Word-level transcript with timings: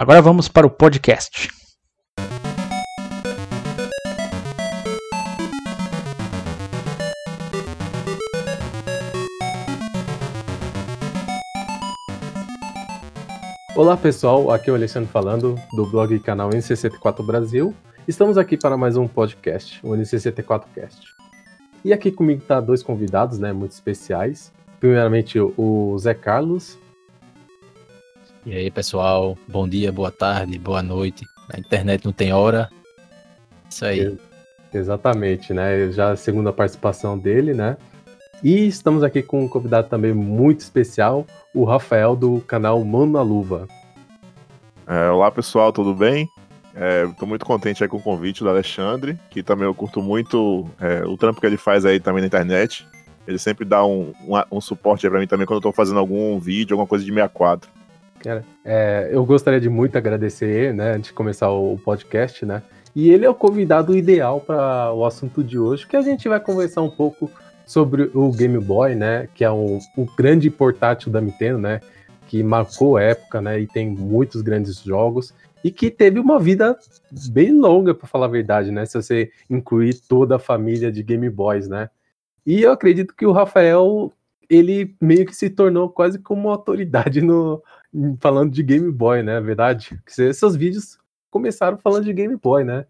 Agora 0.00 0.22
vamos 0.22 0.48
para 0.48 0.66
o 0.66 0.70
podcast. 0.70 1.50
Olá 13.76 13.94
pessoal, 13.94 14.50
aqui 14.50 14.70
é 14.70 14.72
o 14.72 14.76
Alexandre 14.76 15.10
falando 15.10 15.56
do 15.74 15.84
blog 15.84 16.14
e 16.14 16.18
canal 16.18 16.48
NC74 16.48 17.22
Brasil. 17.22 17.74
Estamos 18.08 18.38
aqui 18.38 18.56
para 18.56 18.78
mais 18.78 18.96
um 18.96 19.06
podcast, 19.06 19.86
o 19.86 19.90
NC74Cast. 19.90 20.96
E 21.84 21.92
aqui 21.92 22.10
comigo 22.10 22.40
tá 22.40 22.58
dois 22.58 22.82
convidados, 22.82 23.38
né, 23.38 23.52
muito 23.52 23.72
especiais. 23.72 24.50
Primeiramente 24.80 25.38
o 25.38 25.94
Zé 25.98 26.14
Carlos, 26.14 26.78
e 28.46 28.54
aí, 28.54 28.70
pessoal, 28.70 29.36
bom 29.46 29.68
dia, 29.68 29.92
boa 29.92 30.10
tarde, 30.10 30.58
boa 30.58 30.82
noite. 30.82 31.26
A 31.52 31.58
internet 31.58 32.04
não 32.04 32.12
tem 32.12 32.32
hora. 32.32 32.70
Isso 33.68 33.84
aí. 33.84 34.18
Exatamente, 34.72 35.52
né? 35.52 35.90
Já 35.90 36.12
a 36.12 36.16
segunda 36.16 36.52
participação 36.52 37.18
dele, 37.18 37.52
né? 37.52 37.76
E 38.42 38.66
estamos 38.66 39.02
aqui 39.02 39.22
com 39.22 39.44
um 39.44 39.48
convidado 39.48 39.88
também 39.88 40.14
muito 40.14 40.60
especial, 40.60 41.26
o 41.54 41.64
Rafael 41.64 42.16
do 42.16 42.40
canal 42.40 42.82
Mano 42.82 43.12
na 43.12 43.22
Luva. 43.22 43.68
É, 44.86 45.10
olá 45.10 45.30
pessoal, 45.30 45.72
tudo 45.72 45.94
bem? 45.94 46.26
Estou 47.08 47.26
é, 47.26 47.28
muito 47.28 47.44
contente 47.44 47.86
com 47.88 47.98
o 47.98 48.02
convite 48.02 48.42
do 48.42 48.48
Alexandre, 48.48 49.18
que 49.28 49.42
também 49.42 49.66
eu 49.66 49.74
curto 49.74 50.00
muito 50.00 50.66
é, 50.80 51.04
o 51.04 51.16
trampo 51.18 51.40
que 51.40 51.46
ele 51.46 51.58
faz 51.58 51.84
aí 51.84 52.00
também 52.00 52.22
na 52.22 52.26
internet. 52.26 52.86
Ele 53.28 53.38
sempre 53.38 53.66
dá 53.66 53.84
um, 53.84 54.14
um, 54.26 54.56
um 54.56 54.60
suporte 54.60 55.08
para 55.08 55.20
mim 55.20 55.26
também 55.26 55.46
quando 55.46 55.56
eu 55.56 55.68
estou 55.68 55.72
fazendo 55.72 55.98
algum 55.98 56.38
vídeo, 56.38 56.74
alguma 56.74 56.86
coisa 56.86 57.04
de 57.04 57.10
64. 57.12 57.79
Cara, 58.22 58.44
é, 58.64 59.08
eu 59.10 59.24
gostaria 59.24 59.60
de 59.60 59.68
muito 59.68 59.96
agradecer, 59.96 60.74
né, 60.74 60.92
antes 60.92 61.08
de 61.08 61.14
começar 61.14 61.50
o 61.50 61.78
podcast, 61.78 62.44
né? 62.44 62.62
E 62.94 63.10
ele 63.10 63.24
é 63.24 63.30
o 63.30 63.34
convidado 63.34 63.96
ideal 63.96 64.40
para 64.40 64.92
o 64.92 65.06
assunto 65.06 65.42
de 65.42 65.58
hoje, 65.58 65.86
que 65.86 65.96
a 65.96 66.02
gente 66.02 66.28
vai 66.28 66.40
conversar 66.40 66.82
um 66.82 66.90
pouco 66.90 67.30
sobre 67.64 68.10
o 68.12 68.30
Game 68.32 68.58
Boy, 68.58 68.94
né? 68.94 69.28
Que 69.34 69.44
é 69.44 69.50
um, 69.50 69.78
um 69.96 70.04
grande 70.04 70.50
portátil 70.50 71.10
da 71.10 71.20
Nintendo, 71.20 71.58
né? 71.58 71.80
Que 72.26 72.42
marcou 72.42 72.98
época, 72.98 73.40
né? 73.40 73.60
E 73.60 73.66
tem 73.66 73.88
muitos 73.88 74.42
grandes 74.42 74.82
jogos 74.82 75.32
e 75.62 75.70
que 75.70 75.90
teve 75.90 76.18
uma 76.18 76.38
vida 76.38 76.76
bem 77.30 77.52
longa, 77.52 77.94
para 77.94 78.08
falar 78.08 78.26
a 78.26 78.30
verdade, 78.30 78.70
né? 78.70 78.84
Se 78.86 79.00
você 79.00 79.30
incluir 79.48 79.94
toda 80.08 80.36
a 80.36 80.40
família 80.40 80.90
de 80.90 81.02
Game 81.02 81.28
Boys, 81.30 81.68
né? 81.68 81.88
E 82.44 82.62
eu 82.62 82.72
acredito 82.72 83.14
que 83.14 83.24
o 83.24 83.32
Rafael 83.32 84.12
ele 84.48 84.96
meio 85.00 85.24
que 85.24 85.36
se 85.36 85.48
tornou 85.48 85.88
quase 85.88 86.18
como 86.18 86.48
uma 86.48 86.54
autoridade 86.54 87.20
no, 87.20 87.62
falando 88.20 88.52
de 88.52 88.62
Game 88.62 88.90
Boy, 88.90 89.22
né? 89.22 89.36
É 89.36 89.40
verdade? 89.40 90.00
Seus 90.06 90.56
vídeos 90.56 90.98
começaram 91.30 91.78
falando 91.78 92.04
de 92.04 92.12
Game 92.12 92.36
Boy, 92.36 92.64
né? 92.64 92.86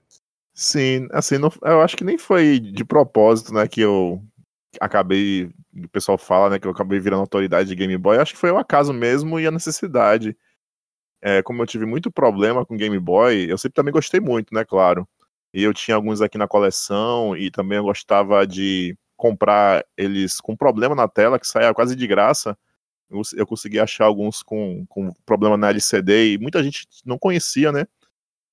Sim, 0.55 1.09
assim, 1.12 1.39
não, 1.39 1.51
eu 1.62 1.81
acho 1.81 1.97
que 1.97 2.05
nem 2.05 2.19
foi 2.19 2.59
de 2.59 2.84
propósito, 2.84 3.55
né, 3.55 3.67
que 3.67 3.81
eu 3.81 4.23
acabei, 4.81 5.51
o 5.75 5.89
pessoal 5.89 6.19
fala, 6.19 6.50
né, 6.50 6.59
que 6.59 6.66
eu 6.66 6.72
acabei 6.72 6.99
virando 7.00 7.21
autoridade 7.21 7.69
de 7.69 7.75
Game 7.75 7.97
Boy, 7.97 8.16
eu 8.16 8.22
acho 8.22 8.34
que 8.34 8.38
foi 8.38 8.50
o 8.50 8.59
acaso 8.59 8.93
mesmo 8.93 9.41
e 9.41 9.47
a 9.47 9.50
necessidade. 9.50 10.37
É, 11.22 11.43
como 11.43 11.62
eu 11.62 11.67
tive 11.67 11.87
muito 11.87 12.11
problema 12.11 12.67
com 12.67 12.77
Game 12.77 12.99
Boy, 12.99 13.50
eu 13.50 13.56
sempre 13.56 13.75
também 13.75 13.93
gostei 13.93 14.21
muito, 14.21 14.55
né, 14.55 14.65
claro. 14.65 15.09
E 15.55 15.62
eu 15.62 15.72
tinha 15.72 15.94
alguns 15.94 16.21
aqui 16.21 16.37
na 16.37 16.49
coleção 16.49 17.37
e 17.37 17.50
também 17.50 17.78
eu 17.78 17.84
gostava 17.84 18.47
de 18.47 18.97
comprar 19.17 19.84
eles 19.97 20.41
com 20.41 20.56
problema 20.56 20.94
na 20.94 21.09
tela, 21.09 21.38
que 21.38 21.47
saia 21.47 21.75
quase 21.75 21.97
de 21.97 22.06
graça 22.06 22.56
eu 23.37 23.47
consegui 23.47 23.81
achar 23.81 24.04
alguns 24.04 24.43
com, 24.43 24.87
com 24.87 25.12
problema 25.26 25.56
na 25.56 25.71
LCD 25.71 26.34
e 26.34 26.38
muita 26.38 26.62
gente 26.62 26.87
não 27.04 27.19
conhecia, 27.19 27.72
né? 27.72 27.87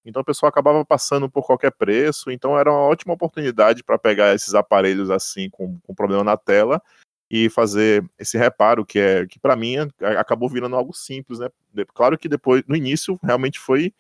Então 0.04 0.22
o 0.22 0.26
pessoal 0.26 0.50
acabava 0.50 0.84
passando 0.86 1.30
por 1.30 1.46
qualquer 1.46 1.72
preço, 1.72 2.32
então 2.32 2.58
era 2.58 2.72
uma 2.72 2.80
ótima 2.80 3.14
oportunidade 3.14 3.84
para 3.84 4.00
pegar 4.00 4.34
esses 4.34 4.54
aparelhos 4.54 5.10
assim 5.10 5.50
com, 5.50 5.80
com 5.82 5.94
problema 5.94 6.24
na 6.24 6.38
tela 6.38 6.82
e 7.30 7.50
fazer 7.50 8.06
esse 8.18 8.38
reparo 8.38 8.86
que 8.86 9.00
é 9.00 9.28
que 9.28 9.38
para 9.38 9.56
mim 9.56 9.76
acabou 10.18 10.50
virando 10.50 10.76
algo 10.78 10.94
simples, 10.94 11.40
né? 11.40 11.50
Claro 11.94 12.18
que 12.18 12.30
depois 12.30 12.64
no 12.68 12.76
início 12.76 13.20
realmente 13.22 13.60
foi 13.60 13.94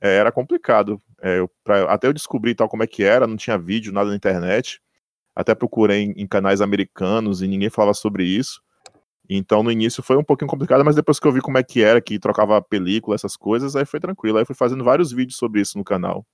é, 0.00 0.16
era 0.16 0.32
complicado. 0.32 1.02
É, 1.20 1.38
eu, 1.40 1.50
pra, 1.64 1.92
até 1.92 2.06
eu 2.06 2.12
descobrir 2.12 2.54
tal 2.54 2.68
como 2.68 2.82
é 2.82 2.86
que 2.86 3.02
era, 3.02 3.26
não 3.26 3.36
tinha 3.36 3.58
vídeo, 3.58 3.92
nada 3.92 4.10
na 4.10 4.16
internet. 4.16 4.80
Até 5.34 5.54
procurei 5.54 6.02
em, 6.02 6.12
em 6.12 6.26
canais 6.26 6.60
americanos 6.60 7.42
e 7.42 7.48
ninguém 7.48 7.70
falava 7.70 7.94
sobre 7.94 8.24
isso. 8.24 8.62
Então 9.28 9.62
no 9.62 9.70
início 9.70 10.02
foi 10.02 10.16
um 10.16 10.24
pouquinho 10.24 10.48
complicado, 10.48 10.84
mas 10.84 10.96
depois 10.96 11.20
que 11.20 11.26
eu 11.26 11.32
vi 11.32 11.40
como 11.40 11.58
é 11.58 11.62
que 11.62 11.82
era, 11.82 12.00
que 12.00 12.18
trocava 12.18 12.60
película, 12.62 13.14
essas 13.14 13.36
coisas, 13.36 13.76
aí 13.76 13.84
foi 13.84 14.00
tranquilo. 14.00 14.38
Aí 14.38 14.44
fui 14.44 14.54
fazendo 14.54 14.82
vários 14.82 15.12
vídeos 15.12 15.36
sobre 15.36 15.60
isso 15.60 15.76
no 15.76 15.84
canal. 15.84 16.24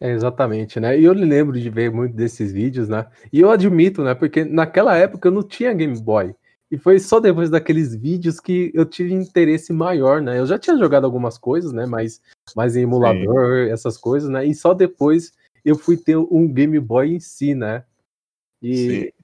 É, 0.00 0.10
exatamente, 0.10 0.80
né? 0.80 0.98
E 0.98 1.04
eu 1.04 1.12
lembro 1.12 1.58
de 1.58 1.70
ver 1.70 1.90
muito 1.90 2.14
desses 2.14 2.52
vídeos, 2.52 2.88
né? 2.88 3.06
E 3.32 3.40
eu 3.40 3.50
admito, 3.50 4.02
né? 4.02 4.14
Porque 4.14 4.44
naquela 4.44 4.96
época 4.96 5.28
eu 5.28 5.32
não 5.32 5.42
tinha 5.42 5.72
Game 5.72 5.98
Boy. 6.00 6.34
E 6.72 6.78
foi 6.78 6.98
só 6.98 7.20
depois 7.20 7.50
daqueles 7.50 7.94
vídeos 7.94 8.40
que 8.40 8.72
eu 8.74 8.84
tive 8.84 9.12
interesse 9.12 9.72
maior, 9.72 10.20
né? 10.20 10.38
Eu 10.38 10.46
já 10.46 10.58
tinha 10.58 10.76
jogado 10.76 11.04
algumas 11.04 11.38
coisas, 11.38 11.70
né? 11.70 11.86
Mas 11.86 12.20
mais 12.56 12.74
em 12.74 12.82
emulador, 12.82 13.66
Sim. 13.66 13.72
essas 13.72 13.96
coisas, 13.96 14.28
né? 14.28 14.44
E 14.44 14.54
só 14.54 14.74
depois 14.74 15.32
eu 15.64 15.76
fui 15.76 15.96
ter 15.96 16.16
um 16.16 16.52
Game 16.52 16.80
Boy 16.80 17.14
em 17.14 17.20
si, 17.20 17.54
né? 17.54 17.84
E, 18.60 18.74
Sim. 18.74 19.21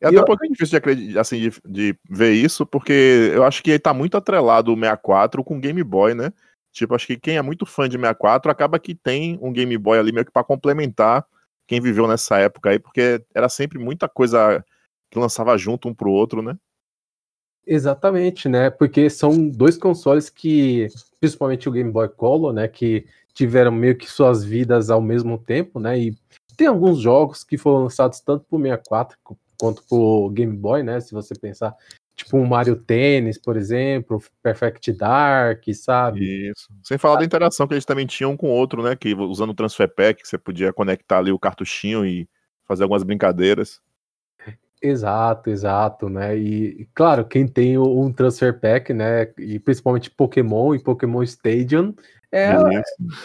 É 0.00 0.08
até 0.08 0.16
eu... 0.16 0.22
um 0.22 0.24
pouquinho 0.24 0.52
difícil 0.52 0.70
de, 0.70 0.76
acreditar, 0.76 1.20
assim, 1.20 1.40
de, 1.40 1.52
de, 1.64 1.98
ver 2.08 2.32
isso, 2.32 2.64
porque 2.64 3.30
eu 3.34 3.44
acho 3.44 3.62
que 3.62 3.78
tá 3.78 3.92
muito 3.92 4.16
atrelado 4.16 4.72
o 4.72 4.76
64 4.76 5.44
com 5.44 5.56
o 5.56 5.60
Game 5.60 5.82
Boy, 5.82 6.14
né? 6.14 6.32
Tipo, 6.72 6.94
acho 6.94 7.06
que 7.06 7.18
quem 7.18 7.36
é 7.36 7.42
muito 7.42 7.66
fã 7.66 7.88
de 7.88 7.96
64 7.96 8.50
acaba 8.50 8.78
que 8.78 8.94
tem 8.94 9.38
um 9.42 9.52
Game 9.52 9.76
Boy 9.76 9.98
ali 9.98 10.12
meio 10.12 10.24
que 10.24 10.32
pra 10.32 10.44
complementar 10.44 11.26
quem 11.66 11.80
viveu 11.80 12.08
nessa 12.08 12.38
época 12.38 12.70
aí, 12.70 12.78
porque 12.78 13.22
era 13.34 13.48
sempre 13.48 13.78
muita 13.78 14.08
coisa 14.08 14.64
que 15.10 15.18
lançava 15.18 15.56
junto 15.58 15.88
um 15.88 15.94
pro 15.94 16.10
outro, 16.10 16.42
né? 16.42 16.56
Exatamente, 17.66 18.48
né? 18.48 18.70
Porque 18.70 19.10
são 19.10 19.48
dois 19.48 19.76
consoles 19.76 20.30
que, 20.30 20.88
principalmente 21.20 21.68
o 21.68 21.72
Game 21.72 21.90
Boy 21.90 22.08
Color, 22.08 22.52
né, 22.52 22.66
que 22.66 23.06
tiveram 23.34 23.70
meio 23.70 23.96
que 23.96 24.10
suas 24.10 24.42
vidas 24.42 24.90
ao 24.90 25.00
mesmo 25.00 25.38
tempo, 25.38 25.78
né? 25.78 25.98
E 25.98 26.16
tem 26.56 26.66
alguns 26.66 27.00
jogos 27.00 27.44
que 27.44 27.56
foram 27.56 27.84
lançados 27.84 28.20
tanto 28.20 28.44
pro 28.48 28.60
64 28.60 29.16
quanto 29.60 29.82
pro 29.86 30.30
Game 30.30 30.56
Boy, 30.56 30.82
né? 30.82 30.98
Se 31.00 31.12
você 31.12 31.34
pensar, 31.34 31.76
tipo 32.16 32.38
um 32.38 32.46
Mario 32.46 32.76
Tennis, 32.76 33.38
por 33.38 33.56
exemplo, 33.56 34.22
Perfect 34.42 34.92
Dark, 34.92 35.62
sabe? 35.74 36.50
Isso. 36.50 36.68
Sem 36.82 36.96
falar 36.96 37.18
da 37.18 37.24
interação 37.24 37.68
que 37.68 37.74
eles 37.74 37.84
também 37.84 38.06
tinham 38.06 38.32
um 38.32 38.36
com 38.36 38.48
o 38.48 38.54
outro, 38.54 38.82
né? 38.82 38.96
Que 38.96 39.14
usando 39.14 39.50
o 39.50 39.54
Transfer 39.54 39.88
Pack, 39.88 40.26
você 40.26 40.38
podia 40.38 40.72
conectar 40.72 41.18
ali 41.18 41.30
o 41.30 41.38
cartuchinho 41.38 42.04
e 42.06 42.26
fazer 42.66 42.84
algumas 42.84 43.02
brincadeiras. 43.02 43.80
Exato, 44.82 45.50
exato, 45.50 46.08
né? 46.08 46.36
E 46.38 46.88
claro, 46.94 47.26
quem 47.26 47.46
tem 47.46 47.76
um 47.76 48.10
Transfer 48.10 48.58
Pack, 48.58 48.94
né? 48.94 49.30
E 49.38 49.58
principalmente 49.58 50.10
Pokémon 50.10 50.74
e 50.74 50.82
Pokémon 50.82 51.22
Stadium 51.22 51.94
é, 52.32 52.52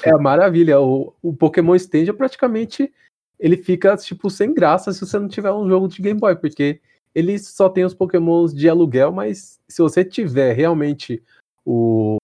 é 0.04 0.10
a 0.12 0.18
maravilha. 0.18 0.82
O, 0.82 1.16
o 1.22 1.34
Pokémon 1.34 1.76
Stadium 1.76 2.14
é 2.14 2.18
praticamente 2.18 2.92
ele 3.40 3.58
fica, 3.58 3.96
tipo, 3.98 4.30
sem 4.30 4.54
graça 4.54 4.94
se 4.94 5.00
você 5.00 5.20
não 5.20 5.28
tiver 5.28 5.52
um 5.52 5.68
jogo 5.68 5.88
de 5.88 6.02
Game 6.02 6.20
Boy, 6.20 6.36
porque 6.36 6.80
ele 7.14 7.38
só 7.40 7.70
tem 7.70 7.86
os 7.86 7.94
pokémons 7.94 8.54
de 8.54 8.68
aluguel, 8.68 9.12
mas 9.12 9.60
se 9.68 9.82
você 9.82 10.04
tiver 10.04 10.54
realmente 10.54 11.24
o, 11.66 12.18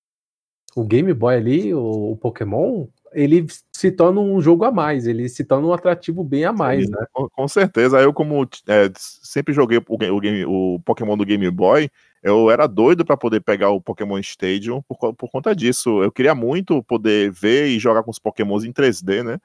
o 0.75 0.84
Game 0.84 1.13
Boy 1.13 1.36
ali, 1.36 1.74
o, 1.74 2.12
o 2.12 2.18
Pokémon, 2.18 2.88
ele 3.13 3.46
se 3.75 3.92
torna 3.92 4.22
um 4.22 4.42
jogo 4.42 4.63
a 4.63 4.72
mais, 4.72 5.06
ele 5.06 5.28
se 5.28 5.44
torna 5.44 5.68
um 5.68 5.74
atrativo 5.74 6.24
bem 6.24 6.46
a 6.46 6.54
mais, 6.54 6.86
Sim, 6.86 6.92
né? 6.92 7.06
Com, 7.12 7.48
certeza. 7.48 8.00
Eu, 8.00 8.13
como 8.13 8.48
é, 8.68 8.92
sempre 8.96 9.54
joguei 9.54 9.78
o, 9.78 9.84
o, 9.88 10.19
game, 10.19 10.46
o 10.46 10.80
Pokémon 10.86 11.18
do 11.18 11.25
Game 11.25 11.50
Boy, 11.50 11.90
eu 12.24 12.50
era 12.52 12.68
doido 12.68 13.04
para 13.04 13.18
poder 13.18 13.42
pegar 13.42 13.69
o 13.69 13.81
Pokémon 13.81 14.18
Stadium 14.19 14.81
por, 14.84 15.13
por 15.13 15.30
conta 15.30 15.56
disso. 15.56 16.04
Eu 16.04 16.12
queria 16.12 16.36
muito 16.36 16.84
poder 16.84 17.31
ver 17.31 17.68
e 17.68 17.80
jogar 17.80 18.04
com 18.04 18.12
os 18.12 18.19
Pokémons 18.19 18.63
em 18.63 18.72
3D, 18.72 19.24
né? 19.24 19.40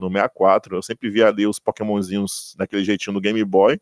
No 0.00 0.08
64. 0.08 0.76
Eu 0.76 0.82
sempre 0.82 1.10
via 1.10 1.28
ali 1.28 1.46
os 1.46 1.58
Pokémonzinhos 1.58 2.54
daquele 2.56 2.84
jeitinho 2.84 3.14
no 3.14 3.20
Game 3.20 3.42
Boy. 3.44 3.80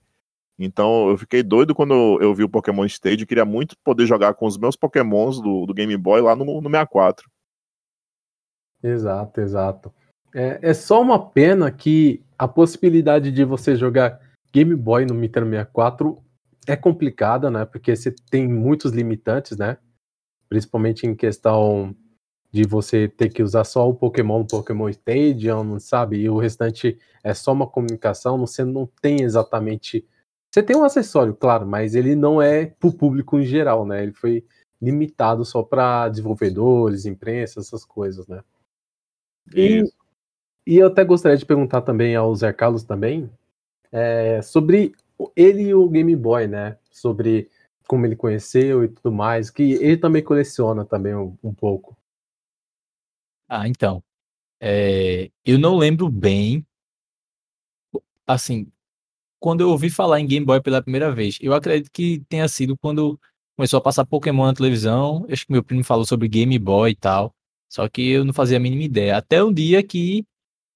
Então 0.58 1.08
eu 1.08 1.16
fiquei 1.16 1.42
doido 1.42 1.74
quando 1.74 2.18
eu 2.20 2.34
vi 2.34 2.42
o 2.42 2.48
Pokémon 2.48 2.84
Stage. 2.84 3.26
Queria 3.26 3.44
muito 3.44 3.76
poder 3.84 4.06
jogar 4.06 4.34
com 4.34 4.46
os 4.46 4.58
meus 4.58 4.74
Pokémons 4.74 5.40
do, 5.40 5.66
do 5.66 5.74
Game 5.74 5.96
Boy 5.96 6.20
lá 6.20 6.34
no, 6.34 6.44
no 6.44 6.68
64. 6.68 7.30
Exato, 8.82 9.40
exato. 9.40 9.94
É, 10.34 10.58
é 10.62 10.74
só 10.74 11.00
uma 11.00 11.30
pena 11.30 11.70
que 11.70 12.22
a 12.36 12.46
possibilidade 12.46 13.30
de 13.30 13.44
você 13.44 13.76
jogar 13.76 14.20
Game 14.52 14.74
Boy 14.74 15.04
no 15.04 15.14
Nintendo 15.14 15.46
64 15.46 16.22
é 16.66 16.76
complicada, 16.76 17.50
né? 17.50 17.64
Porque 17.64 17.94
você 17.94 18.14
tem 18.30 18.46
muitos 18.48 18.92
limitantes, 18.92 19.56
né? 19.56 19.78
Principalmente 20.48 21.06
em 21.06 21.14
questão 21.14 21.94
de 22.50 22.64
você 22.64 23.08
ter 23.08 23.28
que 23.28 23.42
usar 23.42 23.64
só 23.64 23.88
o 23.88 23.94
Pokémon 23.94 24.40
no 24.40 24.46
Pokémon 24.46 24.88
Stadium, 24.88 25.78
sabe? 25.78 26.18
E 26.18 26.30
o 26.30 26.38
restante 26.38 26.98
é 27.22 27.34
só 27.34 27.52
uma 27.52 27.66
comunicação, 27.66 28.38
você 28.38 28.64
não 28.64 28.88
tem 29.00 29.22
exatamente. 29.22 30.06
Você 30.50 30.62
tem 30.62 30.76
um 30.76 30.84
acessório, 30.84 31.34
claro, 31.34 31.66
mas 31.66 31.94
ele 31.94 32.14
não 32.14 32.40
é 32.40 32.66
para 32.66 32.88
o 32.88 32.92
público 32.92 33.38
em 33.38 33.44
geral, 33.44 33.84
né? 33.84 34.02
Ele 34.02 34.12
foi 34.12 34.44
limitado 34.80 35.44
só 35.44 35.62
para 35.62 36.08
desenvolvedores, 36.08 37.04
imprensa, 37.04 37.60
essas 37.60 37.84
coisas, 37.84 38.26
né? 38.26 38.42
E, 39.54 39.82
e, 40.66 40.76
eu 40.76 40.86
até 40.86 41.04
gostaria 41.04 41.36
de 41.36 41.44
perguntar 41.44 41.82
também 41.82 42.14
ao 42.14 42.34
Zé 42.34 42.52
Carlos 42.52 42.82
também 42.82 43.30
é, 43.90 44.40
sobre 44.42 44.94
ele 45.34 45.62
e 45.62 45.74
o 45.74 45.88
Game 45.88 46.14
Boy, 46.14 46.46
né? 46.46 46.78
Sobre 46.90 47.50
como 47.86 48.04
ele 48.06 48.14
conheceu 48.16 48.84
e 48.84 48.88
tudo 48.88 49.10
mais, 49.10 49.50
que 49.50 49.72
ele 49.74 49.96
também 49.96 50.22
coleciona 50.22 50.84
também 50.84 51.14
um, 51.14 51.34
um 51.42 51.52
pouco. 51.52 51.97
Ah, 53.48 53.66
então. 53.68 54.02
É, 54.60 55.30
eu 55.44 55.58
não 55.58 55.76
lembro 55.78 56.10
bem. 56.10 56.66
Assim, 58.26 58.70
quando 59.40 59.62
eu 59.62 59.70
ouvi 59.70 59.90
falar 59.90 60.20
em 60.20 60.26
Game 60.26 60.44
Boy 60.46 60.60
pela 60.62 60.82
primeira 60.82 61.12
vez, 61.14 61.38
eu 61.40 61.54
acredito 61.54 61.90
que 61.92 62.20
tenha 62.28 62.48
sido 62.48 62.76
quando 62.78 63.18
começou 63.56 63.78
a 63.78 63.82
passar 63.82 64.06
Pokémon 64.06 64.46
na 64.46 64.54
televisão. 64.54 65.26
Acho 65.30 65.46
que 65.46 65.52
meu 65.52 65.64
primo 65.64 65.84
falou 65.84 66.04
sobre 66.06 66.28
Game 66.28 66.58
Boy 66.58 66.92
e 66.92 66.96
tal. 66.96 67.34
Só 67.70 67.88
que 67.88 68.10
eu 68.10 68.24
não 68.24 68.32
fazia 68.32 68.56
a 68.58 68.60
mínima 68.60 68.82
ideia. 68.84 69.16
Até 69.16 69.42
um 69.42 69.52
dia 69.52 69.82
que 69.82 70.26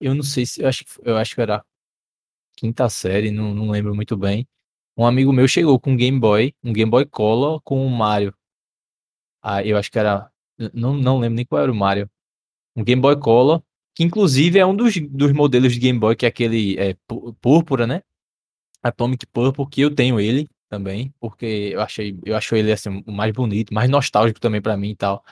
eu 0.00 0.14
não 0.14 0.22
sei 0.22 0.46
se 0.46 0.62
eu 0.62 0.68
acho, 0.68 0.84
eu 1.02 1.16
acho 1.16 1.34
que 1.34 1.40
era 1.40 1.64
quinta 2.56 2.88
série, 2.88 3.30
não, 3.30 3.54
não 3.54 3.70
lembro 3.70 3.94
muito 3.94 4.16
bem. 4.16 4.46
Um 4.96 5.06
amigo 5.06 5.32
meu 5.32 5.48
chegou 5.48 5.80
com 5.80 5.92
um 5.92 5.96
Game 5.96 6.18
Boy, 6.20 6.54
um 6.62 6.72
Game 6.72 6.90
Boy 6.90 7.06
Color 7.06 7.60
com 7.62 7.86
o 7.86 7.90
Mario. 7.90 8.34
Ah, 9.42 9.64
eu 9.64 9.76
acho 9.76 9.90
que 9.90 9.98
era. 9.98 10.30
Não, 10.74 10.94
não 10.94 11.18
lembro 11.18 11.36
nem 11.36 11.44
qual 11.46 11.62
era 11.62 11.72
o 11.72 11.74
Mario. 11.74 12.10
Um 12.76 12.84
Game 12.84 13.00
Boy 13.00 13.18
Color, 13.18 13.62
que 13.94 14.02
inclusive 14.02 14.58
é 14.58 14.66
um 14.66 14.74
dos, 14.74 14.94
dos 15.10 15.32
modelos 15.32 15.72
de 15.72 15.78
Game 15.78 15.98
Boy, 15.98 16.16
que 16.16 16.24
é 16.24 16.28
aquele 16.28 16.78
é, 16.78 16.96
púrpura, 17.40 17.86
né? 17.86 18.02
Atomic 18.82 19.26
Purple, 19.26 19.68
que 19.68 19.80
eu 19.82 19.94
tenho 19.94 20.18
ele 20.18 20.48
também, 20.68 21.14
porque 21.20 21.70
eu 21.72 21.80
achei, 21.80 22.18
eu 22.24 22.34
acho 22.34 22.56
ele 22.56 22.72
assim, 22.72 23.02
o 23.06 23.12
mais 23.12 23.32
bonito, 23.32 23.72
mais 23.72 23.90
nostálgico 23.90 24.40
também 24.40 24.60
para 24.60 24.76
mim 24.76 24.90
e 24.90 24.96
tal. 24.96 25.24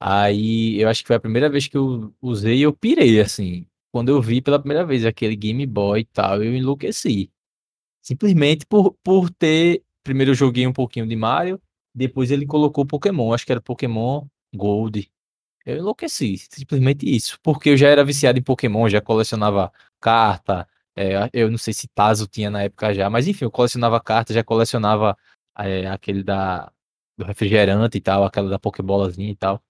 Aí 0.00 0.80
eu 0.80 0.88
acho 0.88 1.02
que 1.02 1.06
foi 1.06 1.16
a 1.16 1.20
primeira 1.20 1.50
vez 1.50 1.68
que 1.68 1.76
eu 1.76 2.12
usei 2.22 2.58
e 2.58 2.62
eu 2.62 2.72
pirei, 2.72 3.20
assim. 3.20 3.66
Quando 3.92 4.08
eu 4.08 4.22
vi 4.22 4.40
pela 4.40 4.58
primeira 4.58 4.84
vez 4.84 5.04
aquele 5.04 5.36
Game 5.36 5.66
Boy 5.66 6.00
e 6.00 6.04
tal, 6.06 6.42
eu 6.42 6.54
enlouqueci. 6.54 7.30
Simplesmente 8.02 8.64
por, 8.66 8.96
por 9.02 9.30
ter. 9.30 9.82
Primeiro 10.02 10.30
eu 10.30 10.34
joguei 10.34 10.66
um 10.66 10.72
pouquinho 10.72 11.06
de 11.06 11.14
Mario, 11.14 11.60
depois 11.94 12.30
ele 12.30 12.46
colocou 12.46 12.86
Pokémon, 12.86 13.34
acho 13.34 13.44
que 13.44 13.52
era 13.52 13.60
Pokémon 13.60 14.26
Gold. 14.54 15.10
Eu 15.64 15.78
enlouqueci, 15.78 16.38
simplesmente 16.38 17.04
isso. 17.06 17.38
Porque 17.42 17.70
eu 17.70 17.76
já 17.76 17.88
era 17.88 18.04
viciado 18.04 18.38
em 18.38 18.42
Pokémon, 18.42 18.88
já 18.88 19.00
colecionava 19.00 19.72
carta. 20.00 20.66
É, 20.96 21.28
eu 21.32 21.50
não 21.50 21.58
sei 21.58 21.72
se 21.74 21.88
Tazo 21.88 22.26
tinha 22.26 22.50
na 22.50 22.62
época 22.62 22.92
já, 22.94 23.08
mas 23.10 23.28
enfim, 23.28 23.44
eu 23.44 23.50
colecionava 23.50 24.00
carta, 24.00 24.34
já 24.34 24.42
colecionava 24.42 25.16
é, 25.58 25.86
aquele 25.88 26.22
da, 26.22 26.72
do 27.16 27.24
refrigerante 27.24 27.98
e 27.98 28.00
tal, 28.00 28.24
aquela 28.24 28.48
da 28.50 28.58
Pokébolazinha 28.58 29.30
e 29.30 29.36
tal. 29.36 29.62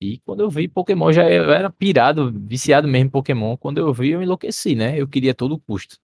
E 0.00 0.18
quando 0.20 0.40
eu 0.40 0.50
vi 0.50 0.66
Pokémon, 0.66 1.12
já 1.12 1.30
eu 1.30 1.52
era 1.52 1.70
pirado, 1.70 2.32
viciado 2.32 2.88
mesmo 2.88 3.08
em 3.08 3.10
Pokémon. 3.10 3.56
Quando 3.56 3.78
eu 3.78 3.92
vi, 3.92 4.10
eu 4.10 4.22
enlouqueci, 4.22 4.74
né? 4.74 4.98
Eu 4.98 5.06
queria 5.06 5.34
todo 5.34 5.60
custo. 5.60 5.98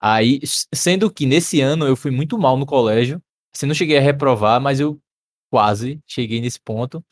Aí, 0.00 0.40
sendo 0.74 1.10
que 1.12 1.26
nesse 1.26 1.60
ano 1.60 1.86
eu 1.86 1.96
fui 1.96 2.10
muito 2.10 2.38
mal 2.38 2.56
no 2.56 2.66
colégio. 2.66 3.22
Assim, 3.54 3.66
não 3.66 3.74
cheguei 3.74 3.98
a 3.98 4.00
reprovar, 4.00 4.60
mas 4.60 4.80
eu 4.80 4.98
quase 5.50 6.00
cheguei 6.06 6.40
nesse 6.40 6.60
ponto. 6.60 7.04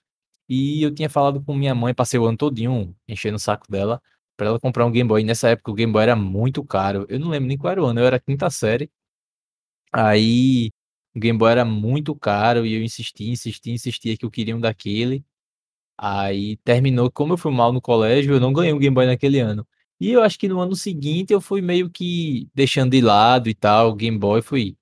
E 0.48 0.82
eu 0.82 0.94
tinha 0.94 1.08
falado 1.10 1.42
com 1.42 1.54
minha 1.54 1.74
mãe, 1.74 1.94
passei 1.94 2.18
o 2.20 2.26
ano 2.26 2.36
todinho 2.36 2.94
enchendo 3.08 3.36
o 3.36 3.38
saco 3.38 3.70
dela, 3.70 4.00
pra 4.36 4.48
ela 4.48 4.60
comprar 4.60 4.86
um 4.86 4.90
Game 4.92 5.08
Boy. 5.08 5.24
Nessa 5.24 5.48
época 5.50 5.70
o 5.70 5.74
Game 5.74 5.92
Boy 5.92 6.02
era 6.02 6.16
muito 6.16 6.64
caro. 6.64 7.06
Eu 7.08 7.18
não 7.20 7.28
lembro 7.30 7.48
nem 7.48 7.56
qual 7.58 7.72
era 7.72 7.82
o 7.82 7.86
ano, 7.86 8.00
eu 8.00 8.06
era 8.06 8.20
quinta 8.20 8.50
série. 8.50 8.90
Aí 9.92 10.70
o 11.14 11.20
Game 11.20 11.38
Boy 11.38 11.50
era 11.52 11.64
muito 11.64 12.14
caro 12.16 12.66
e 12.66 12.74
eu 12.74 12.82
insisti, 12.82 13.30
insisti, 13.30 13.70
insistia 13.70 14.16
que 14.16 14.24
eu 14.24 14.30
queria 14.30 14.56
um 14.56 14.60
daquele. 14.60 15.24
Aí 15.98 16.56
terminou, 16.58 17.10
como 17.10 17.34
eu 17.34 17.38
fui 17.38 17.52
mal 17.52 17.72
no 17.72 17.80
colégio, 17.80 18.34
eu 18.34 18.40
não 18.40 18.52
ganhei 18.52 18.72
um 18.72 18.78
Game 18.78 18.94
Boy 18.94 19.06
naquele 19.06 19.40
ano. 19.40 19.66
E 20.00 20.10
eu 20.12 20.22
acho 20.22 20.38
que 20.38 20.48
no 20.48 20.60
ano 20.60 20.76
seguinte 20.76 21.32
eu 21.32 21.40
fui 21.40 21.62
meio 21.62 21.90
que 21.90 22.48
deixando 22.54 22.92
de 22.92 23.00
lado 23.00 23.48
e 23.48 23.54
tal. 23.54 23.90
O 23.90 23.94
Game 23.96 24.18
Boy 24.18 24.42
fui 24.42 24.76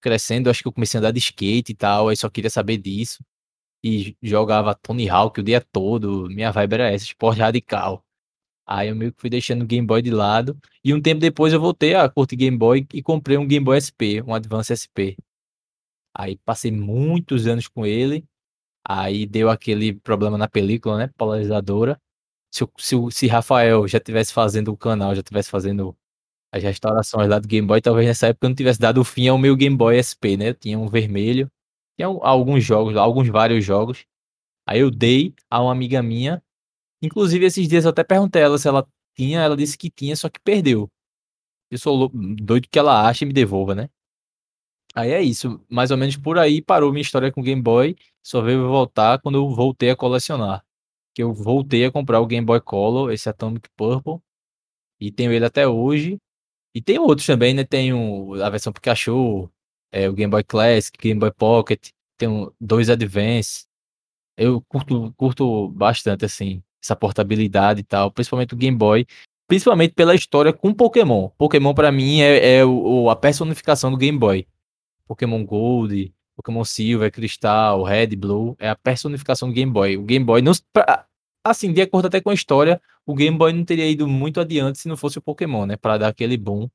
crescendo, 0.00 0.50
acho 0.50 0.62
que 0.62 0.68
eu 0.68 0.72
comecei 0.72 0.98
a 0.98 1.00
andar 1.00 1.12
de 1.12 1.18
skate 1.20 1.72
e 1.72 1.76
tal, 1.76 2.08
aí 2.08 2.16
só 2.16 2.30
queria 2.30 2.50
saber 2.50 2.78
disso. 2.78 3.24
E 3.84 4.16
jogava 4.22 4.74
Tony 4.74 5.08
Hawk 5.08 5.40
o 5.40 5.42
dia 5.42 5.60
todo. 5.60 6.28
Minha 6.28 6.52
vibe 6.52 6.74
era 6.74 6.90
essa, 6.90 7.04
esporte 7.04 7.40
radical. 7.40 8.04
Aí 8.66 8.88
eu 8.88 8.96
meio 8.96 9.12
que 9.12 9.20
fui 9.20 9.30
deixando 9.30 9.62
o 9.62 9.66
Game 9.66 9.86
Boy 9.86 10.02
de 10.02 10.10
lado. 10.10 10.58
E 10.84 10.94
um 10.94 11.00
tempo 11.00 11.20
depois 11.20 11.52
eu 11.52 11.60
voltei 11.60 11.94
a 11.94 12.08
curtir 12.08 12.36
Game 12.36 12.56
Boy 12.56 12.86
e 12.94 13.02
comprei 13.02 13.36
um 13.36 13.46
Game 13.46 13.64
Boy 13.64 13.80
SP, 13.80 14.22
um 14.26 14.34
Advance 14.34 14.72
SP. 14.72 15.16
Aí 16.14 16.38
passei 16.44 16.70
muitos 16.70 17.46
anos 17.46 17.68
com 17.68 17.86
ele. 17.86 18.24
Aí 18.84 19.26
deu 19.26 19.50
aquele 19.50 19.94
problema 19.94 20.38
na 20.38 20.48
película, 20.48 20.98
né? 20.98 21.10
Polarizadora. 21.16 22.00
Se, 22.52 22.66
se, 22.78 22.96
se 23.10 23.26
Rafael 23.28 23.86
já 23.88 24.00
tivesse 24.00 24.32
fazendo 24.32 24.72
o 24.72 24.76
canal, 24.76 25.14
já 25.14 25.22
tivesse 25.22 25.50
fazendo 25.50 25.96
as 26.52 26.62
restaurações 26.62 27.28
lá 27.28 27.38
do 27.38 27.48
Game 27.48 27.66
Boy, 27.66 27.80
talvez 27.80 28.06
nessa 28.06 28.28
época 28.28 28.46
eu 28.46 28.50
não 28.50 28.56
tivesse 28.56 28.78
dado 28.78 29.02
fim 29.04 29.28
ao 29.28 29.38
meu 29.38 29.56
Game 29.56 29.76
Boy 29.76 29.96
SP, 29.96 30.36
né? 30.36 30.50
Eu 30.50 30.54
tinha 30.54 30.78
um 30.78 30.88
vermelho. 30.88 31.50
Tinha 31.96 32.08
alguns 32.08 32.64
jogos, 32.64 32.96
alguns 32.96 33.28
vários 33.28 33.64
jogos. 33.64 34.06
Aí 34.66 34.80
eu 34.80 34.90
dei 34.90 35.34
a 35.50 35.62
uma 35.62 35.72
amiga 35.72 36.02
minha. 36.02 36.42
Inclusive, 37.02 37.46
esses 37.46 37.68
dias 37.68 37.84
eu 37.84 37.90
até 37.90 38.04
perguntei 38.04 38.42
a 38.42 38.46
ela 38.46 38.58
se 38.58 38.68
ela 38.68 38.86
tinha. 39.16 39.40
Ela 39.40 39.56
disse 39.56 39.76
que 39.78 39.90
tinha, 39.90 40.16
só 40.16 40.28
que 40.28 40.40
perdeu. 40.40 40.90
Eu 41.70 41.78
sou 41.78 42.08
doido 42.10 42.68
que 42.70 42.78
ela 42.78 43.08
acha 43.08 43.24
e 43.24 43.26
me 43.26 43.32
devolva, 43.32 43.74
né? 43.74 43.88
Aí 44.94 45.10
é 45.10 45.22
isso, 45.22 45.64
mais 45.70 45.90
ou 45.90 45.96
menos 45.96 46.16
por 46.16 46.38
aí 46.38 46.60
parou 46.60 46.92
minha 46.92 47.00
história 47.00 47.32
com 47.32 47.40
o 47.40 47.44
Game 47.44 47.62
Boy, 47.62 47.96
só 48.22 48.42
veio 48.42 48.68
voltar 48.68 49.18
quando 49.20 49.36
eu 49.36 49.48
voltei 49.48 49.90
a 49.90 49.96
colecionar. 49.96 50.62
Que 51.14 51.22
eu 51.22 51.32
voltei 51.32 51.86
a 51.86 51.92
comprar 51.92 52.20
o 52.20 52.26
Game 52.26 52.44
Boy 52.46 52.60
Color, 52.60 53.10
esse 53.10 53.28
Atomic 53.28 53.68
Purple, 53.76 54.18
e 55.00 55.10
tenho 55.10 55.32
ele 55.32 55.44
até 55.46 55.66
hoje. 55.66 56.18
E 56.74 56.82
tem 56.82 56.98
outros 56.98 57.26
também, 57.26 57.54
né? 57.54 57.64
Tem 57.64 57.90
a 58.42 58.50
versão 58.50 58.72
Pikachu, 58.72 59.50
é, 59.92 60.08
o 60.08 60.12
Game 60.12 60.30
Boy 60.30 60.42
Classic, 60.42 60.96
Game 60.98 61.20
Boy 61.20 61.30
Pocket, 61.30 61.90
tem 62.18 62.28
um, 62.28 62.50
dois 62.60 62.88
Advance. 62.88 63.66
Eu 64.36 64.62
curto, 64.62 65.12
curto 65.16 65.68
bastante, 65.68 66.24
assim, 66.24 66.62
essa 66.82 66.96
portabilidade 66.96 67.80
e 67.80 67.84
tal, 67.84 68.10
principalmente 68.10 68.54
o 68.54 68.56
Game 68.56 68.76
Boy, 68.76 69.06
principalmente 69.46 69.94
pela 69.94 70.14
história 70.14 70.52
com 70.52 70.72
Pokémon. 70.72 71.28
Pokémon, 71.36 71.74
para 71.74 71.92
mim, 71.92 72.22
é, 72.22 72.56
é 72.56 72.64
o, 72.64 73.10
a 73.10 73.16
personificação 73.16 73.90
do 73.90 73.96
Game 73.96 74.18
Boy. 74.18 74.46
Pokémon 75.06 75.44
Gold, 75.44 76.12
Pokémon 76.34 76.64
Silver, 76.64 77.12
Cristal, 77.12 77.82
Red, 77.82 78.16
Blue, 78.16 78.56
é 78.58 78.70
a 78.70 78.76
personificação 78.76 79.48
do 79.48 79.54
Game 79.54 79.70
Boy. 79.70 79.96
O 79.96 80.04
Game 80.04 80.24
Boy 80.24 80.40
não. 80.42 80.52
Assim, 81.44 81.72
de 81.72 81.82
acordo 81.82 82.06
até 82.06 82.20
com 82.20 82.30
a 82.30 82.34
história, 82.34 82.80
o 83.04 83.14
Game 83.14 83.36
Boy 83.36 83.52
não 83.52 83.64
teria 83.64 83.88
ido 83.88 84.06
muito 84.06 84.40
adiante 84.40 84.78
se 84.78 84.88
não 84.88 84.96
fosse 84.96 85.18
o 85.18 85.22
Pokémon, 85.22 85.66
né? 85.66 85.76
Para 85.76 85.98
dar 85.98 86.08
aquele 86.08 86.36
boom 86.36 86.68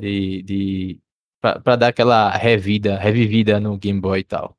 de. 0.00 0.42
de 0.42 1.00
para 1.42 1.76
dar 1.76 1.88
aquela 1.88 2.30
revida, 2.30 2.96
revivida 2.96 3.58
no 3.58 3.76
Game 3.76 4.00
Boy 4.00 4.20
e 4.20 4.24
tal. 4.24 4.56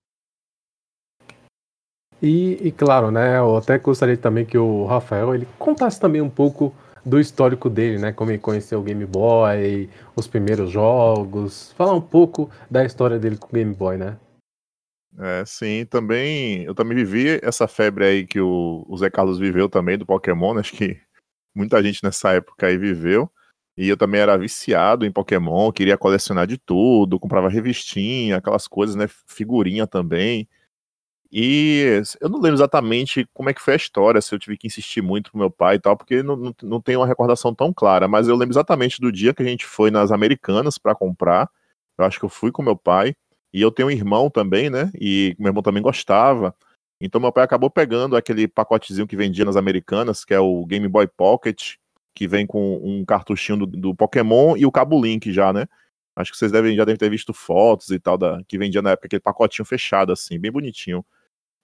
E, 2.21 2.67
e, 2.67 2.71
claro, 2.71 3.09
né, 3.09 3.37
eu 3.37 3.57
até 3.57 3.77
gostaria 3.77 4.15
também 4.15 4.45
que 4.45 4.57
o 4.57 4.85
Rafael 4.85 5.33
ele 5.33 5.47
contasse 5.57 5.99
também 5.99 6.21
um 6.21 6.29
pouco 6.29 6.73
do 7.05 7.19
histórico 7.19 7.69
dele, 7.69 7.99
né? 7.99 8.13
Como 8.13 8.31
ele 8.31 8.37
conheceu 8.37 8.79
o 8.79 8.83
Game 8.83 9.05
Boy, 9.05 9.89
os 10.15 10.27
primeiros 10.27 10.71
jogos. 10.71 11.73
Falar 11.73 11.93
um 11.93 12.01
pouco 12.01 12.49
da 12.71 12.85
história 12.85 13.19
dele 13.19 13.37
com 13.37 13.47
o 13.47 13.51
Game 13.51 13.73
Boy, 13.73 13.97
né? 13.97 14.17
É, 15.19 15.43
sim, 15.45 15.85
também. 15.85 16.63
Eu 16.63 16.73
também 16.73 16.95
vivi 16.95 17.39
essa 17.43 17.67
febre 17.67 18.05
aí 18.05 18.25
que 18.25 18.39
o, 18.39 18.85
o 18.87 18.97
Zé 18.97 19.09
Carlos 19.09 19.37
viveu 19.37 19.67
também 19.67 19.97
do 19.97 20.05
Pokémon, 20.05 20.53
né? 20.53 20.61
Acho 20.61 20.73
que 20.73 20.97
muita 21.53 21.83
gente 21.83 22.01
nessa 22.03 22.31
época 22.31 22.67
aí 22.67 22.77
viveu. 22.77 23.29
E 23.77 23.89
eu 23.89 23.97
também 23.97 24.21
era 24.21 24.37
viciado 24.37 25.05
em 25.05 25.11
Pokémon, 25.11 25.71
queria 25.71 25.97
colecionar 25.97 26.45
de 26.47 26.57
tudo, 26.57 27.19
comprava 27.19 27.49
revistinha, 27.49 28.37
aquelas 28.37 28.67
coisas, 28.67 28.95
né? 28.95 29.07
Figurinha 29.27 29.87
também. 29.87 30.47
E 31.31 32.01
eu 32.21 32.29
não 32.29 32.39
lembro 32.39 32.57
exatamente 32.57 33.27
como 33.33 33.49
é 33.49 33.53
que 33.53 33.61
foi 33.61 33.73
a 33.73 33.77
história, 33.77 34.21
se 34.21 34.35
eu 34.35 34.39
tive 34.39 34.55
que 34.55 34.67
insistir 34.67 35.01
muito 35.01 35.31
pro 35.31 35.39
meu 35.39 35.49
pai 35.49 35.75
e 35.75 35.79
tal, 35.79 35.97
porque 35.97 36.21
não, 36.21 36.35
não, 36.35 36.55
não 36.61 36.81
tenho 36.81 36.99
uma 36.99 37.07
recordação 37.07 37.55
tão 37.55 37.73
clara, 37.73 38.07
mas 38.07 38.27
eu 38.27 38.35
lembro 38.35 38.53
exatamente 38.53 39.01
do 39.01 39.11
dia 39.11 39.33
que 39.33 39.41
a 39.41 39.45
gente 39.45 39.65
foi 39.65 39.89
nas 39.89 40.11
Americanas 40.11 40.77
para 40.77 40.93
comprar. 40.93 41.49
Eu 41.97 42.05
acho 42.05 42.19
que 42.19 42.25
eu 42.25 42.29
fui 42.29 42.51
com 42.51 42.61
meu 42.61 42.75
pai, 42.75 43.15
e 43.53 43.61
eu 43.61 43.71
tenho 43.71 43.87
um 43.87 43.91
irmão 43.91 44.29
também, 44.29 44.69
né? 44.69 44.91
E 44.99 45.35
meu 45.39 45.49
irmão 45.49 45.63
também 45.63 45.81
gostava. 45.81 46.55
Então 47.01 47.21
meu 47.21 47.31
pai 47.31 47.43
acabou 47.43 47.69
pegando 47.69 48.15
aquele 48.15 48.47
pacotezinho 48.47 49.07
que 49.07 49.15
vendia 49.15 49.45
nas 49.45 49.55
americanas, 49.55 50.23
que 50.25 50.33
é 50.33 50.39
o 50.39 50.65
Game 50.65 50.87
Boy 50.87 51.07
Pocket, 51.07 51.75
que 52.13 52.27
vem 52.27 52.45
com 52.45 52.77
um 52.83 53.03
cartuchinho 53.05 53.59
do, 53.59 53.65
do 53.65 53.95
Pokémon 53.95 54.55
e 54.57 54.65
o 54.65 54.71
cabo 54.71 55.01
Link 55.01 55.31
já, 55.31 55.51
né? 55.51 55.67
Acho 56.15 56.31
que 56.31 56.37
vocês 56.37 56.51
devem, 56.51 56.75
já 56.75 56.85
devem 56.85 56.97
ter 56.97 57.09
visto 57.09 57.33
fotos 57.33 57.89
e 57.89 57.99
tal, 57.99 58.17
da, 58.17 58.43
que 58.47 58.57
vendia 58.57 58.81
na 58.81 58.91
época, 58.91 59.07
aquele 59.07 59.19
pacotinho 59.19 59.65
fechado, 59.65 60.11
assim, 60.11 60.39
bem 60.39 60.51
bonitinho. 60.51 61.03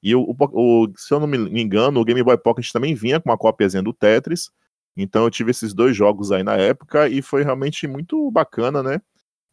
E 0.01 0.15
o, 0.15 0.35
o, 0.39 0.87
se 0.95 1.13
eu 1.13 1.19
não 1.19 1.27
me 1.27 1.61
engano, 1.61 1.99
o 1.99 2.05
Game 2.05 2.23
Boy 2.23 2.37
Pocket 2.37 2.71
também 2.71 2.95
vinha 2.95 3.19
com 3.19 3.29
uma 3.29 3.37
cópiazinha 3.37 3.83
do 3.83 3.93
Tetris. 3.93 4.49
Então 4.97 5.23
eu 5.23 5.29
tive 5.29 5.51
esses 5.51 5.73
dois 5.73 5.95
jogos 5.95 6.31
aí 6.31 6.43
na 6.43 6.55
época 6.55 7.07
e 7.07 7.21
foi 7.21 7.43
realmente 7.43 7.87
muito 7.87 8.31
bacana, 8.31 8.81
né? 8.81 9.01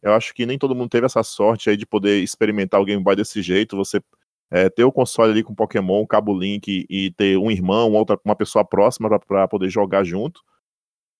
Eu 0.01 0.13
acho 0.13 0.33
que 0.33 0.45
nem 0.45 0.57
todo 0.57 0.75
mundo 0.75 0.89
teve 0.89 1.05
essa 1.05 1.23
sorte 1.23 1.69
aí 1.69 1.77
de 1.77 1.85
poder 1.85 2.23
experimentar 2.23 2.81
o 2.81 2.85
Game 2.85 3.03
Boy 3.03 3.15
desse 3.15 3.41
jeito. 3.41 3.75
Você 3.77 4.01
é, 4.49 4.69
ter 4.69 4.83
o 4.83 4.91
console 4.91 5.31
ali 5.31 5.43
com 5.43 5.55
Pokémon, 5.55 6.05
cabo 6.05 6.37
Link 6.37 6.85
e 6.89 7.11
ter 7.11 7.37
um 7.37 7.51
irmão, 7.51 7.91
outra, 7.93 8.19
uma 8.23 8.35
pessoa 8.35 8.63
próxima 8.63 9.09
para 9.19 9.47
poder 9.47 9.69
jogar 9.69 10.03
junto. 10.03 10.41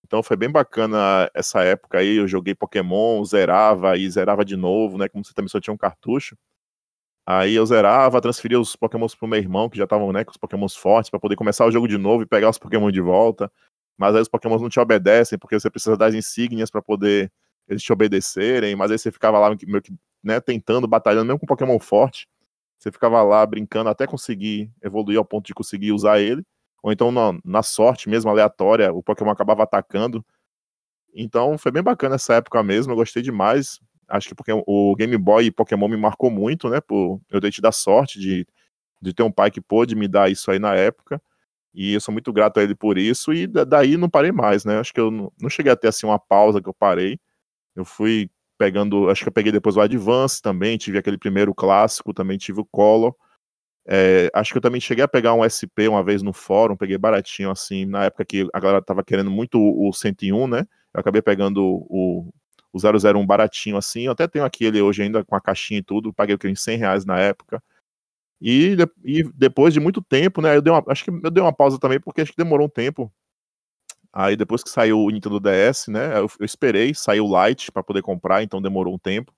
Então 0.08 0.22
foi 0.22 0.36
bem 0.38 0.50
bacana 0.50 1.30
essa 1.34 1.62
época 1.62 1.98
aí. 1.98 2.16
Eu 2.16 2.26
joguei 2.26 2.54
Pokémon, 2.54 3.22
zerava 3.24 3.96
e 3.98 4.10
zerava 4.10 4.44
de 4.44 4.56
novo, 4.56 4.98
né? 4.98 5.08
Como 5.08 5.24
você 5.24 5.34
também 5.34 5.48
só 5.50 5.60
tinha 5.60 5.74
um 5.74 5.76
cartucho. 5.78 6.36
Aí 7.26 7.54
eu 7.54 7.66
zerava, 7.66 8.20
transferia 8.20 8.58
os 8.60 8.74
Pokémons 8.74 9.14
pro 9.14 9.28
meu 9.28 9.38
irmão, 9.38 9.68
que 9.68 9.76
já 9.78 9.84
estavam 9.84 10.12
né, 10.12 10.24
com 10.24 10.30
os 10.30 10.38
Pokémons 10.38 10.74
fortes, 10.76 11.10
para 11.10 11.20
poder 11.20 11.36
começar 11.36 11.66
o 11.66 11.70
jogo 11.70 11.86
de 11.86 11.98
novo 11.98 12.22
e 12.22 12.26
pegar 12.26 12.48
os 12.50 12.58
Pokémon 12.58 12.90
de 12.90 13.00
volta. 13.02 13.52
Mas 13.98 14.14
aí 14.14 14.22
os 14.22 14.28
Pokémons 14.28 14.62
não 14.62 14.70
te 14.70 14.80
obedecem, 14.80 15.38
porque 15.38 15.58
você 15.60 15.70
precisa 15.70 15.96
das 15.96 16.14
insígnias 16.14 16.70
para 16.70 16.80
poder 16.82 17.30
eles 17.68 17.82
te 17.82 17.92
obedecerem. 17.92 18.74
Mas 18.76 18.90
aí 18.90 18.98
você 18.98 19.12
ficava 19.12 19.38
lá 19.38 19.50
meio 19.66 19.82
que 19.82 19.92
né, 20.24 20.40
tentando, 20.40 20.88
batalhando, 20.88 21.26
mesmo 21.26 21.38
com 21.40 21.46
Pokémon 21.46 21.78
forte. 21.78 22.26
Você 22.78 22.90
ficava 22.92 23.22
lá 23.22 23.44
brincando 23.44 23.90
até 23.90 24.06
conseguir 24.06 24.70
evoluir 24.82 25.18
ao 25.18 25.24
ponto 25.24 25.46
de 25.46 25.54
conseguir 25.54 25.92
usar 25.92 26.20
ele. 26.20 26.42
Ou 26.88 26.92
então, 26.92 27.12
na, 27.12 27.38
na 27.44 27.62
sorte 27.62 28.08
mesmo, 28.08 28.30
aleatória, 28.30 28.90
o 28.90 29.02
Pokémon 29.02 29.30
acabava 29.30 29.62
atacando. 29.62 30.24
Então 31.14 31.58
foi 31.58 31.70
bem 31.70 31.82
bacana 31.82 32.14
essa 32.14 32.36
época 32.36 32.62
mesmo, 32.62 32.92
eu 32.92 32.96
gostei 32.96 33.22
demais. 33.22 33.78
Acho 34.08 34.28
que 34.28 34.34
porque 34.34 34.52
o 34.54 34.96
Game 34.96 35.18
Boy 35.18 35.44
e 35.44 35.50
Pokémon 35.50 35.86
me 35.86 35.98
marcou 35.98 36.30
muito, 36.30 36.70
né? 36.70 36.80
Por 36.80 37.20
eu 37.30 37.42
ter 37.42 37.50
tido 37.50 37.66
a 37.66 37.72
sorte 37.72 38.18
de, 38.18 38.46
de 39.02 39.12
ter 39.12 39.22
um 39.22 39.30
pai 39.30 39.50
que 39.50 39.60
pôde 39.60 39.94
me 39.94 40.08
dar 40.08 40.30
isso 40.30 40.50
aí 40.50 40.58
na 40.58 40.74
época. 40.74 41.20
E 41.74 41.92
eu 41.92 42.00
sou 42.00 42.10
muito 42.10 42.32
grato 42.32 42.58
a 42.58 42.62
ele 42.62 42.74
por 42.74 42.96
isso. 42.96 43.34
E 43.34 43.46
daí 43.46 43.98
não 43.98 44.08
parei 44.08 44.32
mais, 44.32 44.64
né? 44.64 44.78
Acho 44.78 44.94
que 44.94 45.00
eu 45.00 45.10
não, 45.10 45.50
cheguei 45.50 45.70
a 45.70 45.76
ter 45.76 45.88
assim 45.88 46.06
uma 46.06 46.18
pausa 46.18 46.62
que 46.62 46.70
eu 46.70 46.74
parei. 46.74 47.20
Eu 47.76 47.84
fui 47.84 48.30
pegando, 48.56 49.10
acho 49.10 49.24
que 49.24 49.28
eu 49.28 49.32
peguei 49.32 49.52
depois 49.52 49.76
o 49.76 49.80
Advance 49.82 50.40
também, 50.40 50.78
tive 50.78 50.96
aquele 50.96 51.18
primeiro 51.18 51.54
clássico, 51.54 52.14
também 52.14 52.38
tive 52.38 52.60
o 52.62 52.64
Color. 52.64 53.14
É, 53.90 54.30
acho 54.34 54.52
que 54.52 54.58
eu 54.58 54.62
também 54.62 54.82
cheguei 54.82 55.02
a 55.02 55.08
pegar 55.08 55.32
um 55.32 55.42
SP 55.42 55.88
uma 55.88 56.04
vez 56.04 56.22
no 56.22 56.34
fórum, 56.34 56.76
peguei 56.76 56.98
baratinho 56.98 57.50
assim, 57.50 57.86
na 57.86 58.04
época 58.04 58.22
que 58.22 58.46
a 58.52 58.60
galera 58.60 58.82
tava 58.82 59.02
querendo 59.02 59.30
muito 59.30 59.58
o, 59.58 59.88
o 59.88 59.92
101, 59.94 60.46
né? 60.46 60.66
Eu 60.92 61.00
acabei 61.00 61.22
pegando 61.22 61.64
o, 61.64 62.28
o 62.70 62.78
001 62.78 63.24
baratinho 63.26 63.78
assim. 63.78 64.02
Eu 64.02 64.12
até 64.12 64.28
tenho 64.28 64.44
aquele 64.44 64.82
hoje 64.82 65.02
ainda 65.02 65.24
com 65.24 65.34
a 65.34 65.40
caixinha 65.40 65.80
e 65.80 65.82
tudo, 65.82 66.12
paguei 66.12 66.34
o 66.34 66.38
que, 66.38 66.46
uns 66.46 66.62
100 66.62 66.76
reais 66.78 67.04
na 67.06 67.18
época. 67.18 67.62
E, 68.40 68.76
e 69.04 69.22
depois 69.34 69.72
de 69.74 69.80
muito 69.80 70.02
tempo, 70.02 70.42
né? 70.42 70.56
Eu 70.56 70.62
dei 70.62 70.72
uma, 70.72 70.84
acho 70.88 71.04
que 71.04 71.10
eu 71.10 71.30
dei 71.30 71.42
uma 71.42 71.52
pausa 71.52 71.78
também, 71.78 71.98
porque 71.98 72.20
acho 72.20 72.32
que 72.32 72.36
demorou 72.36 72.66
um 72.66 72.70
tempo. 72.70 73.10
Aí 74.12 74.36
depois 74.36 74.62
que 74.62 74.70
saiu 74.70 74.98
o 75.00 75.10
Nintendo 75.10 75.40
DS, 75.40 75.88
né? 75.88 76.18
Eu, 76.18 76.28
eu 76.38 76.44
esperei, 76.44 76.94
saiu 76.94 77.26
o 77.26 77.46
Lite 77.48 77.72
para 77.72 77.82
poder 77.82 78.02
comprar, 78.02 78.42
então 78.42 78.60
demorou 78.60 78.94
um 78.94 78.98
tempo. 78.98 79.32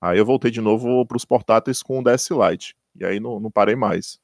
Aí 0.00 0.18
eu 0.18 0.26
voltei 0.26 0.50
de 0.50 0.60
novo 0.60 1.06
para 1.06 1.16
os 1.16 1.24
portáteis 1.24 1.82
com 1.82 2.00
o 2.00 2.04
DS 2.04 2.28
Lite. 2.30 2.74
E 2.98 3.04
aí 3.04 3.20
não, 3.20 3.40
não 3.40 3.50
parei 3.50 3.74
mais. 3.74 4.18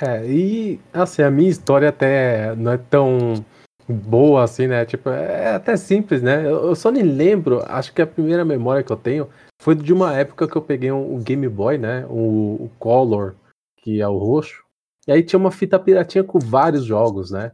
É, 0.00 0.26
e 0.26 0.80
assim, 0.92 1.22
a 1.22 1.30
minha 1.30 1.50
história 1.50 1.90
até 1.90 2.54
não 2.56 2.72
é 2.72 2.78
tão 2.78 3.44
boa 3.86 4.44
assim, 4.44 4.66
né? 4.66 4.86
Tipo, 4.86 5.10
é 5.10 5.54
até 5.54 5.76
simples, 5.76 6.22
né? 6.22 6.46
Eu, 6.46 6.74
só 6.74 6.90
nem 6.90 7.02
lembro, 7.02 7.62
acho 7.66 7.92
que 7.92 8.00
a 8.00 8.06
primeira 8.06 8.44
memória 8.44 8.82
que 8.82 8.92
eu 8.92 8.96
tenho 8.96 9.28
foi 9.60 9.74
de 9.74 9.92
uma 9.92 10.16
época 10.16 10.48
que 10.48 10.56
eu 10.56 10.62
peguei 10.62 10.90
um, 10.90 11.18
Game 11.18 11.46
Boy, 11.48 11.76
né? 11.76 12.06
O, 12.06 12.64
o, 12.64 12.70
Color, 12.78 13.34
que 13.76 14.00
é 14.00 14.08
o 14.08 14.16
roxo. 14.16 14.64
E 15.06 15.12
aí 15.12 15.22
tinha 15.22 15.38
uma 15.38 15.50
fita 15.50 15.78
piratinha 15.78 16.24
com 16.24 16.38
vários 16.38 16.84
jogos, 16.84 17.30
né? 17.30 17.52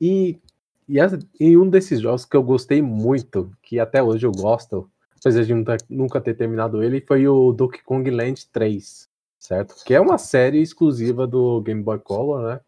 E, 0.00 0.38
e, 0.88 0.98
e 1.40 1.56
um 1.58 1.68
desses 1.68 2.00
jogos 2.00 2.24
que 2.24 2.36
eu 2.36 2.42
gostei 2.42 2.80
muito, 2.80 3.50
que 3.62 3.78
até 3.78 4.02
hoje 4.02 4.26
eu 4.26 4.32
gosto, 4.32 4.88
apesar 5.20 5.42
de 5.44 5.52
nunca 5.90 6.20
ter 6.20 6.34
terminado 6.34 6.82
ele, 6.82 7.04
foi 7.06 7.28
o 7.28 7.52
Donkey 7.52 7.82
Kong 7.82 8.10
Land 8.10 8.46
3 8.50 9.08
certo? 9.38 9.74
Que 9.84 9.94
é 9.94 10.00
uma 10.00 10.18
série 10.18 10.60
exclusiva 10.60 11.26
do 11.26 11.60
Game 11.62 11.82
Boy 11.82 11.98
Color, 11.98 12.42
né? 12.42 12.60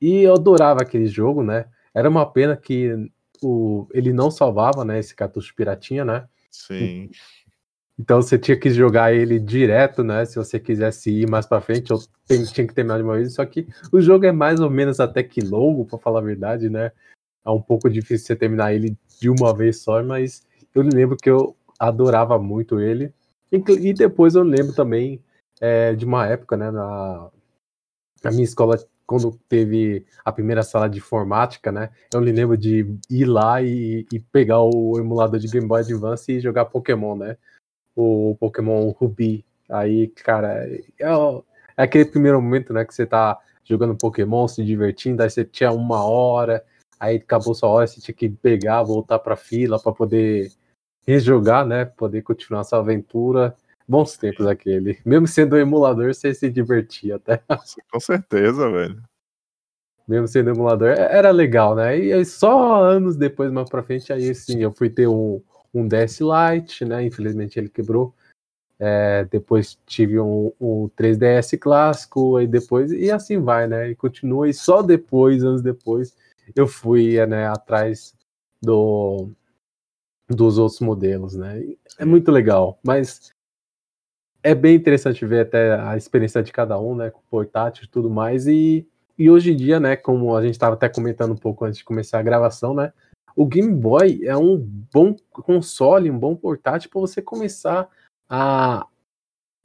E 0.00 0.22
eu 0.22 0.34
adorava 0.34 0.82
aquele 0.82 1.06
jogo, 1.06 1.42
né? 1.42 1.66
Era 1.94 2.08
uma 2.08 2.30
pena 2.30 2.56
que 2.56 3.10
o, 3.42 3.86
ele 3.92 4.12
não 4.12 4.30
salvava, 4.30 4.84
né? 4.84 4.98
Esse 4.98 5.14
cartucho 5.14 5.54
piratinha, 5.54 6.04
né? 6.04 6.28
Sim. 6.50 7.10
Então 7.98 8.20
você 8.20 8.38
tinha 8.38 8.58
que 8.58 8.70
jogar 8.70 9.14
ele 9.14 9.40
direto, 9.40 10.04
né? 10.04 10.24
Se 10.26 10.36
você 10.36 10.60
quisesse 10.60 11.10
ir 11.10 11.28
mais 11.28 11.46
para 11.46 11.62
frente, 11.62 11.92
ou 11.92 12.00
tinha 12.26 12.66
que 12.66 12.74
terminar 12.74 12.98
de 12.98 13.04
uma 13.04 13.16
vez. 13.16 13.34
Só 13.34 13.44
que 13.46 13.66
o 13.90 14.00
jogo 14.00 14.26
é 14.26 14.32
mais 14.32 14.60
ou 14.60 14.70
menos 14.70 15.00
até 15.00 15.22
que 15.22 15.40
longo, 15.40 15.86
para 15.86 15.98
falar 15.98 16.20
a 16.20 16.24
verdade, 16.24 16.68
né? 16.68 16.92
É 17.44 17.50
um 17.50 17.62
pouco 17.62 17.88
difícil 17.88 18.26
você 18.26 18.36
terminar 18.36 18.74
ele 18.74 18.96
de 19.18 19.30
uma 19.30 19.54
vez 19.54 19.80
só, 19.80 20.02
mas 20.02 20.46
eu 20.74 20.82
lembro 20.82 21.16
que 21.16 21.30
eu 21.30 21.56
adorava 21.78 22.38
muito 22.38 22.80
ele. 22.80 23.12
E 23.50 23.94
depois 23.94 24.34
eu 24.34 24.42
lembro 24.42 24.74
também 24.74 25.22
é, 25.60 25.94
de 25.94 26.04
uma 26.04 26.26
época, 26.26 26.56
né, 26.56 26.70
na, 26.70 27.30
na 28.22 28.30
minha 28.30 28.44
escola, 28.44 28.78
quando 29.06 29.38
teve 29.48 30.04
a 30.24 30.32
primeira 30.32 30.62
sala 30.62 30.88
de 30.88 30.98
informática, 30.98 31.70
né, 31.70 31.90
eu 32.12 32.20
me 32.20 32.32
lembro 32.32 32.56
de 32.56 32.86
ir 33.10 33.24
lá 33.24 33.62
e, 33.62 34.06
e 34.12 34.18
pegar 34.18 34.60
o 34.60 34.98
emulador 34.98 35.38
de 35.38 35.48
Game 35.48 35.66
Boy 35.66 35.80
Advance 35.80 36.30
e 36.32 36.40
jogar 36.40 36.66
Pokémon, 36.66 37.16
né, 37.16 37.36
o 37.94 38.36
Pokémon 38.38 38.90
Ruby. 38.90 39.44
Aí, 39.68 40.08
cara, 40.08 40.66
é, 40.68 40.84
é 41.76 41.82
aquele 41.82 42.04
primeiro 42.04 42.40
momento, 42.40 42.72
né, 42.72 42.84
que 42.84 42.94
você 42.94 43.06
tá 43.06 43.38
jogando 43.64 43.96
Pokémon, 43.96 44.46
se 44.46 44.64
divertindo, 44.64 45.22
aí 45.22 45.30
você 45.30 45.44
tinha 45.44 45.72
uma 45.72 46.04
hora, 46.04 46.64
aí 47.00 47.16
acabou 47.16 47.54
sua 47.54 47.68
hora, 47.68 47.86
você 47.86 48.00
tinha 48.00 48.14
que 48.14 48.28
pegar, 48.28 48.82
voltar 48.82 49.18
pra 49.18 49.36
fila 49.36 49.80
para 49.80 49.92
poder 49.92 50.52
rejogar, 51.06 51.66
né, 51.66 51.84
poder 51.84 52.22
continuar 52.22 52.64
sua 52.64 52.78
aventura. 52.78 53.56
Bons 53.88 54.16
tempos 54.16 54.46
aquele. 54.46 54.98
Mesmo 55.04 55.26
sendo 55.26 55.54
um 55.56 55.58
emulador, 55.58 56.12
você 56.12 56.34
se 56.34 56.50
divertia 56.50 57.16
até. 57.16 57.40
Com 57.90 58.00
certeza, 58.00 58.70
velho. 58.70 59.02
Mesmo 60.08 60.28
sendo 60.28 60.50
emulador, 60.50 60.88
é, 60.88 61.16
era 61.16 61.30
legal, 61.30 61.74
né? 61.74 61.96
E 61.96 62.24
só 62.24 62.84
anos 62.84 63.16
depois, 63.16 63.50
mais 63.50 63.68
pra 63.68 63.82
frente, 63.82 64.12
aí 64.12 64.34
sim, 64.34 64.62
eu 64.62 64.72
fui 64.72 64.88
ter 64.88 65.08
um, 65.08 65.42
um 65.74 65.86
DS 65.86 66.20
Lite, 66.20 66.84
né? 66.84 67.04
Infelizmente 67.04 67.58
ele 67.58 67.68
quebrou. 67.68 68.14
É, 68.78 69.24
depois 69.24 69.78
tive 69.86 70.20
um, 70.20 70.52
um 70.60 70.88
3DS 70.96 71.58
clássico, 71.58 72.36
aí 72.36 72.46
depois, 72.46 72.92
e 72.92 73.10
assim 73.10 73.40
vai, 73.40 73.66
né? 73.66 73.90
E 73.90 73.96
continua, 73.96 74.48
e 74.48 74.54
só 74.54 74.82
depois, 74.82 75.42
anos 75.42 75.62
depois, 75.62 76.14
eu 76.54 76.66
fui 76.66 77.24
né, 77.26 77.46
atrás 77.48 78.14
do, 78.62 79.30
dos 80.28 80.58
outros 80.58 80.80
modelos, 80.80 81.34
né? 81.34 81.64
É 81.98 82.04
muito 82.04 82.30
legal, 82.30 82.78
mas 82.84 83.32
é 84.46 84.54
bem 84.54 84.76
interessante 84.76 85.26
ver 85.26 85.40
até 85.40 85.74
a 85.74 85.96
experiência 85.96 86.40
de 86.40 86.52
cada 86.52 86.78
um, 86.78 86.94
né, 86.94 87.10
com 87.10 87.20
portátil 87.28 87.84
e 87.84 87.88
tudo 87.88 88.08
mais. 88.08 88.46
E, 88.46 88.86
e 89.18 89.28
hoje 89.28 89.52
em 89.52 89.56
dia, 89.56 89.80
né, 89.80 89.96
como 89.96 90.36
a 90.36 90.42
gente 90.42 90.54
estava 90.54 90.74
até 90.76 90.88
comentando 90.88 91.32
um 91.32 91.36
pouco 91.36 91.64
antes 91.64 91.78
de 91.78 91.84
começar 91.84 92.20
a 92.20 92.22
gravação, 92.22 92.72
né, 92.72 92.92
o 93.34 93.44
Game 93.44 93.74
Boy 93.74 94.20
é 94.24 94.36
um 94.36 94.56
bom 94.56 95.16
console, 95.32 96.12
um 96.12 96.18
bom 96.18 96.36
portátil 96.36 96.88
para 96.88 97.00
você 97.00 97.20
começar 97.20 97.88
a, 98.28 98.86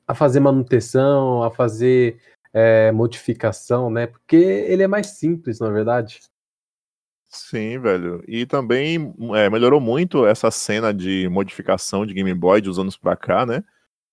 a 0.07 0.15
fazer 0.15 0.39
manutenção, 0.39 1.43
a 1.43 1.51
fazer 1.51 2.19
é, 2.51 2.91
modificação, 2.91 3.91
né, 3.91 4.07
porque 4.07 4.35
ele 4.35 4.81
é 4.81 4.87
mais 4.87 5.11
simples, 5.11 5.59
na 5.59 5.67
é 5.67 5.71
verdade. 5.71 6.21
Sim, 7.27 7.77
velho. 7.77 8.23
E 8.27 8.47
também 8.47 9.13
é, 9.35 9.47
melhorou 9.47 9.79
muito 9.79 10.25
essa 10.25 10.49
cena 10.49 10.91
de 10.91 11.29
modificação 11.29 12.03
de 12.03 12.15
Game 12.15 12.33
Boy 12.33 12.61
de 12.61 12.69
uns 12.69 12.79
anos 12.79 12.97
pra 12.97 13.15
cá, 13.15 13.45
né? 13.45 13.63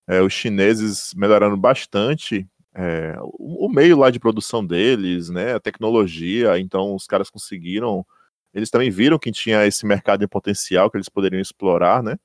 É, 0.09 0.23
os 0.23 0.33
chineses 0.33 1.13
melhoraram 1.13 1.55
bastante 1.55 2.49
é, 2.73 3.15
o, 3.21 3.67
o, 3.67 3.69
meio 3.69 3.95
lá 3.95 4.09
de 4.09 4.19
produção 4.19 4.65
deles, 4.65 5.29
né, 5.29 5.53
a 5.53 5.59
tecnologia, 5.59 6.57
então 6.57 6.95
os 6.95 7.05
caras 7.05 7.29
conseguiram, 7.29 8.03
eles 8.51 8.71
também 8.71 8.89
viram 8.89 9.19
que 9.19 9.31
tinha 9.31 9.67
esse 9.67 9.85
mercado 9.85 10.23
em 10.23 10.27
potencial 10.27 10.89
que 10.89 10.97
eles 10.97 11.09
poderiam 11.09 11.39
explorar, 11.39 12.01
né, 12.01 12.17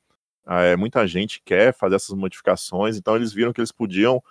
é, 0.46 0.74
muita 0.76 1.06
gente 1.06 1.42
quer 1.44 1.74
fazer 1.74 1.96
essas 1.96 2.16
modificações, 2.16 2.96
então 2.96 3.16
eles 3.16 3.34
viram 3.34 3.52
que 3.52 3.60
eles 3.60 3.72
podiam 3.72 4.22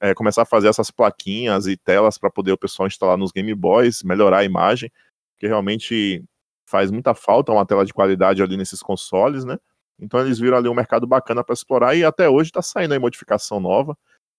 é, 0.00 0.12
começar 0.12 0.42
a 0.42 0.46
fazer 0.46 0.68
essas 0.68 0.90
plaquinhas 0.90 1.66
e 1.66 1.78
telas 1.78 2.18
para 2.18 2.30
poder 2.30 2.52
o 2.52 2.58
pessoal 2.58 2.86
instalar 2.86 3.16
nos 3.16 3.32
Game 3.32 3.54
Boys, 3.54 4.02
melhorar 4.02 4.40
a 4.40 4.44
imagem, 4.44 4.92
que 5.38 5.46
realmente 5.46 6.22
faz 6.66 6.90
muita 6.90 7.14
falta 7.14 7.52
uma 7.52 7.64
tela 7.64 7.86
de 7.86 7.94
qualidade 7.94 8.42
ali 8.42 8.58
nesses 8.58 8.82
consoles, 8.82 9.46
né, 9.46 9.58
então 10.00 10.20
eles 10.20 10.38
viram 10.38 10.56
ali 10.56 10.68
um 10.68 10.74
mercado 10.74 11.06
bacana 11.06 11.42
para 11.42 11.52
explorar 11.54 11.94
e 11.96 12.04
até 12.04 12.28
hoje 12.28 12.50
está 12.50 12.62
saindo 12.62 12.92
aí 12.92 12.98
modificação 12.98 13.60
nova. 13.60 13.96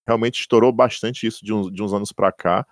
realmente 0.07 0.39
estourou 0.41 0.71
bastante 0.71 1.27
isso 1.27 1.43
de 1.43 1.53
uns, 1.53 1.71
de 1.71 1.83
uns 1.83 1.93
anos 1.93 2.11
para 2.11 2.31
cá. 2.31 2.65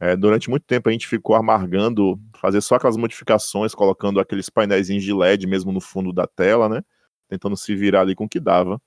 É, 0.00 0.16
durante 0.16 0.48
muito 0.48 0.64
tempo 0.64 0.88
a 0.88 0.92
gente 0.92 1.06
ficou 1.06 1.36
amargando, 1.36 2.18
fazer 2.40 2.60
só 2.62 2.76
aquelas 2.76 2.96
modificações, 2.96 3.74
colocando 3.74 4.18
aqueles 4.18 4.48
painéis 4.48 4.86
de 4.86 5.12
LED 5.12 5.46
mesmo 5.46 5.70
no 5.72 5.80
fundo 5.80 6.12
da 6.12 6.26
tela, 6.26 6.68
né? 6.68 6.82
Tentando 7.28 7.56
se 7.56 7.76
virar 7.76 8.00
ali 8.00 8.14
com 8.14 8.24
o 8.24 8.28
que 8.28 8.40
dava. 8.40 8.80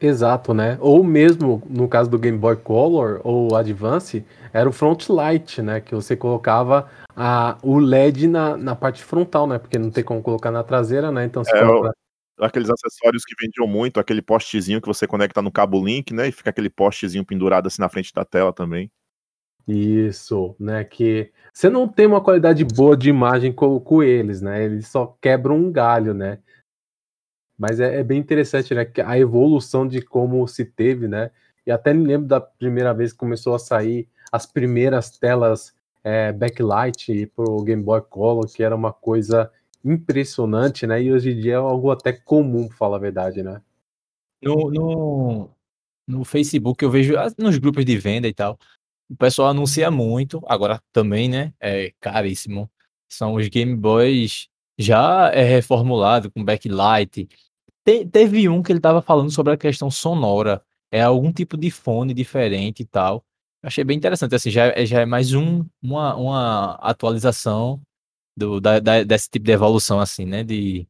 Exato, 0.00 0.54
né? 0.54 0.78
Ou 0.80 1.04
mesmo 1.04 1.62
no 1.68 1.86
caso 1.86 2.10
do 2.10 2.18
Game 2.18 2.38
Boy 2.38 2.56
Color 2.56 3.20
ou 3.22 3.54
Advance, 3.54 4.24
era 4.52 4.68
o 4.68 4.72
front 4.72 5.08
light, 5.10 5.60
né? 5.60 5.80
Que 5.80 5.94
você 5.94 6.16
colocava 6.16 6.88
a, 7.14 7.58
o 7.62 7.78
LED 7.78 8.26
na, 8.26 8.56
na 8.56 8.74
parte 8.74 9.04
frontal, 9.04 9.46
né? 9.46 9.58
Porque 9.58 9.78
não 9.78 9.90
tem 9.90 10.02
como 10.02 10.22
colocar 10.22 10.50
na 10.50 10.64
traseira, 10.64 11.12
né? 11.12 11.26
Então 11.26 11.44
você 11.44 11.54
É, 11.54 11.60
coloca... 11.60 11.92
Aqueles 12.40 12.70
acessórios 12.70 13.24
que 13.24 13.34
vendiam 13.40 13.66
muito, 13.66 14.00
aquele 14.00 14.22
postezinho 14.22 14.80
que 14.80 14.88
você 14.88 15.06
conecta 15.06 15.42
no 15.42 15.52
cabo 15.52 15.84
link, 15.84 16.12
né? 16.14 16.28
E 16.28 16.32
fica 16.32 16.50
aquele 16.50 16.70
postezinho 16.70 17.24
pendurado 17.24 17.66
assim 17.66 17.82
na 17.82 17.88
frente 17.88 18.12
da 18.14 18.24
tela 18.24 18.52
também. 18.52 18.90
Isso, 19.68 20.56
né? 20.58 20.82
Que 20.84 21.30
você 21.52 21.68
não 21.68 21.86
tem 21.86 22.06
uma 22.06 22.20
qualidade 22.20 22.64
boa 22.64 22.96
de 22.96 23.08
imagem 23.08 23.52
com, 23.52 23.78
com 23.78 24.02
eles, 24.02 24.40
né? 24.40 24.64
Eles 24.64 24.88
só 24.88 25.16
quebram 25.20 25.56
um 25.56 25.70
galho, 25.70 26.14
né? 26.14 26.38
Mas 27.58 27.78
é, 27.78 28.00
é 28.00 28.02
bem 28.02 28.18
interessante, 28.18 28.74
né? 28.74 28.90
A 29.04 29.18
evolução 29.18 29.86
de 29.86 30.00
como 30.00 30.46
se 30.48 30.64
teve, 30.64 31.06
né? 31.06 31.30
E 31.66 31.70
até 31.70 31.92
me 31.92 32.06
lembro 32.06 32.26
da 32.26 32.40
primeira 32.40 32.94
vez 32.94 33.12
que 33.12 33.18
começou 33.18 33.54
a 33.54 33.58
sair 33.58 34.08
as 34.32 34.46
primeiras 34.46 35.10
telas 35.10 35.74
é, 36.02 36.32
backlight 36.32 37.26
pro 37.36 37.62
Game 37.62 37.82
Boy 37.82 38.00
Color, 38.00 38.46
que 38.46 38.62
era 38.62 38.74
uma 38.74 38.92
coisa 38.92 39.52
impressionante, 39.84 40.86
né? 40.86 41.02
E 41.02 41.12
hoje 41.12 41.30
em 41.32 41.40
dia 41.40 41.52
é 41.54 41.56
algo 41.56 41.90
até 41.90 42.12
comum, 42.12 42.68
pra 42.68 42.76
falar 42.76 42.96
a 42.96 43.00
verdade, 43.00 43.42
né? 43.42 43.60
No, 44.42 44.70
no, 44.70 45.50
no 46.08 46.24
Facebook 46.24 46.82
eu 46.84 46.90
vejo 46.90 47.14
nos 47.38 47.58
grupos 47.58 47.84
de 47.84 47.98
venda 47.98 48.28
e 48.28 48.34
tal. 48.34 48.58
O 49.10 49.16
pessoal 49.16 49.48
anuncia 49.48 49.90
muito, 49.90 50.40
agora 50.46 50.80
também, 50.92 51.28
né? 51.28 51.52
É 51.60 51.92
caríssimo. 52.00 52.70
São 53.08 53.34
os 53.34 53.48
Game 53.48 53.74
Boys 53.76 54.48
já 54.78 55.30
é 55.34 55.42
reformulado 55.44 56.30
com 56.30 56.44
backlight. 56.44 57.28
Te- 57.84 58.06
teve 58.06 58.48
um 58.48 58.62
que 58.62 58.72
ele 58.72 58.80
tava 58.80 59.02
falando 59.02 59.30
sobre 59.30 59.52
a 59.52 59.56
questão 59.56 59.90
sonora. 59.90 60.62
É 60.92 61.02
algum 61.02 61.32
tipo 61.32 61.56
de 61.56 61.70
fone 61.70 62.14
diferente 62.14 62.80
e 62.82 62.86
tal. 62.86 63.24
Achei 63.62 63.84
bem 63.84 63.96
interessante. 63.96 64.34
Assim, 64.34 64.50
já, 64.50 64.66
é- 64.68 64.86
já 64.86 65.00
é 65.00 65.06
mais 65.06 65.34
um, 65.34 65.64
uma, 65.82 66.14
uma 66.16 66.74
atualização 66.76 67.80
do, 68.40 68.58
da, 68.60 68.80
da- 68.80 69.02
desse 69.04 69.28
tipo 69.28 69.44
de 69.44 69.52
evolução, 69.52 70.00
assim, 70.00 70.24
né? 70.24 70.42
De, 70.42 70.86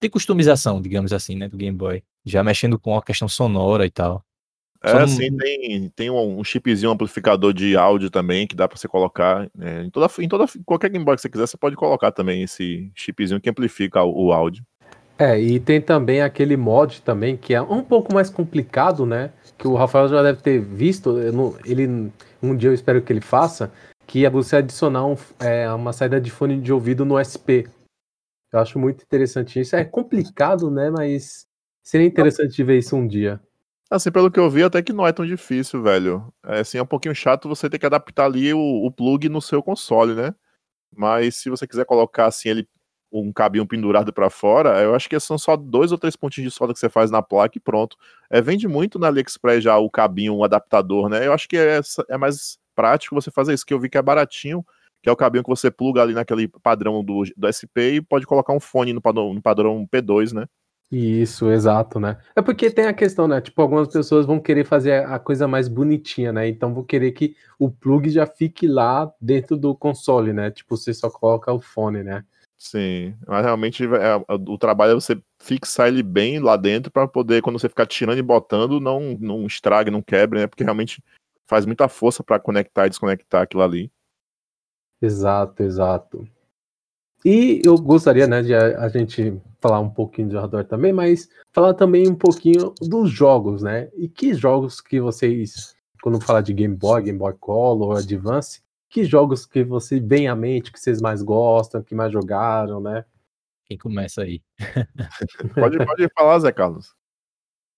de 0.00 0.08
customização, 0.10 0.80
digamos 0.82 1.12
assim, 1.12 1.34
né? 1.34 1.48
Do 1.48 1.56
Game 1.56 1.76
Boy. 1.76 2.02
Já 2.24 2.44
mexendo 2.44 2.78
com 2.78 2.96
a 2.96 3.02
questão 3.02 3.26
sonora 3.28 3.86
e 3.86 3.90
tal. 3.90 4.22
É, 4.84 4.92
não- 4.92 5.02
assim, 5.02 5.34
tem, 5.36 5.88
tem 5.90 6.10
um, 6.10 6.40
um 6.40 6.44
chipzinho, 6.44 6.90
um 6.90 6.94
amplificador 6.94 7.52
de 7.54 7.76
áudio 7.76 8.10
também, 8.10 8.46
que 8.46 8.54
dá 8.54 8.68
pra 8.68 8.76
você 8.76 8.86
colocar. 8.86 9.48
é, 9.58 9.82
em 9.84 9.90
toda, 9.90 10.08
em 10.20 10.28
toda, 10.28 10.44
qualquer 10.66 10.90
Game 10.90 11.04
Boy 11.04 11.16
que 11.16 11.22
você 11.22 11.28
quiser, 11.30 11.46
você 11.46 11.56
pode 11.56 11.74
colocar 11.76 12.12
também 12.12 12.42
esse 12.42 12.90
chipzinho 12.94 13.40
que 13.40 13.48
amplifica 13.48 14.02
o, 14.02 14.26
o 14.26 14.32
áudio. 14.32 14.64
É, 15.18 15.40
e 15.40 15.60
tem 15.60 15.80
também 15.80 16.20
aquele 16.20 16.56
mod 16.56 17.00
também, 17.02 17.36
que 17.36 17.54
é 17.54 17.62
um 17.62 17.82
pouco 17.82 18.12
mais 18.12 18.28
complicado, 18.28 19.06
né? 19.06 19.30
Que 19.56 19.68
o 19.68 19.74
Rafael 19.74 20.08
já 20.08 20.20
deve 20.22 20.42
ter 20.42 20.60
visto, 20.60 21.16
eu 21.18 21.32
não- 21.32 21.54
ele, 21.64 22.10
um 22.42 22.56
dia 22.56 22.70
eu 22.70 22.74
espero 22.74 23.00
que 23.00 23.12
ele 23.12 23.20
faça, 23.20 23.70
que 24.06 24.24
é 24.24 24.30
você 24.30 24.56
adicionar 24.56 25.06
um, 25.06 25.16
é, 25.40 25.70
uma 25.72 25.92
saída 25.92 26.20
de 26.20 26.30
fone 26.30 26.60
de 26.60 26.72
ouvido 26.72 27.04
no 27.04 27.18
SP. 27.18 27.68
Eu 28.52 28.60
acho 28.60 28.78
muito 28.78 29.02
interessante 29.02 29.60
isso. 29.60 29.74
É 29.74 29.84
complicado, 29.84 30.70
né? 30.70 30.90
Mas 30.90 31.46
seria 31.82 32.06
interessante 32.06 32.62
ver 32.62 32.78
isso 32.78 32.94
um 32.94 33.06
dia. 33.06 33.40
Assim, 33.90 34.10
pelo 34.10 34.30
que 34.30 34.40
eu 34.40 34.48
vi, 34.48 34.62
até 34.62 34.82
que 34.82 34.92
não 34.92 35.06
é 35.06 35.12
tão 35.12 35.26
difícil, 35.26 35.82
velho. 35.82 36.32
É, 36.44 36.60
assim, 36.60 36.78
é 36.78 36.82
um 36.82 36.86
pouquinho 36.86 37.14
chato 37.14 37.48
você 37.48 37.68
ter 37.68 37.78
que 37.78 37.86
adaptar 37.86 38.26
ali 38.26 38.52
o, 38.54 38.86
o 38.86 38.90
plug 38.90 39.28
no 39.28 39.40
seu 39.40 39.62
console, 39.62 40.14
né? 40.14 40.34
Mas 40.94 41.36
se 41.36 41.50
você 41.50 41.66
quiser 41.66 41.84
colocar 41.84 42.26
assim 42.26 42.48
ele 42.50 42.68
um 43.12 43.30
cabinho 43.30 43.66
pendurado 43.66 44.12
pra 44.12 44.30
fora, 44.30 44.80
eu 44.80 44.94
acho 44.94 45.08
que 45.08 45.20
são 45.20 45.36
só 45.36 45.54
dois 45.54 45.92
ou 45.92 45.98
três 45.98 46.16
pontinhos 46.16 46.50
de 46.50 46.56
solda 46.56 46.72
que 46.72 46.80
você 46.80 46.88
faz 46.88 47.10
na 47.10 47.20
placa 47.20 47.58
e 47.58 47.60
pronto. 47.60 47.96
É, 48.30 48.40
vende 48.40 48.66
muito 48.66 48.98
na 48.98 49.08
AliExpress 49.08 49.62
já 49.62 49.76
o 49.76 49.90
cabinho, 49.90 50.34
um 50.34 50.44
adaptador, 50.44 51.10
né? 51.10 51.26
Eu 51.26 51.32
acho 51.34 51.46
que 51.46 51.58
é, 51.58 51.80
é 52.08 52.16
mais 52.16 52.58
prático 52.74 53.14
você 53.14 53.30
fazer 53.30 53.54
isso, 53.54 53.66
que 53.66 53.74
eu 53.74 53.80
vi 53.80 53.88
que 53.88 53.98
é 53.98 54.02
baratinho, 54.02 54.64
que 55.02 55.08
é 55.08 55.12
o 55.12 55.16
cabinho 55.16 55.42
que 55.42 55.50
você 55.50 55.70
pluga 55.70 56.02
ali 56.02 56.14
naquele 56.14 56.48
padrão 56.48 57.02
do, 57.04 57.24
do 57.36 57.48
SP 57.50 57.96
e 57.96 58.02
pode 58.02 58.26
colocar 58.26 58.52
um 58.52 58.60
fone 58.60 58.92
no 58.92 59.00
padrão, 59.00 59.34
no 59.34 59.42
padrão 59.42 59.86
P2, 59.90 60.32
né? 60.32 60.46
Isso, 60.92 61.50
exato, 61.50 61.98
né? 61.98 62.18
É 62.36 62.42
porque 62.42 62.70
tem 62.70 62.84
a 62.84 62.92
questão, 62.92 63.26
né? 63.26 63.40
Tipo, 63.40 63.62
algumas 63.62 63.88
pessoas 63.88 64.26
vão 64.26 64.38
querer 64.38 64.66
fazer 64.66 65.06
a 65.06 65.18
coisa 65.18 65.48
mais 65.48 65.66
bonitinha, 65.66 66.34
né? 66.34 66.46
Então 66.46 66.74
vão 66.74 66.84
querer 66.84 67.12
que 67.12 67.34
o 67.58 67.70
plug 67.70 68.10
já 68.10 68.26
fique 68.26 68.68
lá 68.68 69.10
dentro 69.18 69.56
do 69.56 69.74
console, 69.74 70.34
né? 70.34 70.50
Tipo, 70.50 70.76
você 70.76 70.92
só 70.92 71.08
coloca 71.08 71.50
o 71.50 71.62
fone, 71.62 72.02
né? 72.02 72.22
Sim, 72.58 73.14
mas 73.26 73.42
realmente 73.42 73.82
é, 73.84 74.16
o 74.28 74.58
trabalho 74.58 74.92
é 74.92 74.94
você 74.94 75.20
fixar 75.40 75.88
ele 75.88 76.02
bem 76.02 76.38
lá 76.38 76.56
dentro 76.56 76.92
para 76.92 77.08
poder, 77.08 77.42
quando 77.42 77.58
você 77.58 77.68
ficar 77.70 77.86
tirando 77.86 78.18
e 78.18 78.22
botando, 78.22 78.78
não, 78.78 79.16
não 79.18 79.46
estrague, 79.46 79.90
não 79.90 80.02
quebre, 80.02 80.40
né? 80.40 80.46
Porque 80.46 80.62
realmente 80.62 81.02
faz 81.52 81.66
muita 81.66 81.86
força 81.86 82.24
para 82.24 82.40
conectar 82.40 82.86
e 82.86 82.88
desconectar 82.88 83.42
aquilo 83.42 83.62
ali. 83.62 83.92
Exato, 85.02 85.62
exato. 85.62 86.26
E 87.22 87.60
eu 87.62 87.76
gostaria, 87.76 88.26
né, 88.26 88.40
de 88.40 88.54
a, 88.54 88.84
a 88.84 88.88
gente 88.88 89.38
falar 89.60 89.78
um 89.78 89.90
pouquinho 89.90 90.30
de 90.30 90.34
hardware 90.34 90.66
também, 90.66 90.94
mas 90.94 91.28
falar 91.52 91.74
também 91.74 92.08
um 92.08 92.14
pouquinho 92.14 92.72
dos 92.80 93.10
jogos, 93.10 93.62
né? 93.62 93.90
E 93.94 94.08
que 94.08 94.32
jogos 94.32 94.80
que 94.80 94.98
vocês, 94.98 95.76
quando 96.02 96.18
fala 96.22 96.42
de 96.42 96.54
Game 96.54 96.74
Boy, 96.74 97.02
Game 97.02 97.18
Boy 97.18 97.34
Color, 97.38 97.98
Advance, 97.98 98.62
que 98.88 99.04
jogos 99.04 99.44
que 99.44 99.62
você 99.62 100.00
vem 100.00 100.28
à 100.28 100.34
mente, 100.34 100.72
que 100.72 100.80
vocês 100.80 101.02
mais 101.02 101.22
gostam, 101.22 101.82
que 101.82 101.94
mais 101.94 102.10
jogaram, 102.10 102.80
né? 102.80 103.04
Quem 103.66 103.76
começa 103.76 104.22
aí? 104.22 104.42
Pode, 105.54 105.76
pode 105.84 106.08
falar, 106.16 106.38
Zé 106.38 106.50
Carlos. 106.50 106.94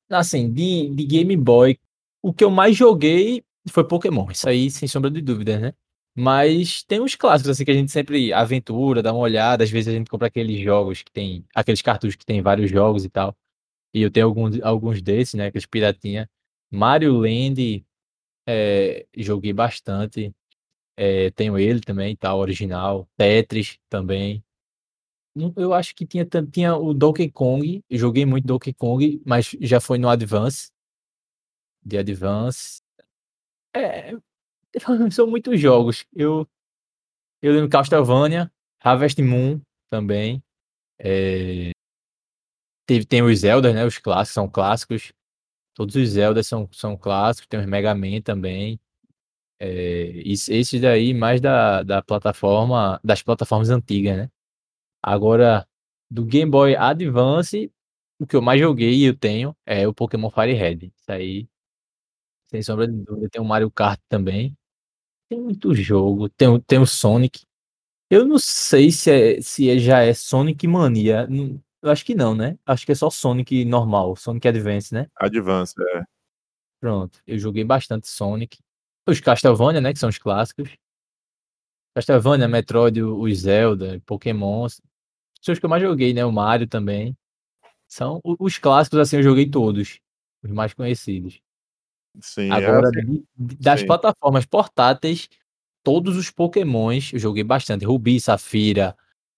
Assim, 0.09 0.53
de, 0.53 0.95
de 0.95 1.05
Game 1.05 1.37
Boy, 1.37 1.77
o 2.23 2.33
que 2.33 2.45
eu 2.45 2.51
mais 2.51 2.77
joguei 2.77 3.45
foi 3.71 3.87
Pokémon. 3.87 4.31
Isso 4.31 4.49
aí, 4.49 4.71
sem 4.71 4.89
sombra 4.89 5.11
de 5.11 5.21
dúvidas, 5.21 5.61
né? 5.61 5.75
Mas 6.17 6.85
tem 6.85 7.01
uns 7.01 7.17
clássicos, 7.17 7.51
assim, 7.51 7.65
que 7.65 7.71
a 7.71 7.75
gente 7.75 7.91
sempre 7.91 8.33
aventura, 8.33 9.03
dá 9.03 9.13
uma 9.13 9.21
olhada. 9.23 9.65
Às 9.65 9.71
vezes 9.71 9.89
a 9.89 9.97
gente 9.97 10.11
compra 10.11 10.29
aqueles 10.29 10.61
jogos 10.63 11.03
que 11.03 11.11
tem. 11.13 11.45
Aqueles 11.55 11.83
cartuchos 11.83 12.17
que 12.17 12.27
tem 12.27 12.41
vários 12.43 12.71
jogos 12.71 13.05
e 13.05 13.11
tal. 13.11 13.37
E 13.95 14.03
eu 14.03 14.11
tenho 14.11 14.27
alguns, 14.27 14.61
alguns 14.63 15.03
desses, 15.03 15.35
né? 15.35 15.47
Aqueles 15.47 15.67
piratinha. 15.67 16.31
Mario 16.71 17.19
Land, 17.19 17.85
é, 18.47 19.07
joguei 19.17 19.53
bastante. 19.53 20.35
É, 20.97 21.31
tenho 21.33 21.59
ele 21.59 21.81
também 21.81 22.17
tal, 22.17 22.39
original. 22.41 23.09
Tetris 23.17 23.79
também. 23.89 24.45
Eu 25.57 25.75
acho 25.75 25.95
que 25.97 26.07
tinha, 26.07 26.25
tinha 26.53 26.77
o 26.77 26.95
Donkey 26.95 27.31
Kong. 27.31 27.83
Joguei 27.91 28.25
muito 28.25 28.47
Donkey 28.47 28.73
Kong, 28.73 29.21
mas 29.27 29.57
já 29.61 29.81
foi 29.81 29.99
no 29.99 30.09
Advance. 30.09 30.71
De 31.85 31.99
Advance. 31.99 32.84
É, 33.75 34.13
são 35.11 35.27
muitos 35.27 35.61
jogos. 35.61 36.07
Eu, 36.15 36.49
eu 37.43 37.53
lembro 37.53 37.69
Castlevania, 37.69 38.51
Harvest 38.81 39.21
Moon 39.23 39.61
também. 39.91 40.43
É, 40.99 41.73
teve, 42.87 43.05
tem 43.05 43.23
os 43.23 43.41
Zelda, 43.41 43.73
né? 43.73 43.85
Os 43.85 43.99
clássicos, 43.99 44.35
são 44.35 44.49
clássicos. 44.49 45.13
Todos 45.75 45.97
os 45.97 46.09
Zeldas 46.11 46.47
são, 46.47 46.69
são 46.73 46.97
clássicos. 46.97 47.49
Tem 47.49 47.61
os 47.61 47.67
Mega 47.67 47.95
Man 47.95 48.21
também. 48.23 48.81
É, 49.61 50.23
esses 50.27 50.81
daí 50.81 51.15
mais 51.15 51.41
da, 51.41 51.83
da 51.83 52.03
plataforma, 52.03 53.01
das 53.05 53.23
plataformas 53.23 53.71
antigas, 53.71 54.17
né? 54.17 54.31
Agora, 55.03 55.67
do 56.11 56.25
Game 56.25 56.51
Boy 56.51 56.77
Advance, 56.77 57.73
o 58.19 58.27
que 58.27 58.37
eu 58.37 58.43
mais 58.43 58.61
joguei 58.61 58.95
e 58.95 59.05
eu 59.05 59.17
tenho 59.17 59.57
é 59.67 59.87
o 59.89 59.95
Pokémon 59.95 60.31
Fire 60.31 60.53
Red. 60.53 60.93
Isso 60.97 61.13
aí, 61.13 61.49
sem 62.55 62.63
sombra 62.63 62.87
de 62.87 62.95
dúvida. 62.95 63.29
Tem 63.29 63.43
o 63.43 63.45
Mario 63.45 63.69
Kart 63.71 64.01
também. 64.09 64.57
Tem 65.29 65.41
muito 65.41 65.75
jogo. 65.75 66.29
Tem, 66.29 66.47
o- 66.47 66.61
tem 66.61 66.79
o 66.79 66.87
Sonic. 66.87 67.45
Eu 68.09 68.25
não 68.25 68.39
sei 68.39 68.93
se, 68.93 69.11
é, 69.11 69.41
se 69.41 69.69
é- 69.69 69.79
já 69.79 70.01
é 70.03 70.15
Sonic 70.15 70.69
Mania. 70.69 71.27
Eu 71.83 71.91
acho 71.91 72.05
que 72.05 72.15
não, 72.15 72.35
né? 72.35 72.57
Acho 72.65 72.87
que 72.87 72.93
é 72.93 72.95
só 72.95 73.11
Sonic 73.11 73.65
normal, 73.65 74.15
Sonic 74.15 74.47
Advance, 74.47 74.95
né? 74.95 75.09
Advance, 75.17 75.75
é. 75.97 76.05
Pronto. 76.81 77.21
Eu 77.27 77.39
joguei 77.39 77.65
bastante 77.65 78.07
Sonic. 78.09 78.59
Os 79.09 79.21
Castlevania, 79.21 79.81
né? 79.81 79.93
Que 79.93 79.99
são 79.99 80.09
os 80.09 80.19
clássicos. 80.19 80.71
Castlevania, 81.97 82.47
Metroid, 82.49 83.03
os 83.03 83.39
Zelda, 83.41 84.01
Pokémon. 84.07 84.69
São 85.41 85.53
os 85.53 85.59
que 85.59 85.65
eu 85.65 85.71
mais 85.71 85.83
joguei, 85.83 86.15
né? 86.15 86.25
O 86.25 86.33
Mario 86.33 86.69
também. 86.69 87.17
São 87.89 88.21
os 88.25 88.59
clássicos, 88.59 88.99
assim, 89.01 89.17
eu 89.17 89.23
joguei 89.23 89.49
todos. 89.51 89.99
Os 90.43 90.51
mais 90.51 90.73
conhecidos. 90.73 91.41
Sim, 92.21 92.49
é 92.51 92.53
Agora, 92.53 92.89
assim, 92.89 93.25
de- 93.37 93.55
de- 93.55 93.57
das 93.57 93.81
sim. 93.81 93.87
plataformas 93.87 94.47
portáteis, 94.47 95.29
todos 95.83 96.17
os 96.17 96.31
Pokémons 96.31 97.13
eu 97.13 97.19
joguei 97.19 97.43
bastante. 97.45 97.85
Ruby, 97.85 98.21
Safira, 98.21 98.97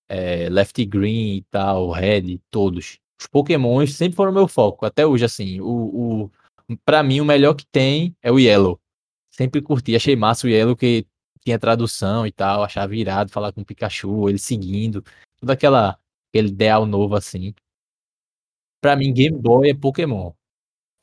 eh, 0.08 0.48
Left 0.50 0.84
Green 0.84 1.36
e 1.36 1.42
tal, 1.50 1.90
Red, 1.90 2.38
todos. 2.50 2.98
Os 3.18 3.26
Pokémons 3.26 3.94
sempre 3.94 4.16
foram 4.16 4.32
meu 4.32 4.46
foco, 4.46 4.84
até 4.84 5.06
hoje, 5.06 5.24
assim. 5.24 5.60
O, 5.60 6.24
o, 6.24 6.30
Pra 6.84 7.00
mim, 7.02 7.20
o 7.20 7.24
melhor 7.24 7.54
que 7.54 7.64
tem 7.64 8.16
é 8.20 8.30
o 8.32 8.38
Yellow. 8.40 8.80
Sempre 9.30 9.62
curti, 9.62 9.94
achei 9.94 10.16
massa 10.16 10.46
o 10.46 10.50
Yellow, 10.50 10.74
que 10.74 11.06
tinha 11.44 11.58
tradução 11.60 12.26
e 12.26 12.32
tal, 12.32 12.64
achava 12.64 12.88
virado 12.88 13.30
falar 13.30 13.52
com 13.52 13.60
o 13.60 13.64
Pikachu, 13.64 14.28
ele 14.28 14.38
seguindo, 14.38 15.04
toda 15.38 15.52
aquela 15.52 15.96
aquele 16.28 16.48
ideal 16.48 16.84
novo 16.84 17.14
assim. 17.14 17.54
Pra 18.80 18.96
mim, 18.96 19.12
Game 19.12 19.38
Boy 19.38 19.70
é 19.70 19.74
Pokémon. 19.74 20.32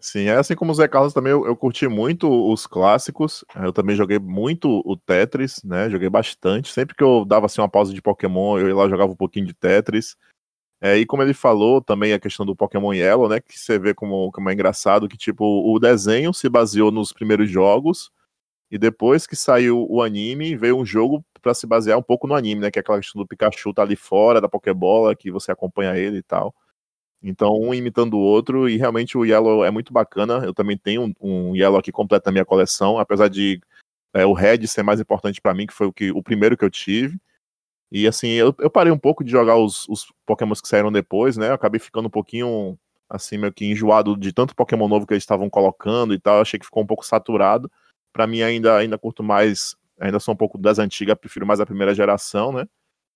Sim, 0.05 0.25
é 0.25 0.35
assim 0.35 0.53
como 0.53 0.69
o 0.69 0.75
Zé 0.75 0.85
Carlos 0.85 1.13
também, 1.13 1.31
eu, 1.31 1.45
eu 1.45 1.55
curti 1.55 1.87
muito 1.87 2.29
os 2.51 2.67
clássicos. 2.67 3.45
Eu 3.55 3.71
também 3.71 3.95
joguei 3.95 4.19
muito 4.19 4.81
o 4.83 4.97
Tetris, 4.97 5.63
né? 5.63 5.89
Joguei 5.89 6.09
bastante. 6.09 6.73
Sempre 6.73 6.93
que 6.93 7.01
eu 7.01 7.23
dava 7.23 7.45
assim 7.45 7.61
uma 7.61 7.69
pausa 7.69 7.93
de 7.93 8.01
Pokémon, 8.01 8.59
eu 8.59 8.67
ia 8.67 8.75
lá 8.75 8.89
jogava 8.89 9.13
um 9.13 9.15
pouquinho 9.15 9.45
de 9.45 9.53
Tetris. 9.53 10.17
É, 10.81 10.97
e 10.97 11.05
como 11.05 11.23
ele 11.23 11.33
falou 11.33 11.81
também 11.81 12.13
a 12.13 12.19
questão 12.19 12.45
do 12.45 12.55
Pokémon 12.55 12.93
Yellow, 12.93 13.29
né? 13.29 13.39
Que 13.39 13.57
você 13.57 13.79
vê 13.79 13.93
como, 13.93 14.29
como 14.33 14.49
é 14.49 14.53
engraçado 14.53 15.07
que 15.07 15.17
tipo 15.17 15.45
o 15.45 15.79
desenho 15.79 16.33
se 16.33 16.49
baseou 16.49 16.91
nos 16.91 17.13
primeiros 17.13 17.49
jogos 17.49 18.11
e 18.71 18.77
depois 18.77 19.25
que 19.27 19.37
saiu 19.37 19.87
o 19.89 20.01
anime 20.01 20.57
veio 20.57 20.77
um 20.77 20.85
jogo 20.85 21.23
para 21.41 21.53
se 21.53 21.65
basear 21.65 21.97
um 21.97 22.03
pouco 22.03 22.27
no 22.27 22.35
anime, 22.35 22.61
né? 22.61 22.71
Que 22.71 22.79
é 22.79 22.81
aquela 22.81 22.99
questão 22.99 23.21
do 23.21 23.27
Pikachu 23.27 23.73
tá 23.73 23.83
ali 23.83 23.95
fora 23.95 24.41
da 24.41 24.49
Pokébola, 24.49 25.15
que 25.15 25.31
você 25.31 25.51
acompanha 25.51 25.97
ele 25.97 26.17
e 26.17 26.23
tal. 26.23 26.53
Então, 27.23 27.57
um 27.57 27.73
imitando 27.73 28.15
o 28.15 28.19
outro, 28.19 28.67
e 28.67 28.75
realmente 28.75 29.17
o 29.17 29.23
Yellow 29.23 29.63
é 29.63 29.71
muito 29.71 29.93
bacana. 29.93 30.43
Eu 30.43 30.53
também 30.53 30.77
tenho 30.77 31.03
um, 31.03 31.13
um 31.21 31.55
Yellow 31.55 31.79
aqui 31.79 31.91
completo 31.91 32.25
na 32.25 32.33
minha 32.33 32.45
coleção, 32.45 32.99
apesar 32.99 33.29
de 33.29 33.61
é, 34.13 34.25
o 34.25 34.33
Red 34.33 34.67
ser 34.67 34.83
mais 34.83 34.99
importante 34.99 35.39
para 35.39 35.53
mim, 35.53 35.65
que 35.65 35.73
foi 35.73 35.87
o, 35.87 35.93
que, 35.93 36.11
o 36.11 36.21
primeiro 36.21 36.57
que 36.57 36.65
eu 36.65 36.69
tive. 36.69 37.17
E 37.89 38.07
assim, 38.07 38.29
eu, 38.29 38.53
eu 38.59 38.69
parei 38.69 38.91
um 38.91 38.97
pouco 38.97 39.23
de 39.23 39.31
jogar 39.31 39.55
os, 39.55 39.87
os 39.87 40.11
Pokémons 40.25 40.59
que 40.59 40.67
saíram 40.67 40.91
depois, 40.91 41.37
né? 41.37 41.49
Eu 41.49 41.53
acabei 41.53 41.79
ficando 41.79 42.07
um 42.07 42.11
pouquinho, 42.11 42.77
assim, 43.09 43.37
meio 43.37 43.53
que 43.53 43.65
enjoado 43.65 44.17
de 44.17 44.33
tanto 44.33 44.55
Pokémon 44.55 44.87
novo 44.89 45.07
que 45.07 45.13
eles 45.13 45.23
estavam 45.23 45.49
colocando 45.49 46.13
e 46.13 46.19
tal. 46.19 46.35
Eu 46.35 46.41
achei 46.41 46.59
que 46.59 46.65
ficou 46.65 46.83
um 46.83 46.87
pouco 46.87 47.05
saturado. 47.05 47.71
Para 48.11 48.27
mim, 48.27 48.41
ainda, 48.41 48.75
ainda 48.77 48.97
curto 48.97 49.23
mais, 49.23 49.75
ainda 49.99 50.19
sou 50.19 50.33
um 50.33 50.37
pouco 50.37 50.57
das 50.57 50.79
antigas, 50.79 51.17
prefiro 51.17 51.45
mais 51.45 51.59
a 51.59 51.65
primeira 51.65 51.95
geração, 51.95 52.51
né? 52.51 52.67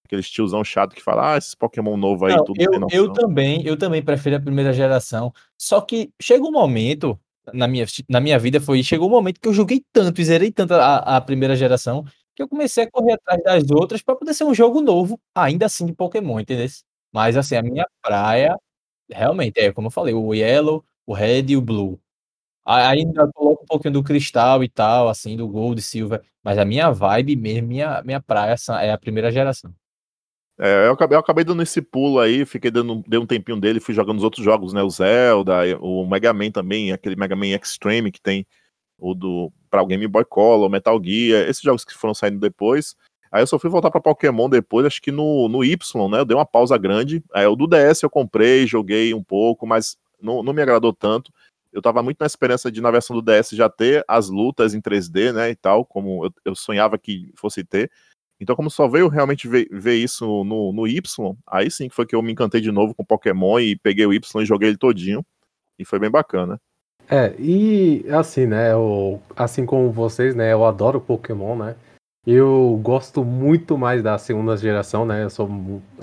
Aquele 0.07 0.23
tiozão 0.23 0.63
chato 0.63 0.95
que 0.95 1.03
fala, 1.03 1.33
ah, 1.33 1.37
esses 1.37 1.53
Pokémon 1.53 1.95
novo 1.95 2.25
aí, 2.25 2.35
Não, 2.35 2.43
tudo 2.43 2.59
eu, 2.59 2.87
eu 2.91 3.13
também, 3.13 3.65
eu 3.65 3.77
também 3.77 4.01
prefiro 4.01 4.37
a 4.37 4.39
primeira 4.39 4.73
geração. 4.73 5.31
Só 5.57 5.81
que 5.81 6.11
chega 6.21 6.43
um 6.43 6.51
momento 6.51 7.19
na 7.53 7.67
minha, 7.67 7.85
na 8.09 8.19
minha 8.19 8.37
vida 8.39 8.59
foi 8.59 8.83
chegou 8.83 9.07
um 9.07 9.11
momento 9.11 9.39
que 9.39 9.47
eu 9.47 9.53
joguei 9.53 9.83
tanto 9.93 10.19
e 10.19 10.25
zerei 10.25 10.51
tanto 10.51 10.73
a, 10.73 11.17
a 11.17 11.21
primeira 11.21 11.55
geração 11.55 12.03
que 12.35 12.43
eu 12.43 12.47
comecei 12.47 12.83
a 12.83 12.91
correr 12.91 13.13
atrás 13.13 13.41
das 13.43 13.71
outras 13.71 14.01
para 14.01 14.15
poder 14.15 14.33
ser 14.33 14.43
um 14.43 14.53
jogo 14.53 14.81
novo, 14.81 15.19
ainda 15.33 15.65
assim 15.65 15.85
de 15.85 15.93
Pokémon, 15.93 16.39
entendeu? 16.39 16.67
Mas 17.11 17.35
assim, 17.37 17.55
a 17.55 17.63
minha 17.63 17.87
praia 18.01 18.55
realmente 19.09 19.59
é, 19.59 19.71
como 19.71 19.87
eu 19.87 19.91
falei, 19.91 20.13
o 20.13 20.33
Yellow, 20.33 20.83
o 21.05 21.13
Red 21.13 21.45
e 21.49 21.57
o 21.57 21.61
Blue. 21.61 21.99
Ainda 22.65 23.31
coloco 23.33 23.63
um 23.63 23.65
pouquinho 23.65 23.93
do 23.93 24.03
Cristal 24.03 24.63
e 24.63 24.69
tal, 24.69 25.07
assim, 25.07 25.37
do 25.37 25.47
Gold, 25.47 25.81
Silver, 25.81 26.21
mas 26.43 26.57
a 26.57 26.65
minha 26.65 26.91
vibe 26.91 27.35
mesmo, 27.37 27.67
minha, 27.69 28.01
minha 28.03 28.21
praia 28.21 28.55
é 28.81 28.91
a 28.91 28.97
primeira 28.97 29.31
geração. 29.31 29.73
É, 30.59 30.87
eu, 30.87 30.93
acabei, 30.93 31.15
eu 31.15 31.19
acabei 31.19 31.43
dando 31.43 31.61
esse 31.61 31.81
pulo 31.81 32.19
aí, 32.19 32.43
fiquei 32.43 32.71
dando 32.71 33.03
dei 33.07 33.19
um 33.19 33.27
tempinho 33.27 33.59
dele, 33.59 33.79
fui 33.79 33.93
jogando 33.93 34.17
os 34.17 34.23
outros 34.23 34.43
jogos, 34.43 34.73
né? 34.73 34.81
O 34.81 34.89
Zelda, 34.89 35.53
o 35.79 36.05
Mega 36.07 36.33
Man 36.33 36.49
também, 36.49 36.91
aquele 36.91 37.15
Mega 37.15 37.35
Man 37.35 37.47
Extreme 37.47 38.11
que 38.11 38.19
tem 38.19 38.45
o 38.97 39.13
do 39.13 39.51
para 39.69 39.83
o 39.83 39.85
Game 39.85 40.07
Boy 40.07 40.25
Color, 40.25 40.69
Metal 40.69 40.99
Gear, 41.03 41.47
esses 41.47 41.61
jogos 41.61 41.85
que 41.85 41.93
foram 41.93 42.13
saindo 42.13 42.39
depois. 42.39 42.95
Aí 43.31 43.43
eu 43.43 43.47
só 43.47 43.59
fui 43.59 43.69
voltar 43.69 43.91
para 43.91 44.01
Pokémon 44.01 44.49
depois, 44.49 44.85
acho 44.85 45.01
que 45.01 45.11
no, 45.11 45.47
no 45.49 45.63
Y, 45.63 46.09
né? 46.09 46.19
Eu 46.19 46.25
dei 46.25 46.35
uma 46.35 46.45
pausa 46.45 46.77
grande. 46.77 47.23
Aí 47.33 47.45
o 47.45 47.55
do 47.55 47.67
DS 47.67 48.01
eu 48.01 48.09
comprei, 48.09 48.65
joguei 48.65 49.13
um 49.13 49.23
pouco, 49.23 49.67
mas 49.67 49.97
não, 50.19 50.41
não 50.41 50.53
me 50.53 50.61
agradou 50.61 50.93
tanto. 50.93 51.31
Eu 51.71 51.81
tava 51.81 52.01
muito 52.01 52.17
na 52.19 52.25
esperança 52.25 52.71
de 52.71 52.81
na 52.81 52.89
versão 52.89 53.15
do 53.15 53.21
DS 53.21 53.51
já 53.51 53.69
ter 53.69 54.03
as 54.07 54.29
lutas 54.29 54.73
em 54.73 54.81
3D, 54.81 55.33
né? 55.33 55.51
E 55.51 55.55
tal, 55.55 55.85
como 55.85 56.25
eu, 56.25 56.33
eu 56.45 56.55
sonhava 56.55 56.97
que 56.97 57.31
fosse 57.35 57.63
ter. 57.63 57.91
Então, 58.39 58.55
como 58.55 58.69
só 58.69 58.87
veio 58.87 59.07
realmente 59.07 59.47
ver, 59.47 59.67
ver 59.71 59.95
isso 59.95 60.43
no, 60.43 60.71
no 60.71 60.87
Y, 60.87 61.35
aí 61.47 61.71
sim 61.71 61.89
que 61.89 61.95
foi 61.95 62.05
que 62.05 62.15
eu 62.15 62.21
me 62.21 62.31
encantei 62.31 62.61
de 62.61 62.71
novo 62.71 62.93
com 62.93 63.03
Pokémon 63.03 63.59
e 63.59 63.75
peguei 63.75 64.05
o 64.05 64.13
Y 64.13 64.41
e 64.41 64.45
joguei 64.45 64.69
ele 64.69 64.77
todinho. 64.77 65.25
E 65.79 65.85
foi 65.85 65.99
bem 65.99 66.09
bacana. 66.09 66.59
É, 67.09 67.33
e 67.39 68.05
assim, 68.09 68.45
né, 68.45 68.73
eu, 68.73 69.21
assim 69.35 69.65
como 69.65 69.91
vocês, 69.91 70.35
né, 70.35 70.51
eu 70.51 70.65
adoro 70.65 70.99
Pokémon, 70.99 71.55
né, 71.55 71.75
eu 72.25 72.77
gosto 72.83 73.23
muito 73.23 73.77
mais 73.77 74.03
da 74.03 74.17
segunda 74.17 74.57
geração, 74.57 75.05
né, 75.05 75.23
eu 75.23 75.29
sou, 75.29 75.49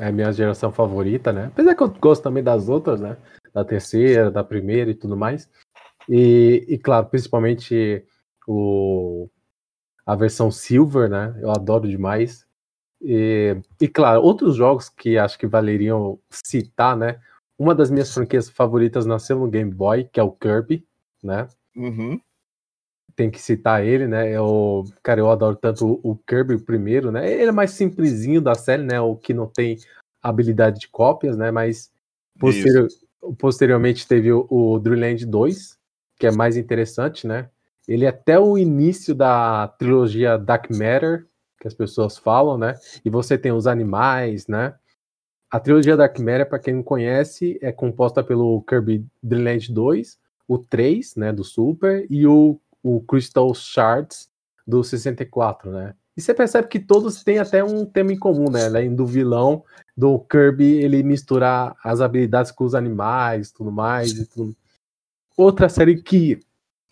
é 0.01 0.07
a 0.07 0.12
minha 0.12 0.33
geração 0.33 0.73
favorita, 0.73 1.31
né, 1.31 1.51
apesar 1.53 1.75
que 1.75 1.83
eu 1.83 1.90
gosto 1.90 2.23
também 2.23 2.42
das 2.42 2.70
outras, 2.70 3.03
né, 3.03 3.18
da 3.53 3.62
terceira, 3.62 4.31
da 4.31 4.42
primeira 4.42 4.90
e 4.90 4.94
tudo 4.94 5.14
mais, 5.14 5.47
e, 6.09 6.64
e 6.66 6.79
claro, 6.79 7.05
principalmente 7.05 8.03
o, 8.49 9.29
a 10.07 10.14
versão 10.14 10.51
Silver, 10.51 11.09
né, 11.09 11.35
eu 11.40 11.51
adoro 11.51 11.88
demais, 11.88 12.47
e, 13.01 13.57
e 13.81 13.88
claro, 13.88 14.23
outros 14.23 14.57
jogos 14.57 14.88
que 14.88 15.19
acho 15.19 15.38
que 15.38 15.47
valeriam 15.47 16.19
citar, 16.31 16.97
né, 16.97 17.21
uma 17.59 17.75
das 17.75 17.90
minhas 17.90 18.12
franquias 18.12 18.49
favoritas 18.49 19.07
nasceu 19.07 19.38
no 19.38 19.49
Game 19.49 19.73
Boy, 19.73 20.05
que 20.12 20.19
é 20.19 20.23
o 20.23 20.33
Kirby, 20.33 20.87
né? 21.23 21.49
Uhum. 21.77 22.21
Tem 23.14 23.31
que 23.31 23.40
citar 23.40 23.85
ele, 23.85 24.09
né? 24.09 24.29
Eu, 24.31 24.85
cara, 25.03 25.21
eu 25.21 25.31
adoro 25.31 25.57
tanto 25.57 26.01
o, 26.03 26.17
Kirby 26.17 26.59
primeiro, 26.59 27.12
né? 27.12 27.31
Ele 27.31 27.49
é 27.51 27.53
mais 27.53 27.71
simplesinho 27.71 28.40
da 28.40 28.55
série, 28.55 28.83
né? 28.83 29.01
O 29.01 29.14
que 29.14 29.33
não 29.33 29.47
tem 29.47 29.79
habilidade 30.21 30.81
de 30.81 30.88
cópias, 30.88 31.37
né? 31.37 31.53
Mas 31.53 31.93
posterior- 32.40 32.88
posteriormente 33.38 34.07
teve 34.09 34.33
o, 34.33 34.47
o 34.51 34.81
Dreamland 34.81 35.25
2, 35.27 35.79
que 36.19 36.27
é 36.27 36.33
mais 36.33 36.57
interessante, 36.57 37.27
né? 37.27 37.49
Ele 37.87 38.05
é 38.05 38.09
até 38.09 38.38
o 38.38 38.57
início 38.57 39.14
da 39.14 39.68
trilogia 39.68 40.38
Dark 40.38 40.70
Matter, 40.70 41.27
que 41.61 41.68
as 41.68 41.75
pessoas 41.75 42.16
falam, 42.18 42.59
né? 42.59 42.75
E 43.05 43.11
você 43.11 43.37
tem 43.37 43.53
os 43.53 43.66
animais, 43.66 44.47
né? 44.47 44.75
A 45.51 45.61
trilogia 45.61 45.97
Dark 45.97 46.18
Matter, 46.18 46.49
para 46.49 46.59
quem 46.59 46.75
não 46.75 46.83
conhece, 46.83 47.59
é 47.62 47.70
composta 47.70 48.25
pelo 48.25 48.62
Kirby 48.62 49.07
Dreamland 49.23 49.73
2, 49.73 50.18
o 50.49 50.59
3, 50.59 51.16
né, 51.16 51.33
do 51.33 51.44
Super, 51.44 52.07
e 52.11 52.27
o, 52.27 52.61
o 52.83 53.01
Crystal 53.03 53.55
Shards 53.55 54.29
do 54.66 54.83
64, 54.83 55.70
né? 55.70 55.94
E 56.16 56.20
você 56.20 56.33
percebe 56.33 56.68
que 56.68 56.79
todos 56.79 57.23
têm 57.25 57.38
até 57.38 57.62
um 57.62 57.85
tema 57.85 58.12
em 58.12 58.18
comum, 58.18 58.51
né? 58.51 58.66
Além 58.66 58.94
do 58.94 59.05
vilão, 59.05 59.64
do 59.97 60.18
Kirby, 60.18 60.79
ele 60.79 61.03
misturar 61.03 61.75
as 61.83 62.01
habilidades 62.01 62.53
com 62.53 62.64
os 62.64 62.75
animais, 62.75 63.51
tudo 63.51 63.73
mais 63.73 64.12
tudo. 64.29 64.57
Outra 65.37 65.68
série 65.68 66.01
que 66.01 66.38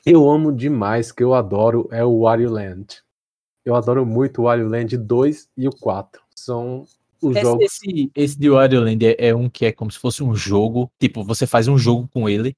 eu 0.04 0.28
amo 0.30 0.52
demais, 0.52 1.12
que 1.12 1.22
eu 1.22 1.34
adoro, 1.34 1.88
é 1.92 2.04
o 2.04 2.20
Wario 2.20 2.50
Land. 2.50 3.02
Eu 3.64 3.74
adoro 3.76 4.04
muito 4.04 4.40
o 4.40 4.44
Wario 4.44 4.68
Land 4.68 4.96
2 4.96 5.48
e 5.56 5.68
o 5.68 5.70
4. 5.70 6.20
São 6.34 6.84
os 7.22 7.36
Esse, 7.36 7.42
jogos. 7.42 7.64
esse, 7.64 8.10
esse 8.14 8.38
de 8.38 8.50
Wario 8.50 8.80
Land 8.80 9.06
é, 9.06 9.28
é 9.28 9.34
um 9.34 9.48
que 9.48 9.64
é 9.66 9.72
como 9.72 9.90
se 9.90 9.98
fosse 9.98 10.22
um 10.24 10.34
jogo, 10.34 10.90
tipo, 10.98 11.22
você 11.22 11.46
faz 11.46 11.68
um 11.68 11.78
jogo 11.78 12.08
com 12.12 12.28
ele. 12.28 12.56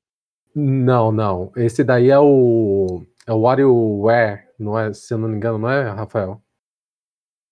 Não, 0.54 1.10
não. 1.12 1.52
Esse 1.56 1.82
daí 1.84 2.10
é 2.10 2.18
o. 2.18 3.04
É 3.26 3.32
o 3.32 3.40
WarioWare, 3.40 4.48
não 4.58 4.78
é? 4.78 4.92
Se 4.92 5.12
eu 5.12 5.18
não 5.18 5.28
me 5.28 5.36
engano, 5.36 5.58
não 5.58 5.68
é, 5.70 5.90
Rafael? 5.90 6.40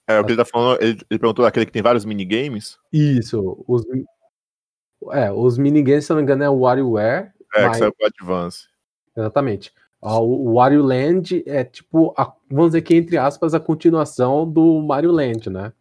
É, 0.09 0.21
o 0.21 0.25
que 0.25 0.33
ele 0.33 0.37
tá 0.39 0.45
falando, 0.45 0.81
ele, 0.83 1.01
ele 1.11 1.19
perguntou 1.19 1.45
aquele 1.47 1.65
que 1.67 1.73
tem 1.73 1.83
vários 1.83 2.05
minigames. 2.05 2.79
Isso. 2.93 3.65
Os, 3.67 3.83
é, 5.13 5.33
os 5.33 5.59
minigames, 5.59 6.05
se 6.07 6.13
eu 6.13 6.17
não 6.17 6.23
me 6.23 6.25
engano, 6.25 6.45
é 6.45 6.51
o 6.51 6.61
WarioWare. 6.61 7.33
É, 7.55 7.63
mas- 7.63 7.73
que 7.73 7.79
saiu 7.79 7.95
pro 7.95 8.07
Advance. 8.07 8.67
Exatamente. 9.17 9.73
Ah, 10.03 10.19
O 10.21 10.55
Wario 10.55 10.83
Land 10.83 11.45
é 11.47 11.63
tipo, 11.63 12.13
a- 12.19 12.35
vamos 12.51 12.71
dizer 12.73 12.83
que 12.83 12.95
entre 12.97 13.17
aspas, 13.17 13.55
a 13.55 13.61
continuação 13.61 14.51
do 14.51 14.83
Mario 14.83 15.13
Land, 15.13 15.49
né? 15.49 15.73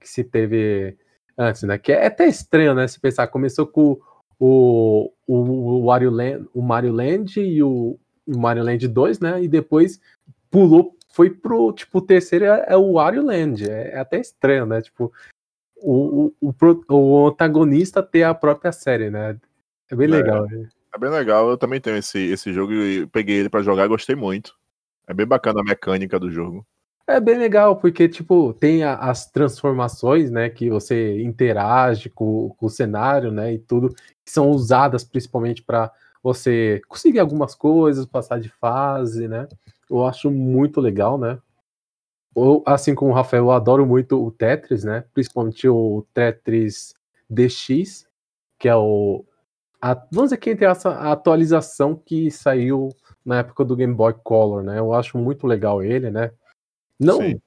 Que 0.00 0.08
se 0.08 0.24
teve 0.24 0.96
antes, 1.38 1.62
né? 1.62 1.78
Que 1.78 1.92
é 1.92 2.06
até 2.06 2.26
estranho, 2.26 2.74
né? 2.74 2.88
Se 2.88 2.98
pensar, 2.98 3.28
começou 3.28 3.66
com 3.66 3.96
o, 4.40 5.12
o, 5.26 5.34
o, 5.36 5.84
Wario 5.84 6.10
Land, 6.10 6.48
o 6.52 6.60
Mario 6.60 6.92
Land 6.92 7.40
e 7.40 7.62
o, 7.62 7.96
o 8.26 8.38
Mario 8.38 8.64
Land 8.64 8.88
2, 8.88 9.20
né? 9.20 9.40
E 9.42 9.46
depois 9.46 10.00
pulou, 10.50 10.96
foi 11.12 11.30
pro, 11.30 11.72
tipo, 11.72 11.98
o 11.98 12.02
terceiro 12.02 12.46
é, 12.46 12.64
é 12.70 12.76
o 12.76 12.94
Wario 12.94 13.24
Land. 13.24 13.70
É, 13.70 13.92
é 13.94 13.98
até 14.00 14.18
estranho, 14.18 14.66
né? 14.66 14.82
Tipo, 14.82 15.12
o, 15.76 16.32
o, 16.40 16.54
o, 16.88 16.94
o 16.94 17.28
antagonista 17.28 18.02
ter 18.02 18.24
a 18.24 18.34
própria 18.34 18.72
série, 18.72 19.10
né? 19.10 19.38
É 19.90 19.94
bem 19.94 20.08
É. 20.08 20.10
legal. 20.10 20.46
né? 20.48 20.68
É 20.94 20.98
bem 20.98 21.10
legal, 21.10 21.48
eu 21.50 21.56
também 21.58 21.80
tenho 21.80 21.96
esse, 21.96 22.18
esse 22.18 22.52
jogo 22.52 22.72
e 22.72 23.06
peguei 23.06 23.36
ele 23.36 23.48
pra 23.48 23.62
jogar 23.62 23.86
gostei 23.86 24.16
muito. 24.16 24.54
É 25.08 25.14
bem 25.14 25.26
bacana 25.26 25.60
a 25.60 25.64
mecânica 25.64 26.18
do 26.18 26.30
jogo. 26.30 26.66
É 27.06 27.20
bem 27.20 27.38
legal, 27.38 27.76
porque, 27.76 28.08
tipo, 28.08 28.54
tem 28.54 28.84
a- 28.84 28.96
as 28.96 29.28
transformações, 29.30 30.30
né, 30.30 30.48
que 30.48 30.70
você 30.70 31.20
interage 31.22 32.08
com, 32.10 32.50
com 32.56 32.66
o 32.66 32.70
cenário, 32.70 33.32
né, 33.32 33.54
e 33.54 33.58
tudo, 33.58 33.90
que 34.24 34.30
são 34.30 34.50
usadas 34.50 35.02
principalmente 35.04 35.62
para 35.62 35.90
você 36.22 36.80
conseguir 36.88 37.18
algumas 37.18 37.54
coisas, 37.54 38.06
passar 38.06 38.40
de 38.40 38.48
fase, 38.48 39.26
né. 39.28 39.48
Eu 39.90 40.06
acho 40.06 40.30
muito 40.30 40.80
legal, 40.80 41.18
né. 41.18 41.38
Ou, 42.34 42.62
assim 42.66 42.94
como 42.94 43.10
o 43.12 43.14
Rafael, 43.14 43.44
eu 43.44 43.50
adoro 43.52 43.86
muito 43.86 44.22
o 44.24 44.30
Tetris, 44.30 44.84
né, 44.84 45.04
principalmente 45.14 45.68
o 45.68 46.06
Tetris 46.14 46.94
DX, 47.28 48.06
que 48.58 48.68
é 48.68 48.76
o, 48.76 49.24
a, 49.80 49.94
vamos 50.10 50.30
dizer 50.30 50.36
que 50.36 50.50
entre 50.50 50.66
essa 50.66 50.90
a 50.90 51.12
atualização 51.12 51.94
que 51.94 52.30
saiu 52.30 52.90
na 53.24 53.38
época 53.38 53.64
do 53.64 53.76
Game 53.76 53.94
Boy 53.94 54.14
Color, 54.22 54.62
né? 54.62 54.78
Eu 54.78 54.92
acho 54.92 55.16
muito 55.16 55.46
legal 55.46 55.82
ele, 55.82 56.10
né? 56.10 56.32
Não, 56.98 57.18
Sim. 57.18 57.40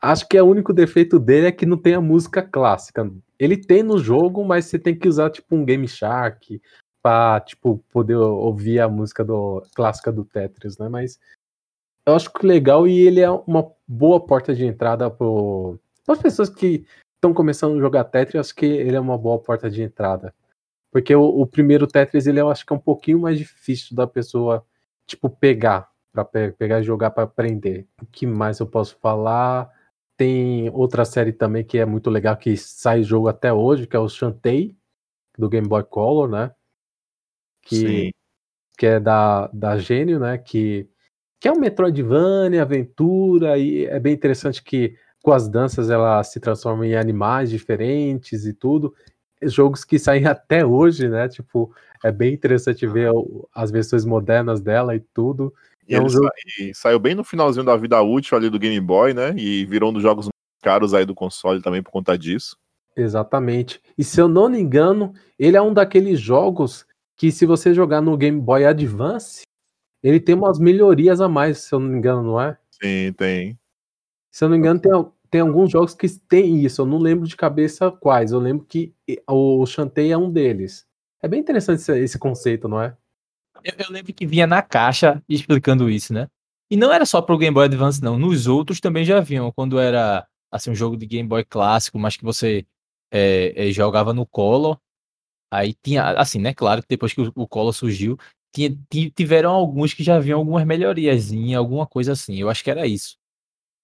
acho 0.00 0.26
que 0.26 0.38
é 0.38 0.42
o 0.42 0.46
único 0.46 0.72
defeito 0.72 1.18
dele 1.18 1.48
é 1.48 1.52
que 1.52 1.66
não 1.66 1.76
tem 1.76 1.94
a 1.94 2.00
música 2.00 2.42
clássica. 2.42 3.10
Ele 3.38 3.56
tem 3.56 3.82
no 3.82 3.98
jogo, 3.98 4.44
mas 4.44 4.66
você 4.66 4.78
tem 4.78 4.98
que 4.98 5.08
usar 5.08 5.30
tipo 5.30 5.54
um 5.54 5.64
Game 5.64 5.86
Shark 5.86 6.60
para 7.02 7.40
tipo 7.40 7.78
poder 7.92 8.16
ouvir 8.16 8.80
a 8.80 8.88
música 8.88 9.24
do 9.24 9.62
clássica 9.74 10.10
do 10.10 10.24
Tetris, 10.24 10.78
né? 10.78 10.88
Mas 10.88 11.18
eu 12.06 12.14
acho 12.14 12.32
que 12.32 12.46
legal 12.46 12.88
e 12.88 13.00
ele 13.00 13.20
é 13.20 13.30
uma 13.30 13.70
boa 13.86 14.24
porta 14.24 14.54
de 14.54 14.64
entrada 14.64 15.10
para 15.10 15.26
as 16.08 16.20
pessoas 16.20 16.48
que 16.48 16.86
estão 17.16 17.34
começando 17.34 17.76
a 17.76 17.80
jogar 17.80 18.04
Tetris. 18.04 18.40
Acho 18.40 18.54
que 18.54 18.66
ele 18.66 18.96
é 18.96 19.00
uma 19.00 19.18
boa 19.18 19.38
porta 19.38 19.70
de 19.70 19.82
entrada, 19.82 20.34
porque 20.90 21.14
o, 21.14 21.22
o 21.22 21.46
primeiro 21.46 21.86
Tetris 21.86 22.26
ele 22.26 22.40
eu 22.40 22.50
acho 22.50 22.66
que 22.66 22.72
é 22.72 22.76
um 22.76 22.80
pouquinho 22.80 23.20
mais 23.20 23.38
difícil 23.38 23.96
da 23.96 24.06
pessoa 24.06 24.64
tipo 25.06 25.30
pegar 25.30 25.88
para 26.12 26.24
pe 26.24 26.52
pegar 26.52 26.80
e 26.80 26.84
jogar 26.84 27.10
para 27.10 27.24
aprender. 27.24 27.86
O 28.02 28.06
que 28.06 28.26
mais 28.26 28.58
eu 28.60 28.66
posso 28.66 28.96
falar? 28.98 29.70
Tem 30.16 30.68
outra 30.70 31.04
série 31.04 31.32
também 31.32 31.64
que 31.64 31.78
é 31.78 31.86
muito 31.86 32.10
legal 32.10 32.36
que 32.36 32.56
sai 32.56 33.02
jogo 33.02 33.28
até 33.28 33.52
hoje, 33.52 33.86
que 33.86 33.96
é 33.96 33.98
o 33.98 34.08
Shantae 34.08 34.76
do 35.38 35.48
Game 35.48 35.66
Boy 35.66 35.84
Color, 35.84 36.28
né? 36.28 36.52
Que 37.62 37.76
Sim. 37.76 38.10
que 38.76 38.86
é 38.86 39.00
da, 39.00 39.48
da 39.48 39.78
Gênio, 39.78 40.18
né? 40.18 40.38
Que, 40.38 40.88
que 41.40 41.48
é 41.48 41.52
um 41.52 41.58
Metroidvania, 41.58 42.62
aventura, 42.62 43.56
e 43.58 43.86
é 43.86 43.98
bem 43.98 44.12
interessante 44.12 44.62
que 44.62 44.94
com 45.22 45.32
as 45.32 45.48
danças 45.48 45.90
ela 45.90 46.22
se 46.24 46.40
transforma 46.40 46.86
em 46.86 46.96
animais 46.96 47.50
diferentes 47.50 48.44
e 48.44 48.52
tudo. 48.52 48.94
Jogos 49.42 49.84
que 49.84 49.98
saem 49.98 50.26
até 50.26 50.64
hoje, 50.64 51.08
né? 51.08 51.28
Tipo, 51.28 51.74
é 52.04 52.10
bem 52.12 52.34
interessante 52.34 52.86
ver 52.86 53.10
as 53.54 53.70
versões 53.70 54.04
modernas 54.04 54.60
dela 54.60 54.94
e 54.94 55.00
tudo. 55.00 55.52
E 55.88 55.94
É 55.94 56.00
um 56.00 56.08
jogo- 56.08 56.26
sa- 56.26 56.32
e 56.62 56.74
saiu 56.74 56.98
bem 56.98 57.14
no 57.14 57.24
finalzinho 57.24 57.64
da 57.64 57.76
vida 57.76 58.00
útil 58.02 58.36
ali 58.36 58.48
do 58.50 58.58
Game 58.58 58.78
Boy, 58.80 59.12
né? 59.14 59.34
E 59.36 59.64
virou 59.66 59.90
um 59.90 59.92
dos 59.92 60.02
jogos 60.02 60.26
mais 60.26 60.32
caros 60.62 60.92
aí 60.94 61.04
do 61.04 61.14
console 61.14 61.62
também 61.62 61.82
por 61.82 61.90
conta 61.90 62.16
disso. 62.18 62.56
Exatamente. 62.96 63.80
E 63.96 64.04
se 64.04 64.20
eu 64.20 64.28
não 64.28 64.48
me 64.48 64.58
engano, 64.60 65.14
ele 65.38 65.56
é 65.56 65.62
um 65.62 65.72
daqueles 65.72 66.20
jogos 66.20 66.84
que 67.16 67.30
se 67.32 67.46
você 67.46 67.72
jogar 67.72 68.00
no 68.00 68.16
Game 68.16 68.40
Boy 68.40 68.64
Advance, 68.64 69.42
ele 70.02 70.20
tem 70.20 70.34
umas 70.34 70.58
melhorias 70.58 71.20
a 71.20 71.28
mais, 71.28 71.58
se 71.58 71.74
eu 71.74 71.80
não 71.80 71.88
me 71.88 71.98
engano, 71.98 72.22
não 72.22 72.40
é? 72.40 72.56
Sim, 72.70 73.12
tem. 73.16 73.58
Se 74.30 74.44
eu 74.44 74.48
não 74.48 74.56
me 74.56 74.58
engano, 74.58 74.80
tem, 74.80 74.92
al- 74.92 75.14
tem 75.30 75.40
alguns 75.40 75.70
jogos 75.70 75.94
que 75.94 76.08
tem 76.08 76.64
isso. 76.64 76.82
Eu 76.82 76.86
não 76.86 76.98
lembro 76.98 77.26
de 77.26 77.36
cabeça 77.36 77.90
quais. 77.90 78.32
Eu 78.32 78.40
lembro 78.40 78.66
que 78.66 78.92
o 79.28 79.64
Shantae 79.66 80.10
é 80.10 80.18
um 80.18 80.30
deles. 80.30 80.86
É 81.22 81.28
bem 81.28 81.40
interessante 81.40 81.80
esse, 81.80 81.98
esse 81.98 82.18
conceito, 82.18 82.68
não 82.68 82.82
é? 82.82 82.96
Eu, 83.64 83.74
eu 83.78 83.92
lembro 83.92 84.12
que 84.12 84.26
vinha 84.26 84.46
na 84.46 84.62
caixa 84.62 85.22
explicando 85.28 85.90
isso, 85.90 86.12
né? 86.12 86.28
E 86.70 86.76
não 86.76 86.92
era 86.92 87.04
só 87.04 87.20
pro 87.20 87.36
Game 87.38 87.52
Boy 87.54 87.66
Advance, 87.66 88.02
não. 88.02 88.18
Nos 88.18 88.46
outros 88.46 88.80
também 88.80 89.04
já 89.04 89.20
vinham. 89.20 89.52
Quando 89.52 89.78
era 89.78 90.26
assim, 90.50 90.70
um 90.70 90.74
jogo 90.74 90.96
de 90.96 91.06
Game 91.06 91.28
Boy 91.28 91.44
clássico, 91.44 91.98
mas 91.98 92.16
que 92.16 92.24
você 92.24 92.66
é, 93.10 93.68
é, 93.68 93.72
jogava 93.72 94.12
no 94.12 94.26
Color. 94.26 94.78
Aí 95.52 95.74
tinha, 95.82 96.04
assim, 96.12 96.40
né? 96.40 96.54
Claro 96.54 96.82
que 96.82 96.88
depois 96.88 97.12
que 97.12 97.20
o, 97.20 97.32
o 97.34 97.72
surgiu, 97.72 98.16
tinha, 98.54 98.70
ti- 98.90 99.10
tiveram 99.10 99.52
alguns 99.52 99.94
que 99.94 100.02
já 100.02 100.18
vinham 100.18 100.38
algumas 100.38 100.64
melhorias, 100.64 101.30
alguma 101.56 101.86
coisa 101.86 102.12
assim. 102.12 102.36
Eu 102.36 102.48
acho 102.48 102.62
que 102.64 102.70
era 102.70 102.86
isso. 102.86 103.16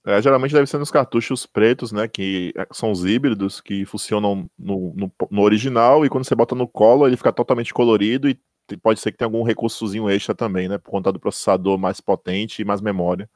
É, 0.06 0.22
geralmente 0.22 0.54
deve 0.54 0.68
ser 0.68 0.78
nos 0.78 0.90
cartuchos 0.90 1.46
pretos, 1.46 1.90
né? 1.90 2.06
Que 2.06 2.54
são 2.72 2.92
os 2.92 3.04
híbridos 3.04 3.60
que 3.60 3.84
funcionam 3.84 4.48
no, 4.56 4.94
no, 4.94 5.12
no 5.28 5.42
original 5.42 6.06
e 6.06 6.08
quando 6.08 6.24
você 6.24 6.34
bota 6.34 6.54
no 6.54 6.68
colo 6.68 7.06
ele 7.06 7.16
fica 7.16 7.32
totalmente 7.32 7.74
colorido 7.74 8.28
e 8.28 8.38
pode 8.80 9.00
ser 9.00 9.10
que 9.10 9.18
tenha 9.18 9.26
algum 9.26 9.42
recursozinho 9.42 10.08
extra 10.08 10.32
também, 10.32 10.68
né? 10.68 10.78
Por 10.78 10.92
conta 10.92 11.12
do 11.12 11.18
processador 11.18 11.76
mais 11.76 12.00
potente 12.00 12.62
e 12.62 12.64
mais 12.64 12.80
memória. 12.80 13.28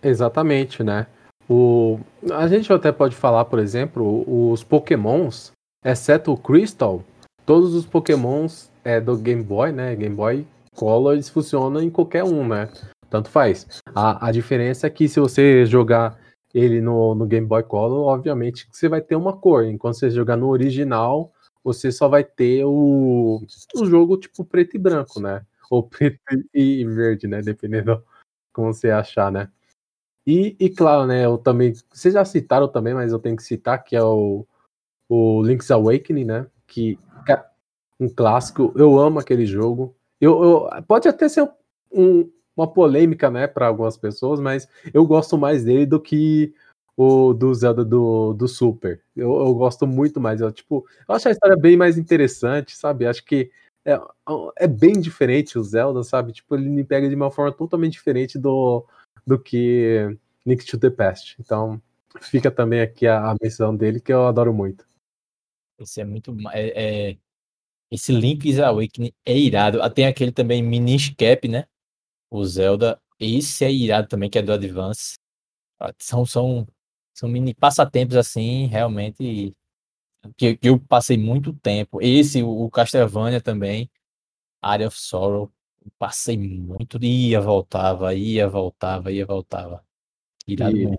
Exatamente, 0.00 0.84
né? 0.84 1.08
O, 1.48 1.98
a 2.32 2.46
gente 2.46 2.72
até 2.72 2.92
pode 2.92 3.16
falar, 3.16 3.44
por 3.46 3.58
exemplo, 3.58 4.24
os 4.52 4.62
Pokémons, 4.62 5.50
exceto 5.84 6.32
o 6.32 6.36
Crystal, 6.36 7.02
todos 7.44 7.74
os 7.74 7.84
Pokémons 7.84 8.70
é, 8.84 9.00
do 9.00 9.16
Game 9.16 9.42
Boy, 9.42 9.72
né? 9.72 9.96
Game 9.96 10.14
Boy 10.14 10.46
Color, 10.76 11.14
eles 11.14 11.28
funcionam 11.28 11.82
em 11.82 11.90
qualquer 11.90 12.22
um, 12.22 12.46
né? 12.46 12.68
Tanto 13.10 13.28
faz. 13.28 13.66
A, 13.94 14.28
a 14.28 14.32
diferença 14.32 14.86
é 14.86 14.90
que 14.90 15.08
se 15.08 15.18
você 15.18 15.66
jogar 15.66 16.18
ele 16.54 16.80
no, 16.80 17.14
no 17.14 17.26
Game 17.26 17.46
Boy 17.46 17.62
Color, 17.62 18.06
obviamente 18.06 18.68
você 18.70 18.88
vai 18.88 19.00
ter 19.00 19.16
uma 19.16 19.36
cor. 19.36 19.64
Enquanto 19.64 19.98
você 19.98 20.10
jogar 20.10 20.36
no 20.36 20.48
original, 20.48 21.32
você 21.62 21.92
só 21.92 22.08
vai 22.08 22.24
ter 22.24 22.64
o, 22.64 23.44
o 23.76 23.86
jogo 23.86 24.16
tipo 24.16 24.44
preto 24.44 24.76
e 24.76 24.78
branco, 24.78 25.20
né? 25.20 25.44
Ou 25.70 25.82
preto 25.88 26.18
e 26.54 26.84
verde, 26.84 27.26
né? 27.26 27.42
Dependendo 27.42 28.02
como 28.52 28.72
você 28.72 28.90
achar, 28.90 29.30
né? 29.30 29.50
E, 30.26 30.56
e 30.60 30.70
claro, 30.70 31.06
né, 31.06 31.24
eu 31.24 31.38
também. 31.38 31.72
Vocês 31.90 32.14
já 32.14 32.24
citaram 32.24 32.68
também, 32.68 32.94
mas 32.94 33.10
eu 33.12 33.18
tenho 33.18 33.36
que 33.36 33.42
citar 33.42 33.82
que 33.82 33.96
é 33.96 34.02
o, 34.02 34.46
o 35.08 35.42
Link's 35.42 35.70
Awakening, 35.70 36.24
né? 36.24 36.46
Que 36.66 36.98
um 37.98 38.08
clássico. 38.08 38.72
Eu 38.76 38.98
amo 38.98 39.18
aquele 39.18 39.44
jogo. 39.44 39.94
Eu, 40.20 40.42
eu- 40.42 40.82
pode 40.86 41.08
até 41.08 41.28
ser 41.28 41.48
um- 41.92 42.30
uma 42.60 42.72
polêmica, 42.72 43.30
né, 43.30 43.46
para 43.46 43.66
algumas 43.66 43.96
pessoas, 43.96 44.40
mas 44.40 44.68
eu 44.92 45.04
gosto 45.06 45.36
mais 45.38 45.64
dele 45.64 45.86
do 45.86 46.00
que 46.00 46.54
o 46.96 47.32
do 47.32 47.52
Zelda 47.54 47.84
do, 47.84 48.34
do 48.34 48.46
Super. 48.46 49.00
Eu, 49.16 49.32
eu 49.40 49.54
gosto 49.54 49.86
muito 49.86 50.20
mais. 50.20 50.40
Eu, 50.40 50.52
tipo, 50.52 50.86
eu 51.08 51.14
acho 51.14 51.28
a 51.28 51.30
história 51.30 51.56
bem 51.56 51.76
mais 51.76 51.96
interessante, 51.96 52.76
sabe? 52.76 53.06
Acho 53.06 53.24
que 53.24 53.50
é, 53.84 53.98
é 54.58 54.66
bem 54.66 55.00
diferente 55.00 55.58
o 55.58 55.62
Zelda, 55.64 56.02
sabe? 56.02 56.32
Tipo, 56.32 56.54
ele 56.54 56.68
me 56.68 56.84
pega 56.84 57.08
de 57.08 57.14
uma 57.14 57.30
forma 57.30 57.52
totalmente 57.52 57.92
diferente 57.92 58.38
do, 58.38 58.84
do 59.26 59.38
que 59.38 60.16
Link 60.44 60.64
to 60.66 60.78
the 60.78 60.90
Past. 60.90 61.36
Então, 61.40 61.80
fica 62.20 62.50
também 62.50 62.80
aqui 62.82 63.06
a, 63.06 63.30
a 63.30 63.36
menção 63.40 63.74
dele, 63.74 64.00
que 64.00 64.12
eu 64.12 64.26
adoro 64.26 64.52
muito. 64.52 64.86
Esse 65.78 66.00
é 66.02 66.04
muito. 66.04 66.36
É, 66.52 67.10
é- 67.12 67.16
Esse 67.90 68.12
Link's 68.12 68.58
Awakening 68.58 69.12
é 69.24 69.36
irado. 69.36 69.80
Ah, 69.80 69.88
Tem 69.88 70.06
aquele 70.06 70.32
também 70.32 70.62
Minish 70.62 71.14
Cap, 71.16 71.48
né? 71.48 71.66
O 72.30 72.44
Zelda. 72.44 73.00
Esse 73.18 73.64
é 73.64 73.72
irado 73.72 74.08
também, 74.08 74.30
que 74.30 74.38
é 74.38 74.42
do 74.42 74.52
Advance. 74.52 75.14
Ah, 75.78 75.92
São, 75.98 76.24
são, 76.24 76.66
são 77.14 77.28
mini 77.28 77.54
passatempos 77.54 78.16
assim, 78.16 78.66
realmente. 78.66 79.54
Que, 80.36 80.56
que 80.56 80.68
eu 80.68 80.78
passei 80.78 81.16
muito 81.18 81.52
tempo. 81.54 82.00
Esse, 82.02 82.42
o 82.42 82.64
o 82.64 82.70
Castlevania 82.70 83.40
também. 83.40 83.90
Area 84.62 84.88
of 84.88 84.98
Sorrow. 84.98 85.50
Passei 85.98 86.36
muito. 86.36 86.98
Ia, 87.02 87.40
voltava, 87.40 88.14
ia, 88.14 88.46
voltava, 88.48 89.10
ia, 89.10 89.24
voltava. 89.24 89.82
Irado 90.46 90.76
E-. 90.76 90.98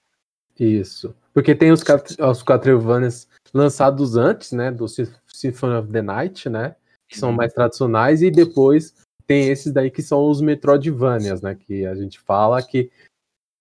Isso. 0.60 1.16
Porque 1.34 1.56
tem 1.56 1.72
os, 1.72 1.82
os 2.20 2.44
Castlevanias 2.44 3.28
lançados 3.54 4.16
antes, 4.16 4.52
né? 4.52 4.72
Do 4.72 4.88
Sy- 4.88 5.12
Symphony 5.28 5.76
of 5.76 5.92
the 5.92 6.02
Night, 6.02 6.50
né? 6.50 6.76
Que 7.08 7.18
são 7.18 7.30
Uhum. 7.30 7.36
mais 7.36 7.54
tradicionais, 7.54 8.22
e 8.22 8.32
depois 8.32 8.96
tem 9.26 9.50
esses 9.50 9.72
daí 9.72 9.90
que 9.90 10.02
são 10.02 10.30
os 10.30 10.42
Metroidvanias, 10.42 11.42
né? 11.42 11.56
Que 11.56 11.86
a 11.86 11.96
gente 11.96 12.20
fala 12.20 12.62
que, 12.62 12.92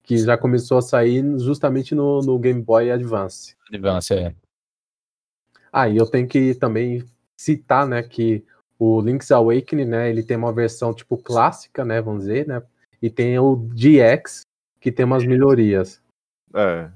que 0.03 0.19
já 0.19 0.37
começou 0.37 0.79
a 0.79 0.83
sair 0.83 1.23
justamente 1.39 1.95
no, 1.95 2.21
no 2.21 2.39
Game 2.39 2.63
Boy 2.63 2.91
Advance. 2.91 3.57
Advance, 3.69 4.15
é. 4.15 4.35
Ah, 5.73 5.89
e 5.89 5.97
eu 5.97 6.07
tenho 6.07 6.27
que 6.27 6.55
também 6.55 7.05
citar, 7.39 7.87
né, 7.87 8.03
que 8.03 8.45
o 8.79 9.01
Link's 9.01 9.31
Awakening, 9.31 9.85
né, 9.85 10.11
ele 10.11 10.23
tem 10.23 10.37
uma 10.37 10.53
versão 10.53 10.93
tipo 10.93 11.17
clássica, 11.17 11.85
né, 11.85 12.03
vamos 12.03 12.23
dizer, 12.23 12.47
né, 12.47 12.61
e 13.01 13.09
tem 13.09 13.39
o 13.39 13.55
DX, 13.55 14.43
que 14.81 14.91
tem 14.91 15.07
umas 15.07 15.25
melhorias. 15.25 16.03
É. 16.55 16.91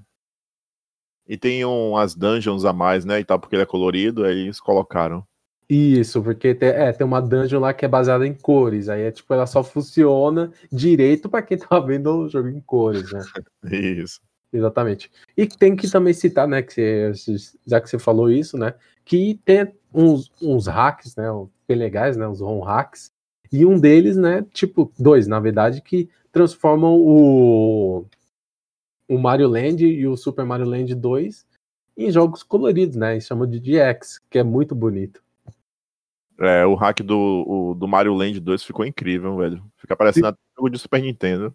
E 1.26 1.38
tem 1.38 1.64
umas 1.64 2.14
dungeons 2.14 2.64
a 2.64 2.72
mais, 2.72 3.04
né? 3.04 3.20
E 3.20 3.24
tal, 3.24 3.38
porque 3.38 3.54
ele 3.54 3.62
é 3.62 3.66
colorido, 3.66 4.24
aí 4.24 4.40
eles 4.40 4.60
colocaram. 4.60 5.26
Isso, 5.68 6.22
porque 6.22 6.54
tem, 6.54 6.68
é, 6.68 6.92
tem 6.92 7.06
uma 7.06 7.20
dungeon 7.20 7.60
lá 7.60 7.72
que 7.72 7.84
é 7.84 7.88
baseada 7.88 8.26
em 8.26 8.34
cores, 8.34 8.88
aí 8.88 9.02
é 9.02 9.10
tipo, 9.10 9.32
ela 9.32 9.46
só 9.46 9.64
funciona 9.64 10.52
direito 10.70 11.28
pra 11.28 11.40
quem 11.42 11.56
tá 11.58 11.80
vendo 11.80 12.10
o 12.10 12.28
jogo 12.28 12.48
em 12.48 12.60
cores, 12.60 13.10
né. 13.10 13.20
Isso. 13.72 14.20
Exatamente. 14.52 15.10
E 15.36 15.46
tem 15.48 15.74
que 15.74 15.90
também 15.90 16.12
citar, 16.12 16.46
né, 16.46 16.62
que 16.62 17.10
você- 17.12 17.36
já 17.66 17.80
que 17.80 17.88
você 17.90 17.98
falou 17.98 18.30
isso, 18.30 18.56
né, 18.56 18.74
que 19.04 19.40
tem 19.44 19.72
uns, 19.92 20.30
uns 20.40 20.66
hacks, 20.68 21.16
né, 21.16 21.24
bem 21.66 21.76
legais, 21.76 22.16
né, 22.16 22.28
os 22.28 22.40
ROM 22.40 22.60
hacks, 22.60 23.10
e 23.50 23.66
um 23.66 23.78
deles, 23.80 24.16
né, 24.16 24.44
tipo, 24.52 24.92
dois, 24.98 25.26
na 25.26 25.40
verdade, 25.40 25.80
que 25.80 26.08
transformam 26.30 26.94
o, 27.00 28.04
o 29.08 29.18
Mario 29.18 29.48
Land 29.48 29.84
e 29.84 30.06
o 30.06 30.16
Super 30.16 30.44
Mario 30.44 30.66
Land 30.66 30.94
2 30.94 31.44
em 31.96 32.10
jogos 32.10 32.42
coloridos, 32.42 32.96
né, 32.96 33.16
e 33.16 33.20
chamam 33.20 33.46
de 33.48 33.58
DX, 33.58 34.20
que 34.30 34.38
é 34.38 34.42
muito 34.44 34.74
bonito. 34.74 35.22
É, 36.38 36.66
o 36.66 36.74
hack 36.74 37.00
do, 37.00 37.44
o- 37.46 37.74
do 37.74 37.86
Mario 37.86 38.14
Land 38.14 38.40
2 38.40 38.62
ficou 38.64 38.84
incrível, 38.84 39.36
velho. 39.36 39.64
Fica 39.76 39.96
parecendo 39.96 40.26
até 40.28 40.38
jogo 40.56 40.68
de 40.70 40.78
Super 40.78 41.00
Nintendo. 41.00 41.54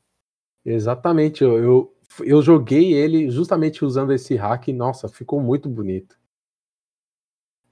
Exatamente, 0.65 1.43
eu, 1.43 1.57
eu, 1.57 1.95
eu 2.21 2.41
joguei 2.41 2.93
ele 2.93 3.29
justamente 3.29 3.83
usando 3.83 4.13
esse 4.13 4.35
hack, 4.35 4.67
e, 4.67 4.73
nossa, 4.73 5.07
ficou 5.07 5.41
muito 5.41 5.67
bonito. 5.69 6.17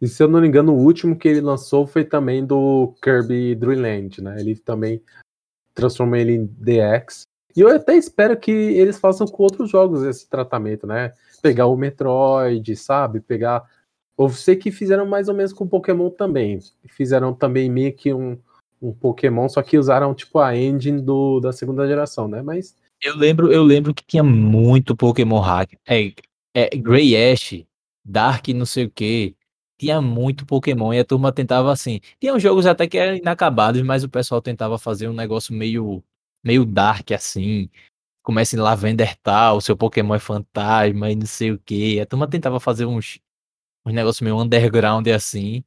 E 0.02 0.08
se 0.08 0.22
eu 0.22 0.28
não 0.28 0.42
me 0.42 0.48
engano, 0.48 0.74
o 0.74 0.84
último 0.84 1.18
que 1.18 1.28
ele 1.28 1.42
lançou 1.42 1.88
foi 1.88 2.06
também 2.06 2.46
do 2.46 2.94
Kirby 3.02 3.56
Dream 3.56 3.82
Land, 3.82 4.22
né? 4.22 4.40
Ele 4.40 4.56
também 4.56 5.02
transformou 5.74 6.16
ele 6.18 6.34
em 6.34 6.46
DX. 6.46 7.24
E 7.56 7.62
eu 7.62 7.70
até 7.70 7.96
espero 7.96 8.38
que 8.38 8.52
eles 8.52 9.00
façam 9.00 9.26
com 9.26 9.42
outros 9.42 9.70
jogos 9.72 10.04
esse 10.04 10.30
tratamento, 10.30 10.86
né? 10.86 11.14
Pegar 11.42 11.66
o 11.66 11.76
Metroid, 11.76 12.76
sabe? 12.76 13.20
Pegar. 13.20 13.64
Eu 14.18 14.30
sei 14.30 14.56
que 14.56 14.72
fizeram 14.72 15.06
mais 15.06 15.30
ou 15.30 15.36
menos 15.36 15.54
com 15.54 15.68
Pokémon 15.68 16.10
também. 16.10 16.60
Fizeram 16.88 17.34
também 17.34 17.70
meio 17.70 17.94
que 17.94 18.14
um, 18.14 18.38
um 18.82 18.92
Pokémon, 18.92 19.48
só 19.48 19.62
que 19.62 19.78
usaram 19.78 20.14
tipo 20.14 20.40
a 20.40 20.56
engine 20.56 21.02
do, 21.02 21.40
da 21.40 21.54
segunda 21.54 21.88
geração, 21.88 22.28
né? 22.28 22.42
Mas. 22.42 22.76
Eu 23.02 23.16
lembro, 23.16 23.52
eu 23.52 23.64
lembro 23.64 23.94
que 23.94 24.04
tinha 24.06 24.24
muito 24.24 24.96
Pokémon 24.96 25.40
hack. 25.40 25.74
É, 25.88 26.14
é 26.56 26.70
Grey 26.76 27.16
Ash, 27.16 27.64
Dark 28.04 28.48
não 28.50 28.66
sei 28.66 28.86
o 28.86 28.92
que. 28.92 29.36
Tinha 29.80 30.02
muito 30.02 30.46
Pokémon 30.46 30.92
e 30.92 31.00
a 31.00 31.06
turma 31.06 31.32
tentava 31.32 31.72
assim. 31.72 32.00
Tinha 32.20 32.38
jogos 32.40 32.66
até 32.66 32.88
que 32.88 32.98
eram 32.98 33.16
inacabados, 33.18 33.82
mas 33.84 34.04
o 34.04 34.10
pessoal 34.10 34.42
tentava 34.42 34.80
fazer 34.80 35.08
um 35.08 35.14
negócio 35.14 35.54
meio 35.54 36.04
meio 36.44 36.66
dark 36.66 37.12
assim. 37.12 37.70
Começa 38.24 38.56
em 38.56 38.60
Lavender 38.60 39.16
tal, 39.22 39.62
seu 39.62 39.78
Pokémon 39.78 40.16
é 40.16 40.20
fantasma 40.20 41.12
e 41.12 41.16
não 41.16 41.26
sei 41.28 41.52
o 41.52 41.60
que. 41.60 42.00
A 42.00 42.06
turma 42.06 42.28
tentava 42.28 42.60
fazer 42.60 42.86
uns, 42.86 43.20
uns 43.88 43.94
negócios 43.94 44.22
meio 44.22 44.38
underground 44.38 45.08
assim. 45.08 45.64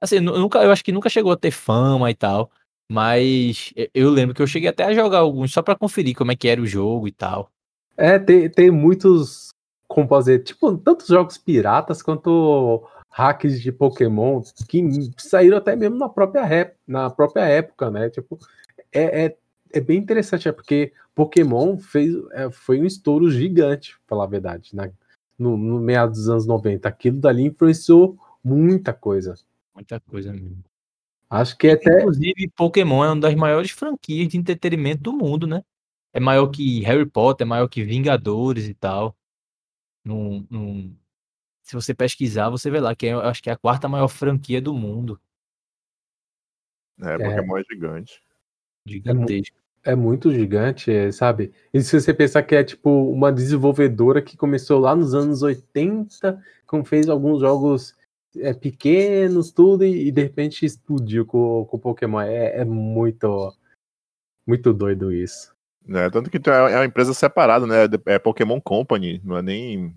Assim, 0.00 0.20
nunca, 0.20 0.62
eu 0.62 0.70
acho 0.70 0.84
que 0.84 0.92
nunca 0.92 1.08
chegou 1.08 1.32
a 1.32 1.36
ter 1.36 1.50
fama 1.50 2.10
e 2.10 2.14
tal. 2.14 2.50
Mas 2.90 3.72
eu 3.94 4.10
lembro 4.10 4.34
que 4.34 4.42
eu 4.42 4.46
cheguei 4.46 4.68
até 4.68 4.84
a 4.84 4.94
jogar 4.94 5.18
alguns 5.18 5.52
só 5.52 5.62
para 5.62 5.76
conferir 5.76 6.14
como 6.14 6.32
é 6.32 6.36
que 6.36 6.48
era 6.48 6.60
o 6.60 6.66
jogo 6.66 7.08
e 7.08 7.12
tal. 7.12 7.50
É, 7.96 8.18
tem, 8.18 8.50
tem 8.50 8.70
muitos, 8.70 9.48
como 9.88 10.08
fazer, 10.08 10.40
tipo, 10.40 10.76
tantos 10.76 11.06
jogos 11.06 11.38
piratas 11.38 12.02
quanto 12.02 12.86
hacks 13.10 13.60
de 13.60 13.70
Pokémon 13.70 14.42
que 14.68 14.82
saíram 15.18 15.58
até 15.58 15.76
mesmo 15.76 15.96
na 15.96 16.08
própria, 16.08 16.44
rap, 16.44 16.74
na 16.86 17.10
própria 17.10 17.44
época, 17.44 17.90
né? 17.90 18.10
Tipo, 18.10 18.38
é, 18.92 19.26
é, 19.26 19.36
é 19.72 19.80
bem 19.80 19.98
interessante, 19.98 20.48
é 20.48 20.52
porque 20.52 20.92
Pokémon 21.14 21.78
fez, 21.78 22.14
é, 22.32 22.50
foi 22.50 22.80
um 22.80 22.86
estouro 22.86 23.30
gigante, 23.30 23.96
pra 24.06 24.16
falar 24.16 24.24
a 24.24 24.28
verdade, 24.28 24.74
né? 24.74 24.92
No, 25.38 25.56
no 25.56 25.80
meados 25.80 26.18
dos 26.18 26.28
anos 26.28 26.46
90. 26.46 26.88
Aquilo 26.88 27.18
dali 27.18 27.44
influenciou 27.44 28.18
muita 28.42 28.92
coisa. 28.92 29.34
Muita 29.74 30.00
coisa 30.00 30.32
mesmo. 30.32 30.62
Acho 31.28 31.56
que 31.56 31.70
até. 31.70 32.00
Inclusive, 32.00 32.50
Pokémon 32.54 33.04
é 33.04 33.08
uma 33.08 33.20
das 33.20 33.34
maiores 33.34 33.70
franquias 33.70 34.28
de 34.28 34.36
entretenimento 34.36 35.02
do 35.02 35.12
mundo, 35.12 35.46
né? 35.46 35.64
É 36.12 36.20
maior 36.20 36.48
que 36.48 36.80
Harry 36.80 37.06
Potter, 37.06 37.46
é 37.46 37.48
maior 37.48 37.68
que 37.68 37.82
Vingadores 37.82 38.68
e 38.68 38.74
tal. 38.74 39.16
Num, 40.04 40.46
num... 40.50 40.94
Se 41.62 41.74
você 41.74 41.94
pesquisar, 41.94 42.50
você 42.50 42.70
vê 42.70 42.80
lá 42.80 42.94
que 42.94 43.06
é, 43.06 43.12
acho 43.12 43.42
que 43.42 43.48
é 43.48 43.52
a 43.54 43.56
quarta 43.56 43.88
maior 43.88 44.08
franquia 44.08 44.60
do 44.60 44.74
mundo. 44.74 45.18
É, 47.00 47.16
Pokémon 47.16 47.56
é, 47.56 47.60
é 47.60 47.64
gigante. 47.64 48.22
Gigantesco. 48.86 49.61
É, 49.84 49.92
é 49.92 49.94
muito 49.96 50.32
gigante, 50.32 51.12
sabe? 51.12 51.52
E 51.72 51.80
se 51.82 52.00
você 52.00 52.14
pensar 52.14 52.42
que 52.42 52.54
é 52.54 52.64
tipo 52.64 52.90
uma 53.10 53.32
desenvolvedora 53.32 54.22
que 54.22 54.36
começou 54.36 54.78
lá 54.78 54.94
nos 54.94 55.14
anos 55.14 55.42
80, 55.42 56.40
como 56.66 56.84
fez 56.84 57.08
alguns 57.08 57.40
jogos 57.40 57.94
é, 58.36 58.54
pequenos, 58.54 59.50
tudo, 59.50 59.84
e, 59.84 60.08
e, 60.08 60.12
de 60.12 60.22
repente 60.22 60.64
explodiu 60.64 61.26
com, 61.26 61.66
com 61.66 61.76
o 61.76 61.80
Pokémon. 61.80 62.20
É, 62.20 62.60
é 62.60 62.64
muito, 62.64 63.52
muito 64.46 64.72
doido 64.72 65.12
isso. 65.12 65.52
É, 65.88 66.08
tanto 66.10 66.30
que 66.30 66.38
é, 66.38 66.52
é 66.52 66.76
uma 66.76 66.84
empresa 66.84 67.12
separada, 67.12 67.66
né? 67.66 67.88
É 68.06 68.18
Pokémon 68.18 68.60
Company, 68.60 69.20
não 69.24 69.36
é 69.36 69.42
nem 69.42 69.94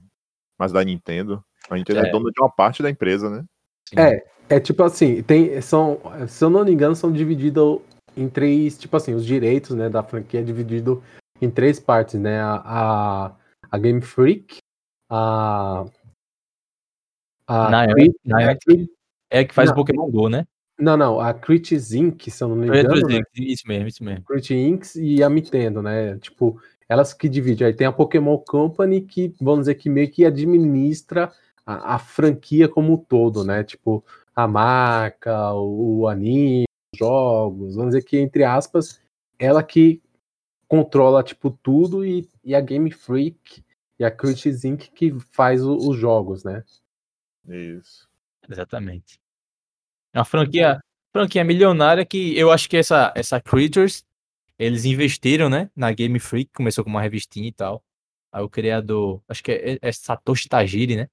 mais 0.58 0.72
da 0.72 0.84
Nintendo. 0.84 1.44
A 1.70 1.76
Nintendo 1.76 2.00
é, 2.00 2.08
é 2.08 2.12
dona 2.12 2.32
de 2.32 2.42
uma 2.42 2.50
parte 2.50 2.82
da 2.82 2.90
empresa, 2.90 3.30
né? 3.30 3.46
Sim. 3.90 4.00
É, 4.00 4.26
é 4.50 4.60
tipo 4.60 4.84
assim, 4.84 5.22
tem, 5.24 5.62
são, 5.62 6.00
se 6.28 6.44
eu 6.44 6.50
não 6.50 6.66
me 6.66 6.72
engano, 6.72 6.96
são 6.96 7.12
divididos 7.12 7.80
em 8.16 8.30
três, 8.30 8.78
tipo 8.78 8.96
assim, 8.96 9.14
os 9.14 9.26
direitos 9.26 9.76
né, 9.76 9.90
da 9.90 10.04
franquia 10.04 10.40
é 10.40 10.44
dividido 10.44 11.04
em 11.42 11.50
três 11.50 11.80
partes, 11.80 12.20
né? 12.20 12.40
A, 12.42 12.62
a, 12.66 13.32
a 13.72 13.78
Game 13.78 14.02
Freak, 14.02 14.58
a 15.10 15.86
a 17.48 17.70
Niantic, 17.70 18.16
Niantic 18.26 18.90
é 19.30 19.44
que 19.44 19.54
faz 19.54 19.70
não, 19.70 19.74
o 19.74 19.78
Pokémon 19.78 20.10
Go, 20.10 20.30
né? 20.30 20.48
Não, 20.80 20.98
não, 20.98 21.20
a 21.20 21.34
Critics 21.34 21.94
Inc., 21.94 22.30
se 22.30 22.44
eu 22.44 22.50
não 22.50 22.56
me 22.56 22.68
engano. 22.68 22.90
Né? 23.08 23.22
Isso 23.36 23.68
mesmo, 23.68 23.88
isso 23.88 24.04
mesmo. 24.04 24.26
Critics 24.26 24.96
Inc. 24.96 24.96
e 24.96 25.24
a 25.24 25.30
Nintendo, 25.30 25.82
né? 25.82 26.18
Tipo, 26.18 26.60
elas 26.90 27.14
que 27.14 27.30
dividem. 27.30 27.68
Aí 27.68 27.74
tem 27.74 27.88
a 27.88 27.92
Pokémon 27.92 28.38
Company, 28.38 29.02
que 29.02 29.34
vamos 29.40 29.62
dizer 29.62 29.76
que 29.76 29.90
meio 29.90 30.12
que 30.12 30.26
administra 30.26 31.32
a, 31.66 31.96
a 31.96 32.00
franquia 32.00 32.68
como 32.68 32.94
um 32.94 32.98
todo, 32.98 33.44
né? 33.44 33.64
Tipo, 33.64 34.04
a 34.36 34.48
marca, 34.48 35.54
o, 35.54 36.00
o 36.00 36.08
anime, 36.08 36.66
jogos, 36.96 37.76
vamos 37.76 37.94
dizer 37.94 38.04
que, 38.04 38.18
entre 38.18 38.44
aspas, 38.44 39.02
ela 39.40 39.64
que 39.64 40.02
controla, 40.68 41.24
tipo, 41.24 41.52
tudo 41.52 42.06
e, 42.06 42.28
e 42.44 42.56
a 42.56 42.62
Game 42.62 42.92
Freak 42.92 43.64
e 44.00 44.04
a 44.04 44.12
Critics 44.12 44.66
Inc. 44.66 44.90
que 44.92 45.18
faz 45.32 45.64
o, 45.64 45.76
os 45.76 45.98
jogos, 45.98 46.44
né? 46.44 46.64
Isso. 47.48 48.08
Exatamente. 48.50 49.20
É 50.14 50.20
uma 50.20 50.26
franquia, 50.26 50.80
franquia 51.12 51.44
milionária 51.44 52.06
que 52.06 52.38
eu 52.38 52.52
acho 52.52 52.70
que 52.70 52.78
essa, 52.78 53.14
essa 53.16 53.40
Creatures, 53.40 54.04
eles 54.58 54.86
investiram, 54.86 55.50
né, 55.50 55.70
na 55.76 55.92
Game 55.92 56.20
Freak, 56.20 56.52
começou 56.54 56.84
com 56.84 56.90
uma 56.90 57.02
revistinha 57.02 57.48
e 57.48 57.52
tal. 57.52 57.84
Aí 58.32 58.44
o 58.44 58.50
criador, 58.50 59.22
acho 59.30 59.44
que 59.44 59.52
é, 59.52 59.80
é 59.82 59.92
Satoshi 59.92 60.50
Tajiri, 60.50 60.96
né? 60.96 61.08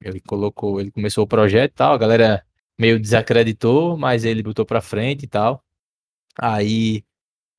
Ele 0.00 0.20
colocou, 0.20 0.80
ele 0.80 0.90
começou 0.90 1.24
o 1.24 1.28
projeto 1.28 1.72
e 1.72 1.74
tal, 1.74 1.92
a 1.92 1.98
galera 1.98 2.44
meio 2.78 3.00
desacreditou, 3.00 3.96
mas 3.96 4.24
ele 4.24 4.42
botou 4.42 4.64
pra 4.64 4.80
frente 4.80 5.24
e 5.24 5.28
tal. 5.28 5.62
Aí 6.38 7.04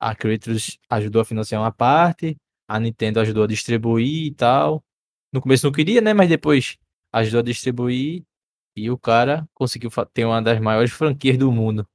a 0.00 0.14
Creatures 0.14 0.78
ajudou 0.88 1.20
a 1.20 1.24
financiar 1.24 1.60
uma 1.60 1.70
parte, 1.72 2.36
a 2.66 2.80
Nintendo 2.80 3.20
ajudou 3.20 3.44
a 3.44 3.46
distribuir 3.46 4.26
e 4.26 4.34
tal. 4.34 4.82
No 5.32 5.40
começo 5.40 5.66
não 5.66 5.72
queria, 5.72 6.00
né? 6.00 6.14
Mas 6.14 6.28
depois 6.28 6.78
ajudou 7.12 7.40
a 7.40 7.44
distribuir 7.44 8.24
e 8.74 8.90
o 8.90 8.98
cara 8.98 9.46
conseguiu 9.52 9.90
ter 10.12 10.24
uma 10.24 10.40
das 10.40 10.58
maiores 10.60 10.90
franquias 10.90 11.36
do 11.36 11.52
mundo. 11.52 11.86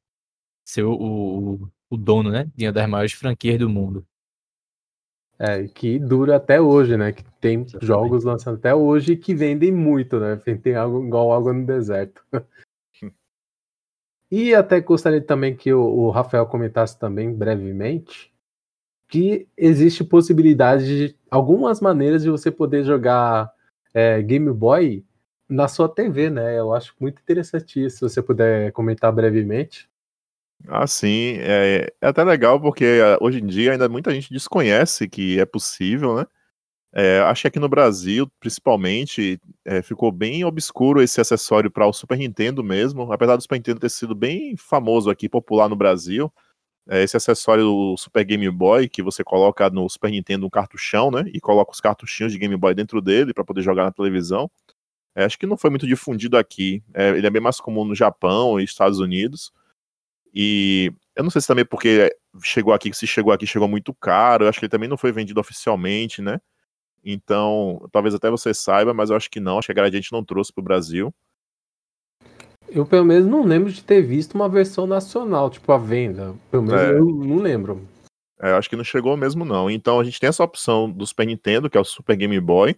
Ser 0.67 0.83
o, 0.83 0.93
o, 0.93 1.71
o 1.89 1.97
dono, 1.97 2.29
né? 2.29 2.49
De 2.55 2.65
uma 2.65 2.73
das 2.73 2.87
maiores 2.87 3.13
franquias 3.13 3.57
do 3.57 3.69
mundo. 3.69 4.05
É, 5.37 5.67
que 5.67 5.99
dura 5.99 6.37
até 6.37 6.61
hoje, 6.61 6.95
né? 6.95 7.11
Que 7.11 7.23
tem 7.41 7.61
Exatamente. 7.61 7.85
jogos 7.85 8.23
lançando 8.23 8.57
até 8.57 8.73
hoje 8.73 9.17
que 9.17 9.35
vendem 9.35 9.71
muito, 9.71 10.19
né? 10.19 10.35
Tem 10.63 10.75
algo 10.75 11.05
igual 11.05 11.33
água 11.33 11.51
no 11.51 11.65
deserto. 11.65 12.23
E 14.31 14.53
até 14.53 14.79
gostaria 14.79 15.21
também 15.21 15.55
que 15.55 15.73
o, 15.73 15.81
o, 15.81 16.09
Rafael 16.09 16.45
comentasse 16.45 16.97
também 16.97 17.33
brevemente 17.33 18.33
que 19.07 19.47
existe 19.55 20.03
possibilidade 20.03 20.85
de 21.09 21.15
algumas 21.29 21.79
maneiras 21.79 22.23
de 22.23 22.29
você 22.29 22.49
poder 22.49 22.83
jogar 22.83 23.51
é, 23.93 24.21
Game 24.21 24.51
Boy 24.51 25.05
na 25.47 25.67
sua 25.67 25.87
TV, 25.87 26.29
né? 26.29 26.57
Eu 26.57 26.73
acho 26.73 26.95
muito 26.99 27.21
interessante 27.21 27.83
isso, 27.83 27.97
se 27.97 28.01
você 28.01 28.21
puder 28.21 28.71
comentar 28.71 29.11
brevemente. 29.11 29.87
Ah, 30.67 30.87
sim, 30.87 31.37
é, 31.39 31.93
é 32.01 32.07
até 32.07 32.23
legal 32.23 32.59
porque 32.59 32.99
ah, 33.03 33.17
hoje 33.21 33.39
em 33.39 33.45
dia 33.45 33.73
ainda 33.73 33.87
muita 33.87 34.11
gente 34.11 34.33
desconhece 34.33 35.07
que 35.07 35.39
é 35.39 35.45
possível, 35.45 36.15
né? 36.15 36.25
É, 36.97 37.19
acho 37.19 37.41
que 37.41 37.47
aqui 37.49 37.59
no 37.59 37.67
Brasil, 37.67 38.25
principalmente, 38.39 39.37
é, 39.65 39.81
ficou 39.81 40.13
bem 40.13 40.45
obscuro 40.45 41.01
esse 41.01 41.19
acessório 41.19 41.69
para 41.69 41.85
o 41.85 41.91
Super 41.91 42.17
Nintendo 42.17 42.63
mesmo, 42.63 43.11
apesar 43.11 43.35
do 43.35 43.41
Super 43.41 43.57
Nintendo 43.57 43.81
ter 43.81 43.89
sido 43.89 44.15
bem 44.15 44.55
famoso 44.55 45.09
aqui, 45.09 45.27
popular 45.27 45.67
no 45.67 45.75
Brasil. 45.75 46.31
É, 46.87 47.03
esse 47.03 47.17
acessório 47.17 47.65
do 47.65 47.97
Super 47.97 48.23
Game 48.23 48.49
Boy, 48.49 48.87
que 48.87 49.03
você 49.03 49.25
coloca 49.25 49.69
no 49.69 49.89
Super 49.89 50.09
Nintendo 50.09 50.45
um 50.45 50.49
cartuchão, 50.49 51.11
né? 51.11 51.25
E 51.33 51.41
coloca 51.41 51.73
os 51.73 51.81
cartuchinhos 51.81 52.31
de 52.31 52.39
Game 52.39 52.55
Boy 52.55 52.73
dentro 52.73 53.01
dele 53.01 53.33
para 53.33 53.43
poder 53.43 53.61
jogar 53.61 53.83
na 53.83 53.91
televisão. 53.91 54.49
É, 55.13 55.25
acho 55.25 55.37
que 55.37 55.45
não 55.45 55.57
foi 55.57 55.69
muito 55.69 55.87
difundido 55.87 56.37
aqui. 56.37 56.81
É, 56.93 57.09
ele 57.09 57.27
é 57.27 57.29
bem 57.29 57.41
mais 57.41 57.59
comum 57.59 57.83
no 57.83 57.95
Japão 57.95 58.57
e 58.57 58.63
Estados 58.63 58.99
Unidos. 58.99 59.51
E 60.33 60.93
eu 61.15 61.23
não 61.23 61.31
sei 61.31 61.41
se 61.41 61.47
também 61.47 61.65
porque 61.65 62.15
chegou 62.43 62.73
aqui, 62.73 62.93
se 62.93 63.07
chegou 63.07 63.33
aqui, 63.33 63.45
chegou 63.47 63.67
muito 63.67 63.93
caro. 63.93 64.45
Eu 64.45 64.49
acho 64.49 64.59
que 64.59 64.65
ele 64.65 64.71
também 64.71 64.87
não 64.89 64.97
foi 64.97 65.11
vendido 65.11 65.41
oficialmente, 65.41 66.21
né? 66.21 66.39
Então, 67.05 67.87
talvez 67.91 68.15
até 68.15 68.29
você 68.29 68.53
saiba, 68.53 68.93
mas 68.93 69.09
eu 69.09 69.15
acho 69.15 69.29
que 69.29 69.39
não. 69.39 69.59
Acho 69.59 69.67
que 69.67 69.71
a 69.71 69.75
Gradiente 69.75 70.11
não 70.11 70.23
trouxe 70.23 70.51
para 70.51 70.61
o 70.61 70.65
Brasil. 70.65 71.13
Eu, 72.67 72.85
pelo 72.85 73.05
menos, 73.05 73.27
não 73.27 73.43
lembro 73.43 73.71
de 73.71 73.83
ter 73.83 74.01
visto 74.01 74.33
uma 74.33 74.49
versão 74.49 74.87
nacional, 74.87 75.51
tipo, 75.51 75.71
a 75.71 75.77
venda. 75.77 76.33
Pelo 76.49 76.63
menos 76.63 76.81
é. 76.81 76.91
eu 76.91 77.05
não 77.05 77.37
lembro. 77.37 77.87
É, 78.41 78.51
acho 78.53 78.69
que 78.69 78.75
não 78.75 78.83
chegou 78.83 79.15
mesmo, 79.15 79.45
não. 79.45 79.69
Então, 79.69 79.99
a 79.99 80.03
gente 80.03 80.19
tem 80.19 80.27
essa 80.27 80.43
opção 80.43 80.89
do 80.89 81.05
Super 81.05 81.27
Nintendo, 81.27 81.69
que 81.69 81.77
é 81.77 81.81
o 81.81 81.85
Super 81.85 82.17
Game 82.17 82.39
Boy 82.39 82.75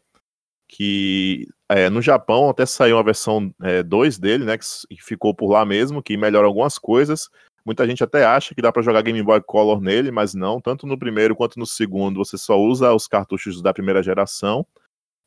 que 0.68 1.48
é, 1.70 1.90
no 1.90 2.02
Japão 2.02 2.50
até 2.50 2.66
saiu 2.66 2.98
uma 2.98 3.04
versão 3.04 3.54
2 3.86 4.18
é, 4.18 4.22
dele, 4.22 4.46
né, 4.46 4.58
que 4.58 4.66
ficou 5.00 5.34
por 5.34 5.50
lá 5.50 5.66
mesmo, 5.66 6.04
que 6.04 6.18
melhora 6.18 6.46
algumas 6.46 6.78
coisas. 6.78 7.30
Muita 7.68 7.86
gente 7.86 8.02
até 8.02 8.24
acha 8.24 8.56
que 8.56 8.62
dá 8.62 8.72
para 8.72 8.82
jogar 8.82 9.02
Game 9.02 9.22
Boy 9.22 9.42
Color 9.42 9.82
nele, 9.82 10.10
mas 10.10 10.34
não. 10.34 10.62
Tanto 10.62 10.88
no 10.88 10.98
primeiro 10.98 11.36
quanto 11.36 11.60
no 11.60 11.66
segundo, 11.66 12.24
você 12.24 12.38
só 12.38 12.58
usa 12.58 12.94
os 12.94 13.10
cartuchos 13.10 13.62
da 13.62 13.74
primeira 13.74 14.02
geração, 14.02 14.66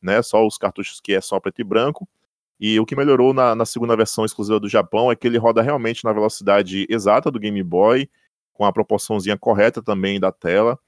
né, 0.00 0.22
só 0.22 0.46
os 0.46 0.56
cartuchos 0.56 1.02
que 1.02 1.12
é 1.12 1.20
só 1.20 1.38
preto 1.38 1.60
e 1.60 1.64
branco. 1.64 2.08
E 2.58 2.80
o 2.80 2.86
que 2.86 2.96
melhorou 2.96 3.34
na, 3.34 3.54
na, 3.54 3.66
segunda 3.66 3.94
versão 3.94 4.24
exclusiva 4.24 4.58
do 4.58 4.70
Japão 4.70 5.12
é 5.12 5.16
que 5.16 5.26
ele 5.26 5.36
roda 5.36 5.60
realmente 5.60 6.02
na 6.02 6.14
velocidade 6.14 6.86
exata 6.88 7.30
do 7.30 7.38
Game 7.38 7.62
Boy, 7.62 8.08
com 8.54 8.64
a 8.64 8.72
proporçãozinha 8.72 9.36
correta 9.36 9.82
também 9.82 10.18
da 10.18 10.32
tela. 10.32 10.78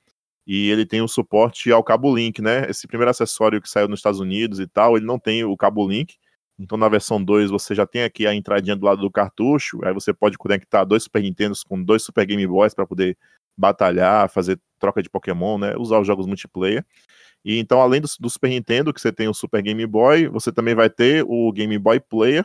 E 0.46 0.70
ele 0.70 0.86
tem 0.86 1.03
o 1.03 1.09
suporte 1.09 1.70
ao 1.70 1.84
cabo 1.84 2.16
Link, 2.16 2.40
né? 2.40 2.64
Esse 2.70 2.86
primeiro 2.86 3.11
acessório 3.11 3.61
que 3.61 3.68
saiu 3.68 3.88
nos 3.88 3.98
Estados 3.98 4.20
Unidos 4.20 4.59
e 4.59 4.66
tal, 4.66 4.96
ele 4.96 5.05
não 5.05 5.18
tem 5.18 5.44
o 5.44 5.55
cabo 5.55 5.86
Link. 5.86 6.16
Então 6.62 6.78
na 6.78 6.88
versão 6.88 7.22
2 7.22 7.50
você 7.50 7.74
já 7.74 7.86
tem 7.86 8.04
aqui 8.04 8.26
a 8.26 8.34
entradinha 8.34 8.76
do 8.76 8.86
lado 8.86 9.00
do 9.00 9.10
cartucho, 9.10 9.80
aí 9.84 9.92
você 9.92 10.12
pode 10.12 10.38
conectar 10.38 10.84
dois 10.84 11.02
Super 11.02 11.22
Nintendos 11.22 11.64
com 11.64 11.82
dois 11.82 12.02
Super 12.02 12.24
Game 12.24 12.46
Boys 12.46 12.72
para 12.72 12.86
poder 12.86 13.16
batalhar, 13.56 14.28
fazer 14.30 14.58
troca 14.78 15.02
de 15.02 15.10
Pokémon, 15.10 15.58
né? 15.58 15.74
Usar 15.76 15.98
os 15.98 16.06
jogos 16.06 16.26
multiplayer. 16.26 16.84
E 17.44 17.58
então, 17.58 17.80
além 17.80 18.00
do, 18.00 18.08
do, 18.20 18.30
Super 18.30 18.48
Nintendo, 18.48 18.92
que 18.92 19.00
você 19.00 19.12
tem 19.12 19.28
o 19.28 19.34
Super 19.34 19.60
Game 19.62 19.84
Boy, 19.86 20.28
você 20.28 20.52
também 20.52 20.74
vai 20.74 20.88
ter 20.88 21.24
o 21.26 21.50
Game 21.52 21.76
Boy 21.78 21.98
Player. 22.00 22.44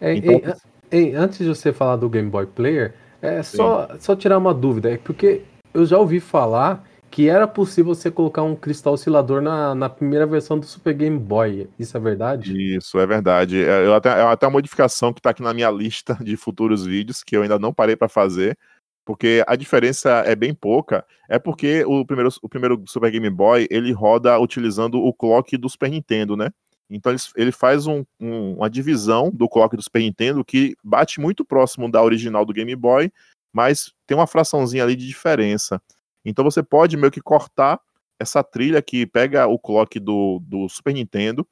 Ei, 0.00 0.18
então... 0.18 0.54
ei, 0.90 1.08
ei, 1.08 1.14
antes 1.14 1.38
de 1.38 1.48
você 1.48 1.72
falar 1.72 1.96
do 1.96 2.08
Game 2.08 2.30
Boy 2.30 2.46
Player, 2.46 2.94
é 3.20 3.42
só, 3.42 3.88
só 3.98 4.14
tirar 4.14 4.38
uma 4.38 4.54
dúvida, 4.54 4.92
é 4.92 4.96
porque 4.96 5.42
eu 5.74 5.84
já 5.84 5.98
ouvi 5.98 6.20
falar 6.20 6.84
que 7.16 7.30
era 7.30 7.48
possível 7.48 7.94
você 7.94 8.10
colocar 8.10 8.42
um 8.42 8.54
cristal 8.54 8.92
oscilador 8.92 9.40
na, 9.40 9.74
na 9.74 9.88
primeira 9.88 10.26
versão 10.26 10.58
do 10.58 10.66
Super 10.66 10.92
Game 10.92 11.18
Boy. 11.18 11.66
Isso 11.78 11.96
é 11.96 12.00
verdade? 12.00 12.76
Isso, 12.76 12.98
é 12.98 13.06
verdade. 13.06 13.64
É, 13.64 13.90
até, 13.90 14.10
é 14.10 14.20
até 14.20 14.46
uma 14.46 14.52
modificação 14.52 15.14
que 15.14 15.20
está 15.20 15.30
aqui 15.30 15.42
na 15.42 15.54
minha 15.54 15.70
lista 15.70 16.12
de 16.20 16.36
futuros 16.36 16.84
vídeos, 16.84 17.24
que 17.24 17.34
eu 17.34 17.40
ainda 17.40 17.58
não 17.58 17.72
parei 17.72 17.96
para 17.96 18.06
fazer, 18.06 18.58
porque 19.02 19.42
a 19.46 19.56
diferença 19.56 20.10
é 20.26 20.36
bem 20.36 20.52
pouca. 20.52 21.06
É 21.26 21.38
porque 21.38 21.86
o 21.86 22.04
primeiro, 22.04 22.28
o 22.42 22.48
primeiro 22.50 22.84
Super 22.86 23.10
Game 23.10 23.30
Boy 23.30 23.66
ele 23.70 23.92
roda 23.92 24.38
utilizando 24.38 25.02
o 25.02 25.10
clock 25.10 25.56
do 25.56 25.70
Super 25.70 25.88
Nintendo, 25.88 26.36
né? 26.36 26.50
Então 26.90 27.10
ele, 27.10 27.20
ele 27.34 27.50
faz 27.50 27.86
um, 27.86 28.04
um, 28.20 28.56
uma 28.56 28.68
divisão 28.68 29.30
do 29.32 29.48
clock 29.48 29.74
do 29.74 29.82
Super 29.82 30.00
Nintendo 30.00 30.44
que 30.44 30.76
bate 30.84 31.18
muito 31.18 31.46
próximo 31.46 31.90
da 31.90 32.02
original 32.02 32.44
do 32.44 32.52
Game 32.52 32.76
Boy, 32.76 33.10
mas 33.54 33.90
tem 34.06 34.14
uma 34.14 34.26
fraçãozinha 34.26 34.84
ali 34.84 34.94
de 34.94 35.06
diferença. 35.06 35.80
Então 36.28 36.44
você 36.44 36.62
pode 36.62 36.96
meio 36.96 37.10
que 37.10 37.20
cortar 37.20 37.80
essa 38.18 38.42
trilha 38.42 38.82
que 38.82 39.06
pega 39.06 39.46
o 39.46 39.58
clock 39.58 39.98
do, 40.00 40.40
do 40.42 40.68
Super 40.68 40.92
Nintendo 40.92 41.46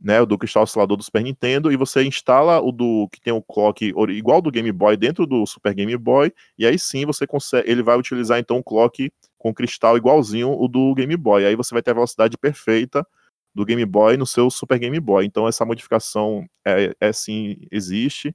né, 0.00 0.24
do 0.24 0.36
cristal 0.36 0.64
oscilador 0.64 0.96
do 0.96 1.02
Super 1.02 1.22
Nintendo, 1.22 1.72
e 1.72 1.76
você 1.76 2.04
instala 2.04 2.60
o 2.60 2.70
do 2.70 3.08
que 3.10 3.20
tem 3.20 3.32
o 3.32 3.42
clock 3.42 3.92
igual 4.10 4.42
do 4.42 4.50
Game 4.50 4.70
Boy 4.70 4.96
dentro 4.96 5.26
do 5.26 5.46
Super 5.46 5.74
Game 5.74 5.96
Boy, 5.96 6.32
e 6.58 6.66
aí 6.66 6.78
sim 6.78 7.06
você 7.06 7.26
consegue, 7.26 7.70
ele 7.70 7.82
vai 7.82 7.96
utilizar 7.96 8.38
então 8.38 8.58
o 8.58 8.62
clock 8.62 9.10
com 9.38 9.54
cristal 9.54 9.96
igualzinho 9.96 10.50
o 10.50 10.68
do 10.68 10.94
Game 10.94 11.16
Boy. 11.16 11.46
Aí 11.46 11.56
você 11.56 11.74
vai 11.74 11.82
ter 11.82 11.92
a 11.92 11.94
velocidade 11.94 12.36
perfeita 12.36 13.06
do 13.54 13.64
Game 13.64 13.84
Boy 13.84 14.16
no 14.16 14.26
seu 14.26 14.50
Super 14.50 14.78
Game 14.78 14.98
Boy. 15.00 15.24
Então 15.24 15.46
essa 15.46 15.64
modificação 15.64 16.46
é, 16.66 16.94
é 17.00 17.12
sim 17.12 17.56
existe, 17.70 18.34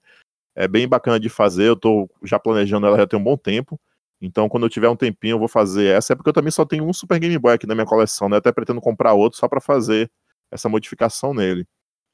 é 0.56 0.68
bem 0.68 0.88
bacana 0.88 1.20
de 1.20 1.30
fazer. 1.30 1.68
Eu 1.68 1.74
estou 1.74 2.10
já 2.24 2.40
planejando 2.40 2.88
ela 2.88 2.98
já 2.98 3.08
tem 3.08 3.20
um 3.20 3.24
bom 3.24 3.38
tempo. 3.38 3.80
Então, 4.22 4.49
quando 4.49 4.63
eu 4.63 4.70
tiver 4.70 4.89
um 4.89 4.95
tempinho, 4.95 5.36
eu 5.36 5.39
vou 5.39 5.47
fazer 5.47 5.88
essa. 5.88 6.13
É 6.13 6.15
porque 6.15 6.30
eu 6.30 6.34
também 6.34 6.51
só 6.51 6.65
tenho 6.65 6.86
um 6.86 6.93
Super 6.93 7.20
Game 7.20 7.38
Boy 7.38 7.53
aqui 7.53 7.65
na 7.65 7.76
minha 7.76 7.86
coleção, 7.86 8.28
né? 8.28 8.36
Eu 8.36 8.39
até 8.39 8.51
pretendo 8.51 8.82
comprar 8.82 9.13
outro 9.13 9.39
só 9.39 9.47
para 9.47 9.61
fazer 9.61 10.11
essa 10.51 10.67
modificação 10.67 11.34
nele. 11.34 11.65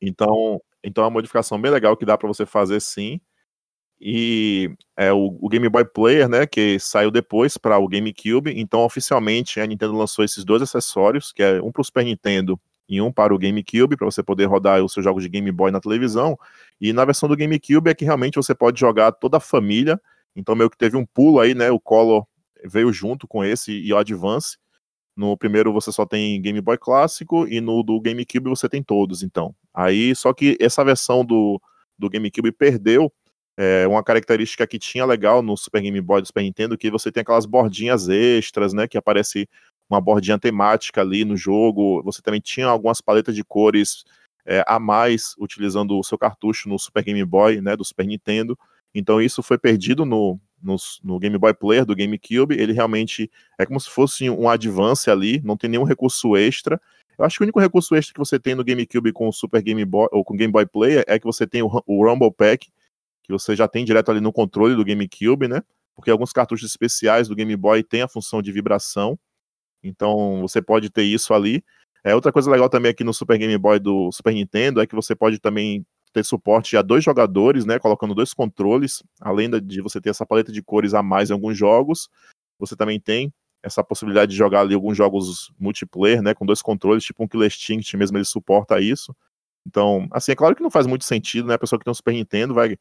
Então, 0.01 0.61
então 0.83 1.03
é 1.03 1.07
uma 1.07 1.13
modificação 1.13 1.59
bem 1.59 1.71
legal 1.71 1.97
que 1.97 2.05
dá 2.05 2.17
para 2.17 2.27
você 2.27 2.45
fazer 2.45 2.79
sim. 2.81 3.19
E 3.99 4.69
é 4.97 5.11
o, 5.13 5.37
o, 5.41 5.49
Game 5.49 5.67
Boy 5.69 5.85
Player, 5.85 6.27
né, 6.27 6.45
que 6.45 6.77
saiu 6.79 7.09
depois 7.09 7.57
para 7.57 7.79
o 7.79 7.87
GameCube. 7.87 8.53
Então, 8.59 8.81
oficialmente, 8.81 9.59
a 9.59 9.65
Nintendo 9.65 9.93
lançou 9.93 10.23
esses 10.23 10.43
dois 10.43 10.61
acessórios, 10.61 11.31
que 11.31 11.41
é 11.41 11.61
um 11.61 11.71
para 11.71 11.81
o 11.81 11.85
Super 11.85 12.03
Nintendo 12.03 12.59
e 12.87 13.01
um 13.01 13.11
para 13.11 13.33
o 13.33 13.37
GameCube, 13.37 13.97
para 13.97 14.05
você 14.05 14.21
poder 14.21 14.45
rodar 14.45 14.83
os 14.83 14.93
seus 14.93 15.03
jogos 15.03 15.23
de 15.23 15.29
Game 15.29 15.51
Boy 15.51 15.71
na 15.71 15.79
televisão. 15.79 16.37
E 16.79 16.93
na 16.93 17.05
versão 17.05 17.27
do 17.27 17.35
GameCube 17.35 17.89
é 17.89 17.95
que 17.95 18.05
realmente 18.05 18.35
você 18.35 18.53
pode 18.53 18.79
jogar 18.79 19.11
toda 19.13 19.37
a 19.37 19.39
família. 19.39 19.99
Então, 20.36 20.55
meio 20.55 20.69
que 20.69 20.77
teve 20.77 20.97
um 20.97 21.05
pulo 21.05 21.39
aí, 21.39 21.53
né? 21.53 21.71
O 21.71 21.79
Color 21.79 22.25
veio 22.63 22.91
junto 22.91 23.27
com 23.27 23.43
esse 23.43 23.71
e 23.71 23.93
o 23.93 23.97
Advance. 23.97 24.57
No 25.15 25.38
primeiro 25.38 25.71
você 25.71 25.91
só 25.91 26.05
tem 26.05 26.41
Game 26.41 26.59
Boy 26.59 26.77
clássico 26.77 27.47
e 27.47 27.61
no 27.61 27.81
do 27.81 28.01
GameCube 28.01 28.49
você 28.49 28.67
tem 28.67 28.83
todos, 28.83 29.23
então. 29.23 29.55
Aí, 29.73 30.13
só 30.13 30.33
que 30.33 30.57
essa 30.59 30.83
versão 30.83 31.23
do, 31.23 31.61
do 31.97 32.09
GameCube 32.09 32.51
perdeu 32.51 33.11
é, 33.57 33.88
uma 33.88 34.03
característica 34.03 34.67
que 34.67 34.77
tinha 34.77 35.05
legal 35.05 35.41
no 35.41 35.55
Super 35.55 35.81
Game 35.81 36.01
Boy 36.01 36.21
do 36.21 36.27
Super 36.27 36.43
Nintendo, 36.43 36.77
que 36.77 36.91
você 36.91 37.11
tem 37.11 37.21
aquelas 37.21 37.45
bordinhas 37.45 38.09
extras, 38.09 38.73
né, 38.73 38.88
que 38.88 38.97
aparece 38.97 39.47
uma 39.89 40.01
bordinha 40.01 40.38
temática 40.38 41.01
ali 41.01 41.23
no 41.23 41.38
jogo. 41.38 42.03
Você 42.03 42.21
também 42.21 42.41
tinha 42.41 42.67
algumas 42.67 42.99
paletas 42.99 43.36
de 43.36 43.43
cores 43.43 44.03
é, 44.45 44.63
a 44.67 44.77
mais 44.79 45.33
utilizando 45.39 45.97
o 45.97 46.03
seu 46.03 46.17
cartucho 46.17 46.67
no 46.67 46.77
Super 46.77 47.03
Game 47.03 47.23
Boy, 47.23 47.61
né, 47.61 47.75
do 47.75 47.86
Super 47.86 48.05
Nintendo. 48.05 48.57
Então 48.95 49.21
isso 49.21 49.43
foi 49.43 49.57
perdido 49.57 50.05
no, 50.05 50.39
no, 50.63 50.77
no, 51.03 51.19
Game 51.19 51.37
Boy 51.37 51.53
Player 51.53 51.85
do 51.85 51.93
GameCube, 51.93 52.55
ele 52.57 52.71
realmente 52.71 53.29
é 53.59 53.65
como 53.65 53.77
se 53.77 53.89
fosse 53.89 54.29
um 54.29 54.47
advance 54.47 55.11
ali, 55.11 55.41
não 55.43 55.57
tem 55.57 55.69
nenhum 55.69 55.83
recurso 55.83 56.37
extra. 56.37 56.81
Eu 57.17 57.25
acho 57.25 57.37
que 57.37 57.43
o 57.43 57.45
único 57.45 57.59
recurso 57.59 57.93
extra 57.93 58.13
que 58.13 58.19
você 58.19 58.39
tem 58.39 58.55
no 58.55 58.63
GameCube 58.63 59.11
com 59.11 59.27
o 59.27 59.33
Super 59.33 59.61
Game 59.61 59.83
Boy 59.83 60.07
ou 60.13 60.23
com 60.23 60.35
Game 60.35 60.51
Boy 60.51 60.65
Player 60.65 61.03
é 61.07 61.19
que 61.19 61.25
você 61.25 61.45
tem 61.45 61.61
o, 61.61 61.69
o 61.85 62.09
Rumble 62.09 62.31
Pack, 62.31 62.71
que 63.21 63.33
você 63.33 63.53
já 63.53 63.67
tem 63.67 63.83
direto 63.83 64.11
ali 64.11 64.21
no 64.21 64.31
controle 64.31 64.75
do 64.75 64.85
GameCube, 64.85 65.47
né? 65.49 65.61
Porque 65.93 66.09
alguns 66.09 66.31
cartuchos 66.31 66.69
especiais 66.69 67.27
do 67.27 67.35
Game 67.35 67.55
Boy 67.55 67.83
têm 67.83 68.01
a 68.01 68.07
função 68.07 68.41
de 68.41 68.51
vibração. 68.51 69.19
Então 69.83 70.41
você 70.41 70.61
pode 70.61 70.89
ter 70.89 71.03
isso 71.03 71.33
ali. 71.33 71.63
É, 72.03 72.15
outra 72.15 72.31
coisa 72.31 72.49
legal 72.49 72.69
também 72.69 72.91
aqui 72.91 73.03
no 73.03 73.13
Super 73.13 73.37
Game 73.37 73.57
Boy 73.57 73.77
do 73.79 74.09
Super 74.11 74.33
Nintendo 74.33 74.79
é 74.79 74.87
que 74.87 74.95
você 74.95 75.15
pode 75.15 75.39
também 75.39 75.85
ter 76.16 76.24
suporte 76.24 76.78
a 76.78 76.82
dois 76.82 77.03
jogadores, 77.03 77.66
né, 77.66 77.78
colocando 77.78 78.16
dois 78.16 78.34
controles, 78.34 79.03
além 79.20 79.49
de 79.49 79.82
você 79.82 79.99
ter 79.99 80.11
essa 80.11 80.26
paleta 80.26 80.49
de 80.49 80.63
cores 80.63 80.93
a 80.93 81.03
mais 81.03 81.30
em 81.30 81.34
alguns 81.34 81.57
jogos, 81.57 82.09
você 82.57 82.74
também 82.74 82.99
tem 83.01 83.34
essa 83.61 83.84
possibilidade 83.84 84.32
de 84.32 84.38
jogar 84.38 84.61
ali 84.61 84.74
alguns 84.74 84.95
jogos 84.95 85.51
multiplayer, 85.59 86.22
né, 86.22 86.34
com 86.34 86.45
dois 86.45 86.61
controles, 86.61 87.03
tipo 87.03 87.22
um 87.22 87.28
Killer 87.28 87.47
Instinct 87.47 87.97
mesmo, 87.97 88.18
ele 88.18 88.24
suporta 88.24 88.80
isso. 88.80 89.13
Então, 89.68 90.07
assim, 90.09 90.32
é 90.32 90.36
claro 90.36 90.55
que 90.55 90.63
não 90.63 90.72
faz 90.72 90.88
muito 90.88 91.03
sentido, 91.03 91.49
né, 91.49 91.55
a 91.55 91.59
pessoa 91.59 91.78
que 91.78 91.84
tem 91.84 91.91
um 91.91 91.95
Super 91.95 92.13
Nintendo 92.13 92.53
vai 92.53 92.78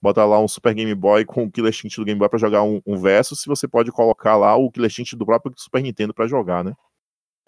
botar 0.00 0.24
lá 0.24 0.40
um 0.40 0.48
Super 0.48 0.72
Game 0.72 0.94
Boy 0.94 1.26
com 1.26 1.44
o 1.44 1.50
Killer 1.50 1.68
Instinct 1.68 2.00
do 2.00 2.06
Game 2.06 2.18
Boy 2.18 2.28
para 2.30 2.38
jogar 2.38 2.62
um, 2.62 2.80
um 2.86 2.96
versus, 2.96 3.40
se 3.40 3.48
você 3.48 3.68
pode 3.68 3.92
colocar 3.92 4.34
lá 4.36 4.56
o 4.56 4.70
Killer 4.70 4.88
Instinct 4.88 5.14
do 5.14 5.26
próprio 5.26 5.52
Super 5.58 5.82
Nintendo 5.82 6.14
para 6.14 6.26
jogar, 6.26 6.64
né. 6.64 6.74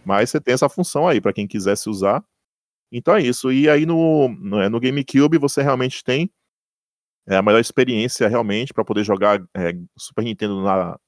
Mas 0.04 0.28
você 0.28 0.40
tem 0.40 0.52
essa 0.52 0.68
função 0.68 1.08
aí 1.08 1.18
para 1.18 1.32
quem 1.32 1.46
quisesse 1.46 1.88
usar. 1.88 2.22
Então 2.90 3.14
é 3.14 3.22
isso. 3.22 3.52
E 3.52 3.68
aí 3.68 3.86
no, 3.86 4.26
é, 4.60 4.68
no 4.68 4.80
GameCube 4.80 5.38
você 5.38 5.62
realmente 5.62 6.02
tem 6.02 6.30
é, 7.26 7.36
a 7.36 7.42
melhor 7.42 7.60
experiência 7.60 8.28
realmente 8.28 8.74
para 8.74 8.84
poder 8.84 9.04
jogar 9.04 9.40
é, 9.54 9.72
Super 9.96 10.24
Nintendo 10.24 10.62
na 10.62 10.98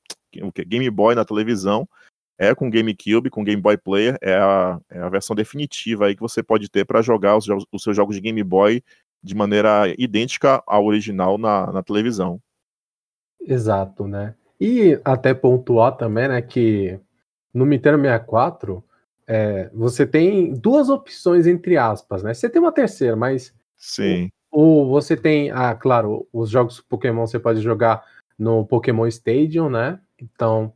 Game 0.66 0.88
Boy 0.90 1.14
na 1.14 1.24
televisão. 1.24 1.88
É 2.38 2.54
com 2.54 2.70
GameCube, 2.70 3.30
com 3.30 3.44
Game 3.44 3.60
Boy 3.60 3.76
Player, 3.76 4.18
é 4.20 4.34
a, 4.34 4.80
é 4.90 5.00
a 5.00 5.08
versão 5.08 5.36
definitiva 5.36 6.06
aí 6.06 6.14
que 6.14 6.22
você 6.22 6.42
pode 6.42 6.68
ter 6.68 6.84
para 6.84 7.02
jogar 7.02 7.36
os, 7.36 7.46
os 7.70 7.82
seus 7.82 7.94
jogos 7.94 8.16
de 8.16 8.22
Game 8.22 8.42
Boy 8.42 8.82
de 9.22 9.34
maneira 9.34 9.84
idêntica 9.98 10.62
ao 10.66 10.84
original 10.84 11.38
na, 11.38 11.70
na 11.70 11.82
televisão. 11.82 12.40
Exato, 13.40 14.08
né? 14.08 14.34
E 14.60 15.00
até 15.04 15.34
pontuar 15.34 15.96
também, 15.96 16.28
né, 16.28 16.40
que 16.40 16.98
no 17.52 17.66
Nintendo 17.66 18.00
64 18.00 18.82
é, 19.34 19.70
você 19.72 20.06
tem 20.06 20.52
duas 20.52 20.90
opções 20.90 21.46
entre 21.46 21.78
aspas, 21.78 22.22
né? 22.22 22.34
Você 22.34 22.50
tem 22.50 22.60
uma 22.60 22.70
terceira, 22.70 23.16
mas 23.16 23.54
sim. 23.78 24.28
Ou 24.50 24.86
você 24.86 25.16
tem, 25.16 25.50
ah, 25.50 25.74
claro, 25.74 26.28
os 26.30 26.50
jogos 26.50 26.82
Pokémon 26.82 27.26
você 27.26 27.38
pode 27.38 27.62
jogar 27.62 28.04
no 28.38 28.66
Pokémon 28.66 29.06
Stadium, 29.06 29.70
né? 29.70 29.98
Então 30.20 30.74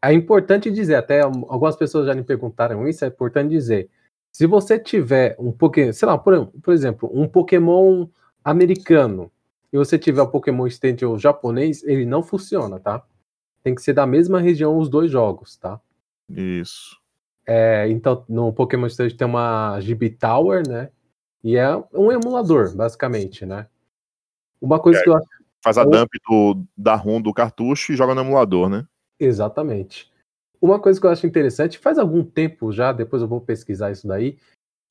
é 0.00 0.10
importante 0.10 0.70
dizer, 0.70 0.94
até 0.94 1.20
algumas 1.20 1.76
pessoas 1.76 2.06
já 2.06 2.14
me 2.14 2.22
perguntaram 2.22 2.88
isso, 2.88 3.04
é 3.04 3.08
importante 3.08 3.50
dizer. 3.50 3.90
Se 4.32 4.46
você 4.46 4.78
tiver 4.78 5.36
um 5.38 5.52
Pokémon, 5.52 5.92
sei 5.92 6.08
lá, 6.08 6.16
por, 6.16 6.46
por 6.62 6.72
exemplo, 6.72 7.10
um 7.12 7.28
Pokémon 7.28 8.08
americano 8.42 9.30
e 9.70 9.76
você 9.76 9.98
tiver 9.98 10.22
o 10.22 10.30
Pokémon 10.30 10.66
Stadium 10.66 11.18
japonês, 11.18 11.84
ele 11.84 12.06
não 12.06 12.22
funciona, 12.22 12.80
tá? 12.80 13.04
Tem 13.62 13.74
que 13.74 13.82
ser 13.82 13.92
da 13.92 14.06
mesma 14.06 14.40
região 14.40 14.78
os 14.78 14.88
dois 14.88 15.10
jogos, 15.10 15.58
tá? 15.58 15.78
Isso. 16.30 17.01
É, 17.46 17.88
então, 17.88 18.24
no 18.28 18.52
Pokémon 18.52 18.86
Stadium 18.86 19.16
tem 19.16 19.26
uma 19.26 19.80
GB 19.80 20.10
Tower, 20.10 20.62
né? 20.66 20.90
E 21.42 21.56
é 21.56 21.76
um 21.92 22.12
emulador, 22.12 22.74
basicamente, 22.74 23.44
né? 23.44 23.66
Uma 24.60 24.78
coisa 24.78 25.00
é, 25.00 25.02
que 25.02 25.08
eu 25.08 25.16
acho. 25.16 25.28
Faz 25.62 25.78
a 25.78 25.84
dump 25.84 26.10
do, 26.28 26.64
da 26.76 26.94
ROM 26.94 27.20
do 27.20 27.32
cartucho 27.32 27.92
e 27.92 27.96
joga 27.96 28.14
no 28.14 28.20
emulador, 28.20 28.68
né? 28.68 28.86
Exatamente. 29.18 30.10
Uma 30.60 30.78
coisa 30.80 31.00
que 31.00 31.06
eu 31.06 31.10
acho 31.10 31.26
interessante, 31.26 31.78
faz 31.78 31.98
algum 31.98 32.24
tempo 32.24 32.72
já, 32.72 32.92
depois 32.92 33.22
eu 33.22 33.28
vou 33.28 33.40
pesquisar 33.40 33.90
isso 33.90 34.06
daí, 34.06 34.38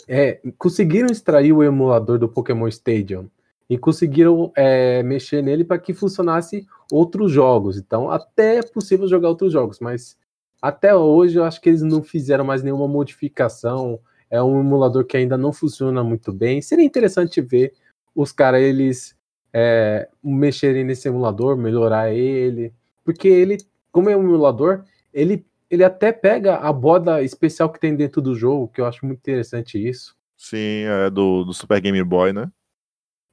é, 0.08 0.42
conseguiram 0.58 1.10
extrair 1.10 1.54
o 1.54 1.64
emulador 1.64 2.18
do 2.18 2.28
Pokémon 2.28 2.68
Stadium 2.68 3.30
e 3.70 3.78
conseguiram 3.78 4.52
é, 4.56 5.02
mexer 5.04 5.42
nele 5.42 5.64
para 5.64 5.80
que 5.80 5.94
funcionasse 5.94 6.68
outros 6.92 7.32
jogos. 7.32 7.78
Então, 7.78 8.12
até 8.12 8.58
é 8.58 8.62
possível 8.62 9.08
jogar 9.08 9.30
outros 9.30 9.54
jogos, 9.54 9.80
mas 9.80 10.18
até 10.62 10.96
hoje 10.96 11.38
eu 11.38 11.44
acho 11.44 11.60
que 11.60 11.70
eles 11.70 11.82
não 11.82 12.04
fizeram 12.04 12.46
mais 12.46 12.62
nenhuma 12.62 12.88
modificação. 12.88 14.00
É 14.30 14.42
um 14.42 14.60
emulador 14.60 15.06
que 15.06 15.18
ainda 15.18 15.38
não 15.38 15.52
funciona 15.52 16.04
muito 16.04 16.32
bem. 16.32 16.62
Seria 16.62 16.86
interessante 16.86 17.42
ver 17.42 17.74
os 18.16 18.32
caras 18.32 18.62
eles 18.62 19.18
é, 19.54 20.08
mexerem 20.24 20.84
nesse 20.84 21.08
emulador, 21.08 21.58
melhorar 21.58 22.14
ele, 22.14 22.74
porque 23.04 23.28
ele, 23.28 23.58
como 23.92 24.10
é 24.10 24.16
um 24.16 24.24
emulador, 24.24 24.84
ele, 25.14 25.46
ele 25.70 25.84
até 25.84 26.12
pega 26.12 26.58
a 26.58 26.72
boda 26.72 27.22
especial 27.22 27.70
que 27.72 27.80
tem 27.80 27.96
dentro 27.96 28.22
do 28.22 28.36
jogo, 28.36 28.70
que 28.70 28.80
eu 28.80 28.86
acho 28.86 29.06
muito 29.06 29.20
interessante 29.20 29.78
isso. 29.78 30.16
Sim, 30.38 30.86
é 30.86 31.10
do, 31.10 31.44
do 31.44 31.54
Super 31.54 31.82
Game 31.82 32.04
Boy, 32.04 32.34
né? 32.34 32.52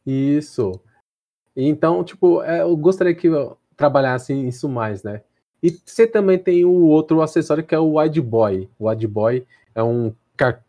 Isso. 0.04 0.80
Então, 1.54 2.04
tipo, 2.04 2.42
é, 2.42 2.62
eu 2.62 2.76
gostaria 2.76 3.14
que 3.14 3.28
eu 3.28 3.56
trabalhasse 3.76 4.32
isso 4.32 4.68
mais, 4.68 5.02
né? 5.02 5.22
E 5.62 5.70
você 5.84 6.06
também 6.06 6.38
tem 6.38 6.64
o 6.64 6.86
outro 6.86 7.20
acessório 7.20 7.64
que 7.64 7.74
é 7.74 7.78
o 7.78 7.98
Wide 7.98 8.20
Boy. 8.20 8.68
O 8.78 8.88
Wide 8.88 9.06
Boy 9.06 9.46
é 9.74 9.82
um 9.82 10.14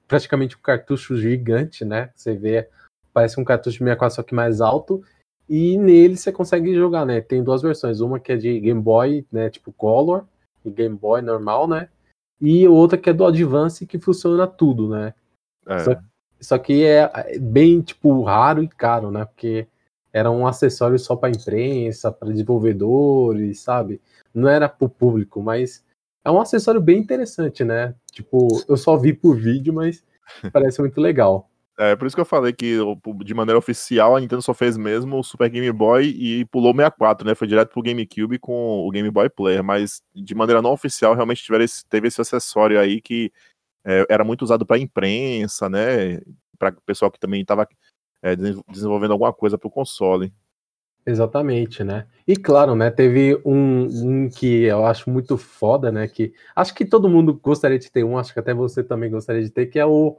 praticamente 0.08 0.56
um 0.56 0.62
cartucho 0.62 1.16
gigante, 1.16 1.86
né? 1.86 2.10
Você 2.16 2.36
vê, 2.36 2.68
parece 3.14 3.40
um 3.40 3.44
cartucho 3.44 3.78
de 3.78 3.84
64 3.84 4.16
só 4.16 4.24
que 4.24 4.34
mais 4.34 4.62
alto. 4.62 5.04
E 5.48 5.78
nele 5.78 6.18
você 6.18 6.32
consegue 6.32 6.74
jogar, 6.76 7.06
né? 7.06 7.22
Tem 7.22 7.44
duas 7.44 7.62
versões, 7.62 8.02
uma 8.02 8.20
que 8.20 8.32
é 8.32 8.38
de 8.38 8.60
Game 8.60 8.82
Boy, 8.82 9.26
né, 9.32 9.50
tipo 9.50 9.72
Color, 9.72 10.26
e 10.64 10.70
Game 10.70 10.96
Boy 10.96 11.22
normal, 11.22 11.68
né? 11.68 11.90
E 12.42 12.68
outra 12.68 12.98
que 12.98 13.10
é 13.10 13.14
do 13.14 13.26
Advance 13.26 13.86
que 13.86 14.00
funciona 14.00 14.48
tudo, 14.48 14.90
né? 14.90 15.14
É. 15.68 15.80
Só, 15.80 15.96
só 16.40 16.58
que 16.58 16.84
é 16.84 17.38
bem 17.40 17.82
tipo 17.82 18.24
raro 18.24 18.64
e 18.64 18.68
caro, 18.68 19.12
né? 19.12 19.26
Porque 19.26 19.68
era 20.12 20.30
um 20.30 20.48
acessório 20.48 20.98
só 20.98 21.16
para 21.16 21.30
imprensa, 21.30 22.12
para 22.12 22.30
desenvolvedores, 22.30 23.62
sabe? 23.62 24.02
Não 24.34 24.48
era 24.50 24.68
para 24.68 24.86
o 24.86 24.90
público, 24.90 25.42
mas 25.42 25.84
é 26.24 26.32
um 26.32 26.42
acessório 26.42 26.82
bem 26.82 27.00
interessante, 27.00 27.64
né? 27.64 27.96
Tipo, 28.12 28.48
eu 28.68 28.78
só 28.78 28.98
vi 28.98 29.14
por 29.14 29.38
vídeo, 29.38 29.74
mas 29.74 30.04
parece 30.54 30.80
muito 30.82 31.00
legal. 31.00 31.50
É, 31.78 31.96
por 31.96 32.06
isso 32.06 32.16
que 32.16 32.22
eu 32.22 32.26
falei 32.26 32.52
que 32.52 32.76
de 33.24 33.34
maneira 33.34 33.58
oficial 33.58 34.14
a 34.14 34.20
Nintendo 34.20 34.42
só 34.42 34.54
fez 34.54 34.76
mesmo 34.76 35.18
o 35.18 35.24
Super 35.24 35.50
Game 35.50 35.72
Boy 35.72 36.08
e 36.10 36.44
pulou 36.46 36.74
64, 36.74 37.26
né? 37.26 37.34
Foi 37.34 37.48
direto 37.48 37.72
pro 37.72 37.82
GameCube 37.82 38.38
com 38.38 38.86
o 38.86 38.92
Game 38.92 39.10
Boy 39.10 39.30
Player, 39.30 39.64
mas 39.64 40.02
de 40.14 40.36
maneira 40.36 40.62
não 40.62 40.74
oficial 40.74 41.16
realmente 41.16 41.48
esse, 41.62 41.86
teve 41.88 42.10
esse 42.10 42.20
acessório 42.20 42.78
aí 42.78 43.00
que 43.00 43.32
é, 43.86 44.06
era 44.10 44.26
muito 44.26 44.42
usado 44.42 44.66
para 44.66 44.78
imprensa, 44.78 45.70
né? 45.70 46.20
Para 46.58 46.72
o 46.72 46.82
pessoal 46.82 47.10
que 47.10 47.20
também 47.20 47.42
estava 47.42 47.66
é, 48.22 48.36
desenvolvendo 48.36 49.12
alguma 49.12 49.34
coisa 49.34 49.58
para 49.58 49.68
o 49.68 49.72
console. 49.72 50.34
Exatamente, 51.06 51.84
né? 51.84 52.06
E 52.28 52.36
claro, 52.36 52.76
né? 52.76 52.92
Teve 52.92 53.42
um, 53.46 53.86
um, 53.86 54.30
que 54.30 54.64
eu 54.64 54.86
acho 54.86 55.10
muito 55.10 55.38
foda, 55.38 55.92
né? 55.92 56.08
Que 56.08 56.34
acho 56.56 56.74
que 56.76 56.86
todo 56.86 57.10
mundo 57.10 57.34
gostaria 57.34 57.80
de 57.80 57.92
ter 57.92 58.04
um, 58.04 58.18
acho 58.18 58.34
que 58.34 58.40
até 58.40 58.54
você 58.54 58.84
também 58.84 59.10
gostaria 59.10 59.42
de 59.42 59.50
ter, 59.50 59.68
que 59.68 59.80
é 59.80 59.86
o, 59.86 60.18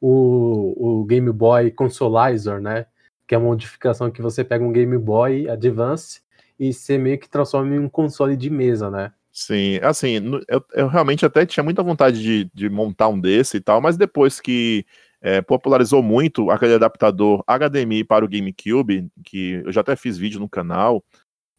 o, 0.00 1.00
o 1.00 1.04
Game 1.04 1.30
Boy 1.30 1.70
Consolizer, 1.70 2.60
né? 2.60 2.86
Que 3.28 3.34
é 3.34 3.38
uma 3.38 3.48
modificação 3.48 4.10
que 4.10 4.22
você 4.22 4.42
pega 4.42 4.64
um 4.64 4.72
Game 4.72 4.96
Boy 4.98 5.48
Advance 5.48 6.20
e 6.58 6.72
você 6.72 6.98
meio 6.98 7.18
que 7.18 7.28
transforma 7.28 7.74
em 7.74 7.78
um 7.78 7.88
console 7.88 8.36
de 8.36 8.50
mesa, 8.50 8.90
né? 8.90 9.12
Sim, 9.30 9.80
assim, 9.82 10.40
eu, 10.48 10.64
eu 10.74 10.86
realmente 10.86 11.26
até 11.26 11.44
tinha 11.44 11.64
muita 11.64 11.82
vontade 11.82 12.22
de, 12.22 12.50
de 12.54 12.68
montar 12.70 13.08
um 13.08 13.18
desse 13.18 13.56
e 13.56 13.60
tal, 13.60 13.80
mas 13.80 13.96
depois 13.96 14.40
que 14.40 14.86
é, 15.24 15.40
popularizou 15.40 16.02
muito 16.02 16.50
aquele 16.50 16.74
adaptador 16.74 17.42
HDMI 17.48 18.04
para 18.04 18.26
o 18.26 18.28
GameCube, 18.28 19.08
que 19.24 19.62
eu 19.64 19.72
já 19.72 19.80
até 19.80 19.96
fiz 19.96 20.18
vídeo 20.18 20.38
no 20.38 20.46
canal, 20.46 21.02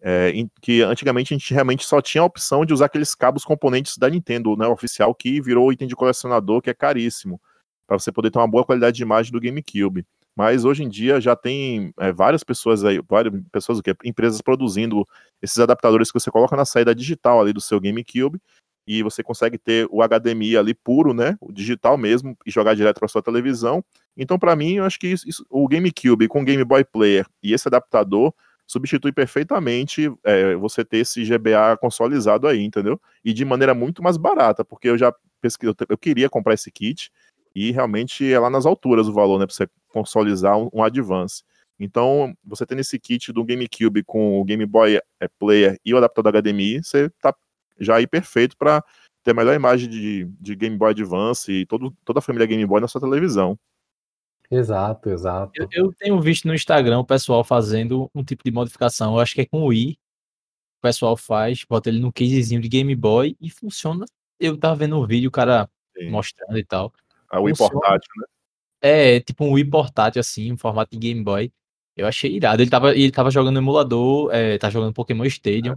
é, 0.03 0.30
em, 0.30 0.47
que 0.61 0.84
antigamente 0.84 1.34
a 1.34 1.38
gente 1.38 1.51
realmente 1.51 1.84
só 1.84 1.99
tinha 1.99 2.22
a 2.22 2.26
opção 2.26 2.63
de 2.63 2.76
usar 2.76 2.86
aqueles 2.86 3.16
cabos 3.16 3.43
componentes 3.43 3.97
da 3.97 4.07
Nintendo, 4.07 4.55
né, 4.55 4.68
oficial, 4.68 5.16
que 5.16 5.41
virou 5.41 5.74
item 5.74 5.88
de 5.88 5.95
colecionador, 5.95 6.61
que 6.61 6.70
é 6.70 6.76
caríssimo, 6.76 7.41
para 7.88 7.97
você 7.97 8.11
poder 8.11 8.30
ter 8.30 8.38
uma 8.38 8.47
boa 8.47 8.63
qualidade 8.63 8.97
de 8.97 9.01
imagem 9.01 9.32
do 9.32 9.41
GameCube. 9.41 10.05
Mas 10.36 10.63
hoje 10.63 10.84
em 10.84 10.89
dia 10.89 11.20
já 11.20 11.36
tem 11.36 11.91
é, 11.97 12.11
várias 12.11 12.43
pessoas 12.43 12.84
aí, 12.84 13.01
várias 13.09 13.34
pessoas, 13.51 13.80
o 13.80 13.82
que? 13.82 13.95
Empresas 14.03 14.41
produzindo 14.41 15.07
esses 15.41 15.57
adaptadores 15.57 16.11
que 16.11 16.20
você 16.20 16.30
coloca 16.30 16.55
na 16.55 16.66
saída 16.66 16.93
digital 16.93 17.41
ali 17.41 17.51
do 17.51 17.61
seu 17.61 17.80
GameCube 17.80 18.39
e 18.88 19.01
você 19.01 19.23
consegue 19.23 19.57
ter 19.57 19.88
o 19.89 20.01
HDMI 20.01 20.57
ali 20.57 20.73
puro, 20.73 21.13
né, 21.13 21.38
o 21.41 21.51
digital 21.51 21.97
mesmo, 21.97 22.38
e 22.45 22.51
jogar 22.51 22.75
direto 22.75 22.99
para 22.99 23.07
sua 23.07 23.21
televisão. 23.21 23.83
Então, 24.15 24.38
para 24.38 24.55
mim, 24.55 24.75
eu 24.75 24.83
acho 24.83 24.99
que 24.99 25.07
isso, 25.07 25.27
isso, 25.27 25.45
o 25.49 25.67
GameCube 25.67 26.27
com 26.27 26.41
o 26.41 26.45
Game 26.45 26.63
Boy 26.63 26.83
Player 26.83 27.25
e 27.41 27.53
esse 27.53 27.67
adaptador 27.67 28.33
substitui 28.67 29.11
perfeitamente 29.11 30.11
é, 30.23 30.55
você 30.55 30.83
ter 30.83 30.97
esse 30.97 31.23
GBA 31.23 31.77
consolizado 31.79 32.47
aí, 32.47 32.63
entendeu? 32.63 32.99
E 33.23 33.31
de 33.33 33.45
maneira 33.45 33.73
muito 33.73 34.01
mais 34.01 34.17
barata, 34.17 34.65
porque 34.65 34.89
eu 34.89 34.97
já 34.97 35.13
pesquisei, 35.41 35.75
eu 35.88 35.97
queria 35.97 36.29
comprar 36.29 36.53
esse 36.53 36.71
kit 36.71 37.11
e 37.53 37.71
realmente 37.71 38.31
é 38.31 38.39
lá 38.39 38.49
nas 38.49 38.65
alturas 38.65 39.07
o 39.07 39.13
valor, 39.13 39.39
né, 39.39 39.45
para 39.45 39.55
você 39.55 39.67
consolizar 39.89 40.57
um, 40.57 40.69
um 40.73 40.83
Advance. 40.83 41.43
Então, 41.79 42.33
você 42.43 42.65
tendo 42.65 42.79
esse 42.79 42.97
kit 42.97 43.31
do 43.33 43.43
GameCube 43.43 44.03
com 44.03 44.39
o 44.39 44.43
Game 44.45 44.65
Boy 44.65 44.95
é, 44.95 45.27
Player 45.39 45.77
e 45.83 45.93
o 45.93 45.97
adaptador 45.97 46.41
HDMI, 46.41 46.83
você 46.83 47.09
tá 47.21 47.36
já 47.80 47.95
aí 47.95 48.07
perfeito 48.07 48.57
para 48.57 48.84
ter 49.23 49.32
a 49.32 49.34
melhor 49.34 49.55
imagem 49.55 49.89
de, 49.89 50.26
de 50.39 50.55
Game 50.55 50.78
Boy 50.78 50.91
Advance 50.91 51.51
e 51.51 51.65
todo, 51.65 51.95
toda 52.05 52.19
a 52.19 52.21
família 52.21 52.47
Game 52.47 52.65
Boy 52.65 52.80
na 52.80 52.88
sua 52.88 53.01
televisão. 53.01 53.57
Exato, 54.49 55.09
exato. 55.09 55.51
Eu, 55.55 55.67
eu, 55.71 55.93
tenho 55.93 56.21
visto 56.21 56.47
no 56.47 56.53
Instagram 56.53 56.99
o 56.99 57.05
pessoal 57.05 57.43
fazendo 57.43 58.09
um 58.13 58.23
tipo 58.23 58.43
de 58.43 58.51
modificação. 58.51 59.15
Eu 59.15 59.19
acho 59.19 59.34
que 59.34 59.41
é 59.41 59.45
com 59.45 59.63
o 59.63 59.73
i. 59.73 59.97
O 60.78 60.82
pessoal 60.82 61.17
faz, 61.17 61.63
bota 61.67 61.89
ele 61.89 61.99
no 61.99 62.13
casezinho 62.13 62.61
de 62.61 62.69
Game 62.69 62.95
Boy 62.95 63.36
e 63.41 63.49
funciona. 63.49 64.05
Eu 64.39 64.57
tava 64.57 64.76
vendo 64.76 64.99
um 64.99 65.07
vídeo, 65.07 65.30
o 65.30 65.32
cara 65.32 65.67
Sim. 65.97 66.11
mostrando 66.11 66.57
e 66.57 66.63
tal. 66.63 66.93
A 67.30 67.39
Wii 67.39 67.55
portátil, 67.57 68.11
né? 68.17 68.26
É, 68.82 69.19
tipo 69.19 69.43
um 69.43 69.53
Wii 69.53 69.65
portátil, 69.65 70.19
assim, 70.19 70.49
em 70.49 70.57
formato 70.57 70.91
de 70.91 70.99
Game 70.99 71.23
Boy. 71.23 71.51
Eu 71.97 72.05
achei 72.05 72.32
irado. 72.32 72.61
Ele 72.61 72.69
tava, 72.69 72.91
ele 72.91 73.11
tava 73.11 73.32
jogando 73.32 73.57
emulador, 73.57 74.30
é, 74.32 74.59
tá 74.59 74.69
jogando 74.69 74.93
Pokémon 74.93 75.26
Stadium. 75.26 75.76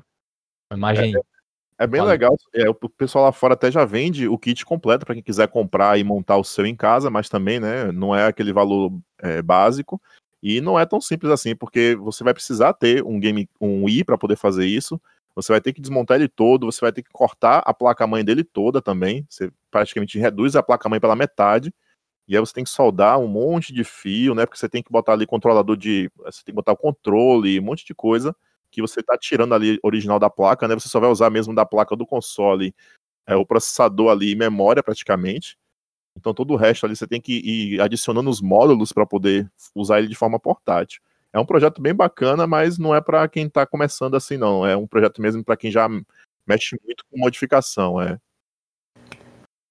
Uma 0.70 0.76
imagem 0.76 1.16
é, 1.16 1.20
é 1.78 1.86
bem 1.86 2.02
legal. 2.02 2.36
É, 2.52 2.68
o 2.68 2.74
pessoal 2.74 3.24
lá 3.24 3.32
fora 3.32 3.54
até 3.54 3.70
já 3.70 3.84
vende 3.84 4.26
o 4.26 4.36
kit 4.36 4.66
completo 4.66 5.06
para 5.06 5.14
quem 5.14 5.22
quiser 5.22 5.46
comprar 5.48 5.98
e 5.98 6.02
montar 6.02 6.36
o 6.36 6.44
seu 6.44 6.66
em 6.66 6.74
casa, 6.74 7.08
mas 7.08 7.28
também, 7.28 7.60
né, 7.60 7.92
não 7.92 8.14
é 8.14 8.26
aquele 8.26 8.52
valor 8.52 8.92
é, 9.18 9.40
básico. 9.40 10.00
E 10.42 10.60
não 10.60 10.78
é 10.78 10.84
tão 10.84 11.00
simples 11.00 11.30
assim, 11.32 11.54
porque 11.54 11.96
você 11.96 12.22
vai 12.24 12.34
precisar 12.34 12.72
ter 12.72 13.02
um 13.04 13.18
game, 13.18 13.48
um 13.60 13.84
Wii 13.84 14.04
para 14.04 14.18
poder 14.18 14.36
fazer 14.36 14.66
isso. 14.66 15.00
Você 15.34 15.52
vai 15.52 15.60
ter 15.60 15.72
que 15.72 15.80
desmontar 15.80 16.16
ele 16.16 16.28
todo, 16.28 16.66
você 16.66 16.80
vai 16.80 16.92
ter 16.92 17.02
que 17.02 17.10
cortar 17.12 17.62
a 17.64 17.72
placa-mãe 17.72 18.24
dele 18.24 18.42
toda 18.42 18.82
também. 18.82 19.24
Você 19.28 19.52
praticamente 19.70 20.18
reduz 20.18 20.56
a 20.56 20.62
placa-mãe 20.62 20.98
pela 20.98 21.14
metade. 21.14 21.72
E 22.26 22.36
aí 22.36 22.40
você 22.40 22.52
tem 22.52 22.64
que 22.64 22.70
soldar 22.70 23.18
um 23.18 23.28
monte 23.28 23.72
de 23.72 23.84
fio, 23.84 24.34
né? 24.34 24.46
Porque 24.46 24.58
você 24.58 24.68
tem 24.68 24.82
que 24.82 24.92
botar 24.92 25.12
ali 25.12 25.26
controlador 25.26 25.76
de. 25.76 26.10
Você 26.24 26.44
tem 26.44 26.52
que 26.52 26.56
botar 26.56 26.72
o 26.72 26.76
controle, 26.76 27.58
um 27.58 27.62
monte 27.62 27.86
de 27.86 27.94
coisa 27.94 28.34
que 28.70 28.80
você 28.80 29.00
está 29.00 29.16
tirando 29.16 29.54
ali 29.54 29.78
original 29.82 30.18
da 30.18 30.30
placa, 30.30 30.68
né? 30.68 30.74
Você 30.74 30.88
só 30.88 31.00
vai 31.00 31.10
usar 31.10 31.30
mesmo 31.30 31.54
da 31.54 31.64
placa 31.64 31.96
do 31.96 32.06
console, 32.06 32.74
é, 33.26 33.36
o 33.36 33.46
processador 33.46 34.10
ali 34.10 34.32
e 34.32 34.36
memória 34.36 34.82
praticamente. 34.82 35.56
Então 36.16 36.34
todo 36.34 36.52
o 36.52 36.56
resto 36.56 36.86
ali 36.86 36.96
você 36.96 37.06
tem 37.06 37.20
que 37.20 37.38
ir 37.38 37.80
adicionando 37.80 38.28
os 38.28 38.40
módulos 38.40 38.92
para 38.92 39.06
poder 39.06 39.50
usar 39.74 39.98
ele 39.98 40.08
de 40.08 40.14
forma 40.14 40.38
portátil. 40.38 41.00
É 41.32 41.38
um 41.38 41.46
projeto 41.46 41.80
bem 41.80 41.94
bacana, 41.94 42.46
mas 42.46 42.78
não 42.78 42.94
é 42.94 43.00
para 43.00 43.28
quem 43.28 43.46
está 43.46 43.66
começando 43.66 44.16
assim 44.16 44.36
não. 44.36 44.66
É 44.66 44.76
um 44.76 44.86
projeto 44.86 45.20
mesmo 45.22 45.44
para 45.44 45.56
quem 45.56 45.70
já 45.70 45.88
mexe 46.46 46.76
muito 46.84 47.04
com 47.10 47.18
modificação, 47.18 48.00
é. 48.00 48.18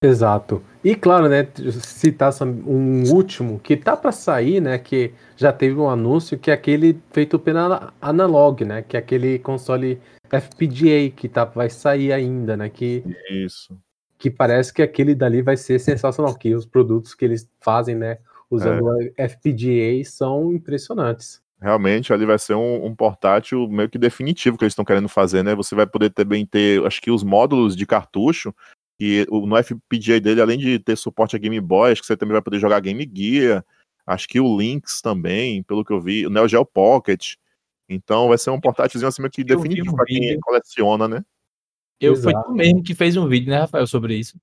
Exato. 0.02 0.62
E 0.84 0.96
claro, 0.96 1.28
né, 1.28 1.48
citar 1.82 2.32
um 2.44 3.12
último 3.12 3.60
que 3.60 3.76
tá 3.76 3.98
para 3.98 4.12
sair, 4.12 4.62
né, 4.62 4.78
que 4.78 5.12
já 5.36 5.52
teve 5.52 5.80
um 5.80 5.90
anúncio, 5.90 6.38
que 6.38 6.52
é 6.52 6.54
aquele 6.54 7.02
feito 7.12 7.40
pela 7.40 7.92
Analog, 8.00 8.64
né, 8.64 8.84
que 8.84 8.96
é 8.96 9.00
aquele 9.00 9.40
console 9.40 10.00
FPGA 10.30 11.10
que 11.16 11.28
tá, 11.28 11.46
vai 11.46 11.70
sair 11.70 12.14
ainda, 12.14 12.56
né, 12.56 12.70
que 12.70 13.04
Isso. 13.32 13.76
Que 14.20 14.30
parece 14.30 14.72
que 14.72 14.84
aquele 14.84 15.16
dali 15.16 15.42
vai 15.42 15.58
ser 15.58 15.80
sensacional, 15.80 16.36
que 16.36 16.54
os 16.54 16.66
produtos 16.66 17.16
que 17.16 17.26
eles 17.26 17.50
fazem, 17.60 17.96
né, 17.96 18.20
usando 18.52 19.02
é. 19.18 19.28
FPGA 19.28 20.04
são 20.06 20.54
impressionantes. 20.54 21.42
Realmente, 21.60 22.14
ali 22.14 22.24
vai 22.24 22.38
ser 22.38 22.54
um, 22.54 22.86
um, 22.86 22.96
portátil 22.96 23.68
meio 23.68 23.90
que 23.90 23.98
definitivo 23.98 24.56
que 24.56 24.64
eles 24.64 24.74
estão 24.74 24.86
querendo 24.86 25.10
fazer, 25.10 25.44
né? 25.44 25.56
Você 25.56 25.74
vai 25.74 25.88
poder 25.88 26.12
também 26.12 26.46
ter, 26.46 26.86
acho 26.86 27.02
que 27.02 27.10
os 27.10 27.24
módulos 27.24 27.76
de 27.76 27.84
cartucho 27.84 28.54
e 29.00 29.26
no 29.30 29.56
FPGA 29.56 30.20
dele, 30.20 30.42
além 30.42 30.58
de 30.58 30.80
ter 30.80 30.96
suporte 30.96 31.36
a 31.36 31.40
Game 31.40 31.60
Boy, 31.60 31.92
acho 31.92 32.02
que 32.02 32.08
você 32.08 32.18
também 32.18 32.34
vai 32.34 32.42
poder 32.42 32.60
jogar 32.60 32.80
Game 32.80 33.10
Gear. 33.14 33.64
Acho 34.06 34.28
que 34.28 34.40
o 34.40 34.58
Lynx 34.58 35.02
também, 35.02 35.62
pelo 35.64 35.84
que 35.84 35.94
eu 35.94 36.02
vi, 36.02 36.26
o 36.26 36.30
Neo 36.30 36.48
Geo 36.48 36.66
Pocket. 36.66 37.36
Então 37.90 38.30
vai 38.30 38.38
ser 38.38 38.50
um 38.50 38.60
portátilzinho 38.60 39.08
assim 39.08 39.22
meio 39.22 39.32
que 39.32 39.44
definitivo 39.44 39.92
um 39.92 39.96
para 39.96 40.06
quem 40.06 40.40
coleciona, 40.40 41.08
né? 41.08 41.24
Eu 42.00 42.14
Exato. 42.14 42.32
foi 42.32 42.44
tu 42.44 42.52
mesmo 42.54 42.84
que 42.84 42.96
fez 42.96 43.18
um 43.18 43.28
vídeo, 43.28 43.50
né, 43.50 43.60
Rafael, 43.60 43.88
sobre 43.88 44.16
isso. 44.16 44.40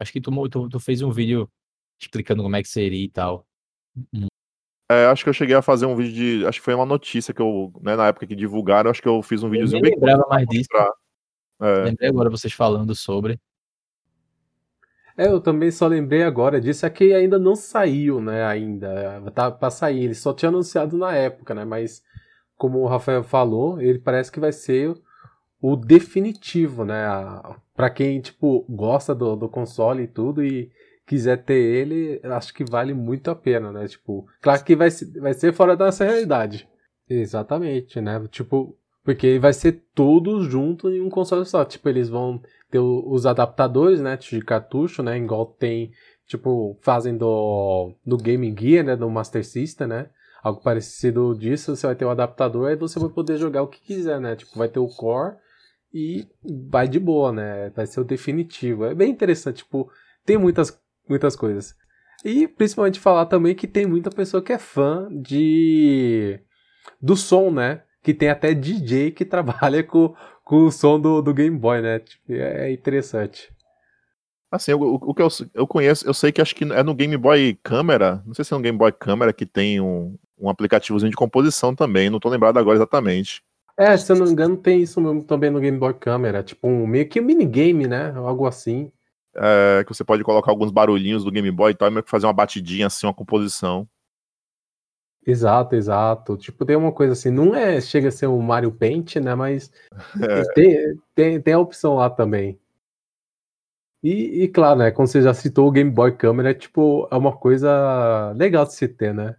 Acho 0.00 0.12
que 0.12 0.20
tu, 0.20 0.48
tu, 0.48 0.68
tu 0.68 0.80
fez 0.80 1.02
um 1.02 1.10
vídeo 1.10 1.48
explicando 2.00 2.42
como 2.42 2.56
é 2.56 2.62
que 2.62 2.68
seria 2.68 3.04
e 3.04 3.08
tal. 3.08 3.46
É, 4.90 5.06
acho 5.06 5.24
que 5.24 5.30
eu 5.30 5.34
cheguei 5.34 5.54
a 5.54 5.62
fazer 5.62 5.86
um 5.86 5.96
vídeo 5.96 6.12
de. 6.12 6.46
Acho 6.46 6.58
que 6.58 6.64
foi 6.64 6.74
uma 6.74 6.86
notícia 6.86 7.32
que 7.32 7.40
eu, 7.40 7.72
né, 7.80 7.96
na 7.96 8.08
época 8.08 8.26
que 8.26 8.34
divulgaram, 8.34 8.90
acho 8.90 9.00
que 9.00 9.08
eu 9.08 9.22
fiz 9.22 9.42
um 9.42 9.50
videozinho 9.50 9.82
bem. 9.82 9.92
Eu 9.92 10.00
lembrava 10.00 10.26
mais 10.28 10.46
disso. 10.46 10.68
É. 11.60 11.84
Lembrei 11.84 12.08
agora 12.08 12.30
vocês 12.30 12.52
falando 12.52 12.94
sobre. 12.94 13.40
É, 15.16 15.28
eu 15.28 15.40
também 15.40 15.70
só 15.70 15.86
lembrei 15.86 16.24
agora 16.24 16.60
disso, 16.60 16.84
é 16.84 16.90
que 16.90 17.12
ainda 17.14 17.38
não 17.38 17.54
saiu, 17.54 18.20
né, 18.20 18.44
ainda, 18.44 19.22
tá 19.32 19.50
pra 19.50 19.70
sair, 19.70 20.02
ele 20.04 20.14
só 20.14 20.32
tinha 20.32 20.48
anunciado 20.48 20.98
na 20.98 21.14
época, 21.14 21.54
né, 21.54 21.64
mas 21.64 22.02
como 22.56 22.80
o 22.80 22.86
Rafael 22.86 23.22
falou, 23.22 23.80
ele 23.80 24.00
parece 24.00 24.32
que 24.32 24.40
vai 24.40 24.52
ser 24.52 24.92
o 25.60 25.76
definitivo, 25.76 26.84
né, 26.84 27.04
para 27.76 27.90
quem, 27.90 28.20
tipo, 28.20 28.66
gosta 28.68 29.14
do, 29.14 29.36
do 29.36 29.48
console 29.48 30.02
e 30.02 30.08
tudo 30.08 30.44
e 30.44 30.72
quiser 31.06 31.44
ter 31.44 31.54
ele, 31.62 32.20
acho 32.24 32.52
que 32.52 32.64
vale 32.64 32.92
muito 32.92 33.30
a 33.30 33.36
pena, 33.36 33.70
né, 33.70 33.86
tipo, 33.86 34.26
claro 34.40 34.64
que 34.64 34.74
vai, 34.74 34.88
vai 35.20 35.32
ser 35.32 35.52
fora 35.52 35.76
da 35.76 35.86
nossa 35.86 36.04
realidade. 36.04 36.68
Exatamente, 37.08 38.00
né, 38.00 38.26
tipo, 38.30 38.76
porque 39.04 39.38
vai 39.38 39.52
ser 39.52 39.84
tudo 39.94 40.42
junto 40.42 40.90
em 40.90 41.00
um 41.00 41.10
console 41.10 41.44
só, 41.44 41.64
tipo, 41.64 41.88
eles 41.88 42.08
vão 42.08 42.40
ter 42.70 42.78
os 42.78 43.26
adaptadores, 43.26 44.00
né, 44.00 44.16
de 44.16 44.40
cartucho, 44.40 45.02
né, 45.02 45.18
igual 45.18 45.44
tem, 45.46 45.92
tipo, 46.26 46.78
fazem 46.80 47.16
do, 47.16 47.94
do 48.04 48.16
Game 48.16 48.52
Gear, 48.58 48.84
né, 48.84 48.96
do 48.96 49.08
Master 49.10 49.44
System, 49.44 49.86
né, 49.86 50.08
algo 50.42 50.62
parecido 50.62 51.34
disso, 51.34 51.76
você 51.76 51.86
vai 51.86 51.94
ter 51.94 52.06
o 52.06 52.10
adaptador 52.10 52.70
e 52.70 52.76
você 52.76 52.98
vai 52.98 53.10
poder 53.10 53.36
jogar 53.36 53.62
o 53.62 53.68
que 53.68 53.80
quiser, 53.80 54.18
né, 54.18 54.34
tipo, 54.34 54.58
vai 54.58 54.68
ter 54.68 54.78
o 54.78 54.88
core 54.88 55.36
e 55.92 56.26
vai 56.70 56.88
de 56.88 56.98
boa, 56.98 57.30
né, 57.30 57.70
vai 57.70 57.86
ser 57.86 58.00
o 58.00 58.04
definitivo. 58.04 58.86
É 58.86 58.94
bem 58.94 59.10
interessante, 59.10 59.58
tipo, 59.58 59.90
tem 60.24 60.38
muitas, 60.38 60.80
muitas 61.06 61.36
coisas. 61.36 61.76
E 62.24 62.48
principalmente 62.48 62.98
falar 62.98 63.26
também 63.26 63.54
que 63.54 63.68
tem 63.68 63.84
muita 63.84 64.10
pessoa 64.10 64.42
que 64.42 64.52
é 64.52 64.58
fã 64.58 65.08
de 65.10 66.40
do 67.00 67.14
som, 67.16 67.50
né, 67.50 67.82
que 68.04 68.14
tem 68.14 68.28
até 68.28 68.54
DJ 68.54 69.10
que 69.10 69.24
trabalha 69.26 69.82
com 69.82 70.14
com 70.44 70.66
o 70.66 70.70
som 70.70 71.00
do, 71.00 71.22
do 71.22 71.32
Game 71.32 71.56
Boy, 71.56 71.80
né? 71.80 71.98
Tipo, 71.98 72.32
é 72.34 72.70
interessante. 72.70 73.50
Assim, 74.50 74.72
o, 74.72 74.94
o 74.94 75.14
que 75.14 75.22
eu, 75.22 75.28
eu 75.52 75.66
conheço, 75.66 76.06
eu 76.06 76.14
sei 76.14 76.30
que 76.30 76.40
acho 76.40 76.54
que 76.54 76.64
é 76.64 76.82
no 76.82 76.94
Game 76.94 77.16
Boy 77.16 77.58
Câmera, 77.62 78.22
não 78.24 78.34
sei 78.34 78.44
se 78.44 78.52
é 78.54 78.56
no 78.56 78.62
Game 78.62 78.78
Boy 78.78 78.92
Câmera 78.92 79.32
que 79.32 79.44
tem 79.44 79.80
um, 79.80 80.16
um 80.38 80.48
aplicativozinho 80.48 81.10
de 81.10 81.16
composição 81.16 81.74
também, 81.74 82.08
não 82.08 82.20
tô 82.20 82.28
lembrado 82.28 82.58
agora 82.58 82.76
exatamente. 82.76 83.42
É, 83.76 83.96
se 83.96 84.12
eu 84.12 84.16
não 84.16 84.26
me 84.26 84.32
engano, 84.32 84.56
tem 84.56 84.80
isso 84.80 85.00
também 85.24 85.50
no 85.50 85.58
Game 85.58 85.76
Boy 85.76 85.94
Câmera, 85.94 86.44
tipo 86.44 86.68
um 86.68 86.86
meio 86.86 87.08
que 87.08 87.20
um 87.20 87.24
minigame, 87.24 87.88
né? 87.88 88.12
Algo 88.14 88.46
assim. 88.46 88.92
É, 89.34 89.82
que 89.82 89.92
você 89.92 90.04
pode 90.04 90.22
colocar 90.22 90.52
alguns 90.52 90.70
barulhinhos 90.70 91.24
do 91.24 91.32
Game 91.32 91.50
Boy 91.50 91.72
e 91.72 91.74
tal, 91.74 91.88
e 91.88 91.90
meio 91.90 92.04
que 92.04 92.10
fazer 92.10 92.26
uma 92.26 92.32
batidinha 92.32 92.86
assim, 92.86 93.06
uma 93.06 93.14
composição. 93.14 93.88
Exato, 95.26 95.74
exato. 95.74 96.36
Tipo, 96.36 96.66
tem 96.66 96.76
uma 96.76 96.92
coisa 96.92 97.14
assim, 97.14 97.30
não 97.30 97.54
é, 97.54 97.80
chega 97.80 98.08
a 98.08 98.12
ser 98.12 98.26
um 98.26 98.40
Mario 98.40 98.70
Paint, 98.70 99.16
né, 99.16 99.34
mas 99.34 99.72
é. 100.20 100.42
tem, 100.52 101.00
tem, 101.14 101.40
tem 101.40 101.54
a 101.54 101.58
opção 101.58 101.94
lá 101.94 102.10
também. 102.10 102.58
E, 104.02 104.42
e, 104.42 104.48
claro, 104.48 104.80
né, 104.80 104.90
como 104.90 105.08
você 105.08 105.22
já 105.22 105.32
citou, 105.32 105.66
o 105.66 105.70
Game 105.70 105.90
Boy 105.90 106.14
Câmera 106.14 106.50
é 106.50 106.54
tipo, 106.54 107.08
é 107.10 107.16
uma 107.16 107.34
coisa 107.34 108.32
legal 108.36 108.66
de 108.66 108.74
se 108.74 108.86
ter, 108.86 109.14
né? 109.14 109.34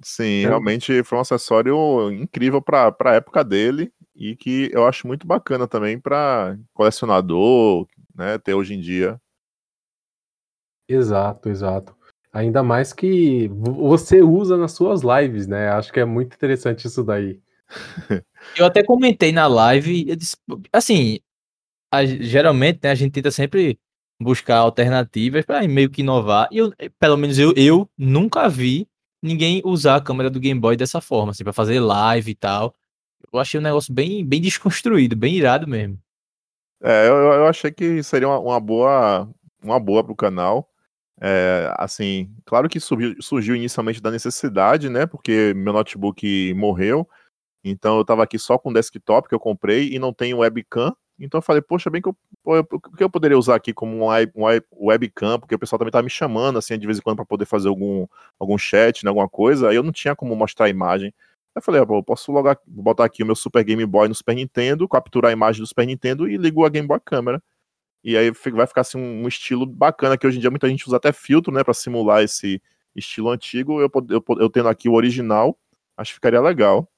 Sim, 0.00 0.44
é. 0.44 0.46
realmente 0.46 1.02
foi 1.02 1.18
um 1.18 1.22
acessório 1.22 2.12
incrível 2.12 2.62
para 2.62 2.94
a 3.04 3.14
época 3.14 3.42
dele 3.42 3.92
e 4.14 4.36
que 4.36 4.70
eu 4.72 4.86
acho 4.86 5.06
muito 5.06 5.26
bacana 5.26 5.66
também 5.66 5.98
para 5.98 6.56
colecionador, 6.72 7.88
né, 8.14 8.38
ter 8.38 8.54
hoje 8.54 8.74
em 8.74 8.80
dia. 8.80 9.20
Exato, 10.88 11.48
exato. 11.48 11.96
Ainda 12.36 12.62
mais 12.62 12.92
que 12.92 13.48
você 13.48 14.20
usa 14.20 14.58
nas 14.58 14.72
suas 14.72 15.00
lives, 15.00 15.46
né? 15.46 15.70
Acho 15.70 15.90
que 15.90 16.00
é 16.00 16.04
muito 16.04 16.34
interessante 16.34 16.86
isso 16.86 17.02
daí. 17.02 17.40
Eu 18.54 18.66
até 18.66 18.82
comentei 18.82 19.32
na 19.32 19.46
live, 19.46 20.14
disse, 20.14 20.36
assim, 20.70 21.18
a, 21.90 22.04
geralmente 22.04 22.80
né, 22.82 22.90
a 22.90 22.94
gente 22.94 23.12
tenta 23.12 23.30
sempre 23.30 23.78
buscar 24.20 24.58
alternativas 24.58 25.46
para 25.46 25.66
meio 25.66 25.88
que 25.88 26.02
inovar. 26.02 26.46
E 26.52 26.58
eu, 26.58 26.72
pelo 26.98 27.16
menos 27.16 27.38
eu, 27.38 27.54
eu 27.56 27.88
nunca 27.96 28.48
vi 28.48 28.86
ninguém 29.22 29.62
usar 29.64 29.96
a 29.96 30.00
câmera 30.00 30.28
do 30.28 30.38
Game 30.38 30.60
Boy 30.60 30.76
dessa 30.76 31.00
forma, 31.00 31.32
assim, 31.32 31.42
para 31.42 31.52
fazer 31.54 31.80
live 31.80 32.30
e 32.30 32.34
tal. 32.34 32.74
Eu 33.32 33.38
achei 33.38 33.58
um 33.58 33.62
negócio 33.62 33.92
bem, 33.92 34.24
bem 34.24 34.40
desconstruído, 34.40 35.16
bem 35.16 35.34
irado 35.34 35.66
mesmo. 35.66 35.98
É, 36.82 37.08
eu, 37.08 37.14
eu 37.14 37.46
achei 37.46 37.72
que 37.72 38.02
seria 38.02 38.28
uma, 38.28 38.38
uma 38.38 38.60
boa 38.60 39.28
uma 39.62 39.80
boa 39.80 40.04
pro 40.04 40.14
canal. 40.14 40.70
É, 41.20 41.72
assim, 41.78 42.30
claro 42.44 42.68
que 42.68 42.78
surgiu, 42.78 43.14
surgiu, 43.20 43.56
inicialmente 43.56 44.02
da 44.02 44.10
necessidade, 44.10 44.88
né? 44.90 45.06
Porque 45.06 45.54
meu 45.54 45.72
notebook 45.72 46.52
morreu, 46.54 47.08
então 47.64 47.98
eu 47.98 48.04
tava 48.04 48.22
aqui 48.22 48.38
só 48.38 48.58
com 48.58 48.72
desktop 48.72 49.28
que 49.28 49.34
eu 49.34 49.40
comprei 49.40 49.92
e 49.92 49.98
não 49.98 50.12
tenho 50.12 50.38
webcam. 50.38 50.94
Então 51.18 51.38
eu 51.38 51.42
falei, 51.42 51.62
poxa, 51.62 51.88
bem 51.88 52.02
que 52.02 52.08
eu, 52.08 52.16
que 52.96 53.02
eu 53.02 53.10
poderia 53.10 53.38
usar 53.38 53.54
aqui 53.56 53.72
como 53.72 53.96
um, 53.96 54.10
um 54.36 54.86
webcam, 54.86 55.38
porque 55.40 55.54
o 55.54 55.58
pessoal 55.58 55.78
também 55.78 55.90
tava 55.90 56.02
me 56.04 56.10
chamando, 56.10 56.58
assim, 56.58 56.78
de 56.78 56.86
vez 56.86 56.98
em 56.98 57.02
quando 57.02 57.16
para 57.16 57.24
poder 57.24 57.46
fazer 57.46 57.68
algum, 57.68 58.06
algum 58.38 58.58
chat, 58.58 59.02
né, 59.02 59.08
alguma 59.08 59.28
coisa, 59.28 59.70
aí 59.70 59.76
eu 59.76 59.82
não 59.82 59.92
tinha 59.92 60.14
como 60.14 60.36
mostrar 60.36 60.66
a 60.66 60.68
imagem. 60.68 61.14
Eu 61.54 61.62
falei, 61.62 61.80
ah, 61.80 61.86
eu 61.88 62.02
posso 62.02 62.30
logar, 62.30 62.58
botar 62.66 63.06
aqui 63.06 63.22
o 63.22 63.26
meu 63.26 63.34
Super 63.34 63.64
Game 63.64 63.84
Boy 63.86 64.08
no 64.08 64.14
Super 64.14 64.34
Nintendo, 64.34 64.86
capturar 64.86 65.30
a 65.30 65.32
imagem 65.32 65.62
do 65.62 65.66
Super 65.66 65.86
Nintendo 65.86 66.28
e 66.28 66.36
ligo 66.36 66.66
a 66.66 66.68
Game 66.68 66.86
Boy 66.86 67.00
Câmera. 67.02 67.42
E 68.06 68.16
aí 68.16 68.30
vai 68.30 68.68
ficar 68.68 68.82
assim 68.82 68.96
um, 68.96 69.26
estilo 69.26 69.66
bacana, 69.66 70.16
que 70.16 70.24
hoje 70.24 70.36
em 70.38 70.40
dia 70.40 70.48
muita 70.48 70.68
gente 70.68 70.86
usa 70.86 70.96
até 70.96 71.12
filtro, 71.12 71.52
né, 71.52 71.64
para 71.64 71.74
simular 71.74 72.22
esse 72.22 72.62
estilo 72.94 73.30
antigo. 73.30 73.80
Eu, 73.80 73.90
eu, 74.08 74.24
eu 74.38 74.48
tendo 74.48 74.68
aqui 74.68 74.88
o 74.88 74.92
original, 74.92 75.58
acho 75.96 76.12
que 76.12 76.14
ficaria 76.14 76.40
legal. 76.40 76.88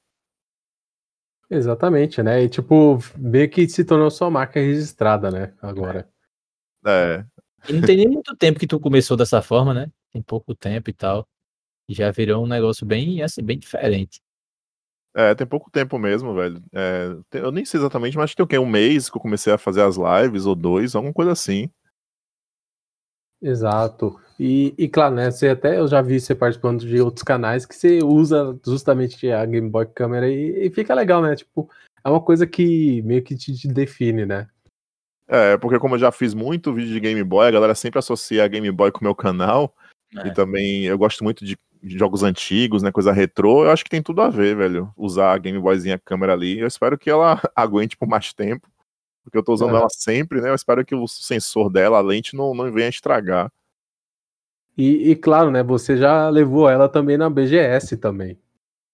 Exatamente, 1.49 2.23
né? 2.23 2.43
E 2.43 2.49
tipo, 2.51 2.99
meio 3.17 3.49
que 3.49 3.67
se 3.67 3.87
tornou 3.87 4.11
sua 4.11 4.31
marca 4.31 4.61
registrada, 4.61 5.31
né? 5.31 5.55
Agora. 5.63 6.07
É. 6.87 7.25
E 7.67 7.73
não 7.73 7.81
tem 7.81 7.97
nem 7.97 8.09
muito 8.09 8.37
tempo 8.37 8.61
que 8.61 8.67
tu 8.67 8.79
começou 8.79 9.17
dessa 9.17 9.41
forma, 9.41 9.73
né? 9.73 9.91
Tem 10.13 10.21
pouco 10.21 10.55
tempo 10.55 10.91
e 10.91 10.93
tal. 10.93 11.27
E 11.89 11.95
já 11.95 12.11
virou 12.11 12.45
um 12.45 12.47
negócio 12.47 12.85
bem, 12.85 13.23
assim, 13.23 13.43
bem 13.43 13.59
diferente. 13.59 14.21
É, 15.19 15.35
tem 15.35 15.45
pouco 15.45 15.69
tempo 15.69 15.99
mesmo, 15.99 16.33
velho. 16.33 16.63
É, 16.73 17.09
eu 17.33 17.51
nem 17.51 17.65
sei 17.65 17.81
exatamente, 17.81 18.17
mas 18.17 18.25
acho 18.27 18.35
que 18.35 18.37
tem 18.37 18.45
o 18.45 18.47
quê? 18.47 18.57
Um 18.57 18.71
mês 18.71 19.11
que 19.11 19.17
eu 19.17 19.21
comecei 19.21 19.53
a 19.53 19.59
fazer 19.59 19.83
as 19.83 19.97
lives, 19.97 20.47
ou 20.47 20.55
dois, 20.55 20.95
alguma 20.95 21.13
coisa 21.13 21.33
assim. 21.33 21.69
Exato. 23.43 24.21
E, 24.39 24.73
e 24.79 24.89
claro, 24.89 25.17
né? 25.17 25.29
Você 25.29 25.49
até 25.49 25.81
eu 25.81 25.89
já 25.89 26.01
vi 26.01 26.21
você 26.21 26.37
participando 26.37 26.87
de 26.87 27.01
outros 27.01 27.25
canais 27.25 27.67
que 27.67 27.75
você 27.75 27.99
usa 28.01 28.57
justamente 28.65 29.29
a 29.29 29.45
Game 29.45 29.69
Boy 29.69 29.87
Câmera 29.87 30.29
e, 30.31 30.67
e 30.67 30.71
fica 30.71 30.95
legal, 30.95 31.21
né? 31.21 31.35
Tipo, 31.35 31.69
é 32.05 32.09
uma 32.09 32.23
coisa 32.23 32.47
que 32.47 33.03
meio 33.03 33.25
que 33.25 33.35
te, 33.35 33.53
te 33.57 33.67
define, 33.67 34.25
né? 34.25 34.47
É, 35.27 35.57
porque 35.57 35.81
como 35.81 35.97
eu 35.97 35.99
já 35.99 36.13
fiz 36.13 36.33
muito 36.33 36.73
vídeo 36.73 36.93
de 36.93 37.01
Game 37.01 37.25
Boy, 37.25 37.49
a 37.49 37.51
galera 37.51 37.75
sempre 37.75 37.99
associa 37.99 38.45
a 38.45 38.49
Game 38.49 38.71
Boy 38.71 38.93
com 38.93 39.01
o 39.01 39.05
meu 39.05 39.17
canal. 39.17 39.75
É. 40.17 40.29
E 40.29 40.33
também 40.33 40.85
eu 40.85 40.97
gosto 40.97 41.25
muito 41.25 41.45
de 41.45 41.59
jogos 41.83 42.23
antigos, 42.23 42.83
né, 42.83 42.91
coisa 42.93 43.13
retrô, 43.13 43.65
eu 43.65 43.71
acho 43.71 43.85
que 43.85 43.91
tem 43.91 44.03
tudo 44.03 44.21
a 44.23 44.29
ver, 44.29 44.57
velho, 44.57 44.93
usar 44.97 45.33
a 45.33 45.39
Game 45.39 45.59
Boyzinha 45.59 45.99
câmera 45.99 46.33
ali. 46.33 46.59
Eu 46.59 46.67
espero 46.67 46.99
que 46.99 47.11
ela 47.11 47.41
aguente 47.55 47.97
por 47.97 48.09
mais 48.09 48.33
tempo, 48.33 48.69
porque 49.23 49.39
eu 49.39 49.43
tô 49.43 49.53
usando 49.53 49.75
é. 49.75 49.79
ela 49.79 49.89
sempre, 49.91 50.41
né? 50.41 50.51
Eu 50.51 50.55
espero 50.55 50.85
que 50.85 50.95
o 50.95 51.07
sensor 51.07 51.71
dela, 51.71 51.99
a 51.99 52.03
lente, 52.03 52.37
não, 52.37 52.55
não 52.55 52.71
venha 52.73 52.89
estragar. 52.89 53.53
E, 54.77 55.11
e, 55.11 55.17
claro, 55.17 55.51
né, 55.51 55.63
você 55.63 55.97
já 55.97 56.29
levou 56.29 56.69
ela 56.69 56.89
também 56.89 57.17
na 57.17 57.29
BGS 57.29 57.97
também. 57.97 58.39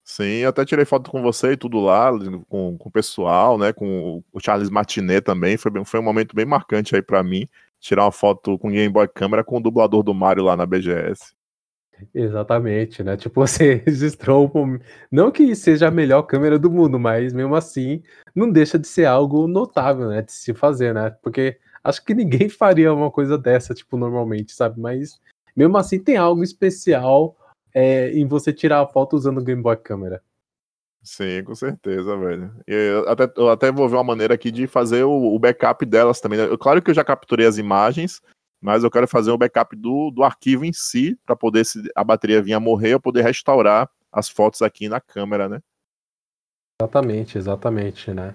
Sim, 0.02 0.40
eu 0.40 0.50
até 0.50 0.64
tirei 0.64 0.84
foto 0.84 1.10
com 1.10 1.22
você 1.22 1.52
e 1.52 1.56
tudo 1.56 1.80
lá, 1.80 2.10
com, 2.48 2.76
com 2.76 2.88
o 2.88 2.92
pessoal, 2.92 3.58
né, 3.58 3.72
com 3.72 4.22
o 4.32 4.40
Charles 4.40 4.68
Martinet 4.68 5.22
também, 5.22 5.56
foi, 5.56 5.72
foi 5.84 6.00
um 6.00 6.02
momento 6.02 6.34
bem 6.34 6.44
marcante 6.44 6.94
aí 6.94 7.02
para 7.02 7.22
mim, 7.22 7.48
tirar 7.80 8.04
uma 8.04 8.12
foto 8.12 8.58
com 8.58 8.70
Game 8.70 8.92
Boy 8.92 9.08
câmera 9.08 9.42
com 9.42 9.58
o 9.58 9.62
dublador 9.62 10.02
do 10.02 10.12
Mario 10.12 10.44
lá 10.44 10.56
na 10.56 10.66
BGS. 10.66 11.34
Exatamente, 12.14 13.02
né? 13.02 13.16
Tipo, 13.16 13.40
você 13.46 13.82
registrou. 13.84 14.50
Não 15.10 15.30
que 15.30 15.54
seja 15.54 15.88
a 15.88 15.90
melhor 15.90 16.22
câmera 16.22 16.58
do 16.58 16.70
mundo, 16.70 16.98
mas 16.98 17.32
mesmo 17.32 17.54
assim, 17.54 18.02
não 18.34 18.50
deixa 18.50 18.78
de 18.78 18.86
ser 18.86 19.06
algo 19.06 19.46
notável, 19.46 20.08
né? 20.08 20.22
De 20.22 20.32
se 20.32 20.54
fazer, 20.54 20.94
né? 20.94 21.10
Porque 21.22 21.58
acho 21.82 22.04
que 22.04 22.14
ninguém 22.14 22.48
faria 22.50 22.92
uma 22.92 23.10
coisa 23.10 23.38
dessa, 23.38 23.74
tipo, 23.74 23.96
normalmente, 23.96 24.52
sabe? 24.52 24.80
Mas 24.80 25.20
mesmo 25.56 25.76
assim, 25.76 25.98
tem 25.98 26.16
algo 26.16 26.42
especial 26.42 27.36
é, 27.72 28.10
em 28.12 28.26
você 28.26 28.52
tirar 28.52 28.80
a 28.80 28.86
foto 28.86 29.16
usando 29.16 29.38
o 29.38 29.44
Game 29.44 29.62
Boy 29.62 29.76
Câmera. 29.76 30.22
Sim, 31.02 31.44
com 31.44 31.54
certeza, 31.54 32.16
velho. 32.16 32.50
Eu 32.66 33.06
até, 33.06 33.30
eu 33.36 33.50
até 33.50 33.70
vou 33.70 33.86
ver 33.86 33.96
uma 33.96 34.04
maneira 34.04 34.32
aqui 34.32 34.50
de 34.50 34.66
fazer 34.66 35.04
o, 35.04 35.34
o 35.34 35.38
backup 35.38 35.84
delas 35.84 36.18
também. 36.18 36.38
Né? 36.38 36.56
Claro 36.58 36.80
que 36.80 36.90
eu 36.90 36.94
já 36.94 37.04
capturei 37.04 37.46
as 37.46 37.58
imagens, 37.58 38.22
mas 38.64 38.82
eu 38.82 38.90
quero 38.90 39.06
fazer 39.06 39.30
um 39.30 39.36
backup 39.36 39.76
do, 39.76 40.10
do 40.10 40.24
arquivo 40.24 40.64
em 40.64 40.72
si, 40.72 41.18
para 41.26 41.36
poder, 41.36 41.66
se 41.66 41.82
a 41.94 42.02
bateria 42.02 42.40
vir 42.40 42.54
a 42.54 42.60
morrer, 42.60 42.94
eu 42.94 43.00
poder 43.00 43.20
restaurar 43.20 43.90
as 44.10 44.30
fotos 44.30 44.62
aqui 44.62 44.88
na 44.88 44.98
câmera, 45.02 45.50
né? 45.50 45.60
Exatamente, 46.80 47.36
exatamente, 47.36 48.10
né? 48.14 48.34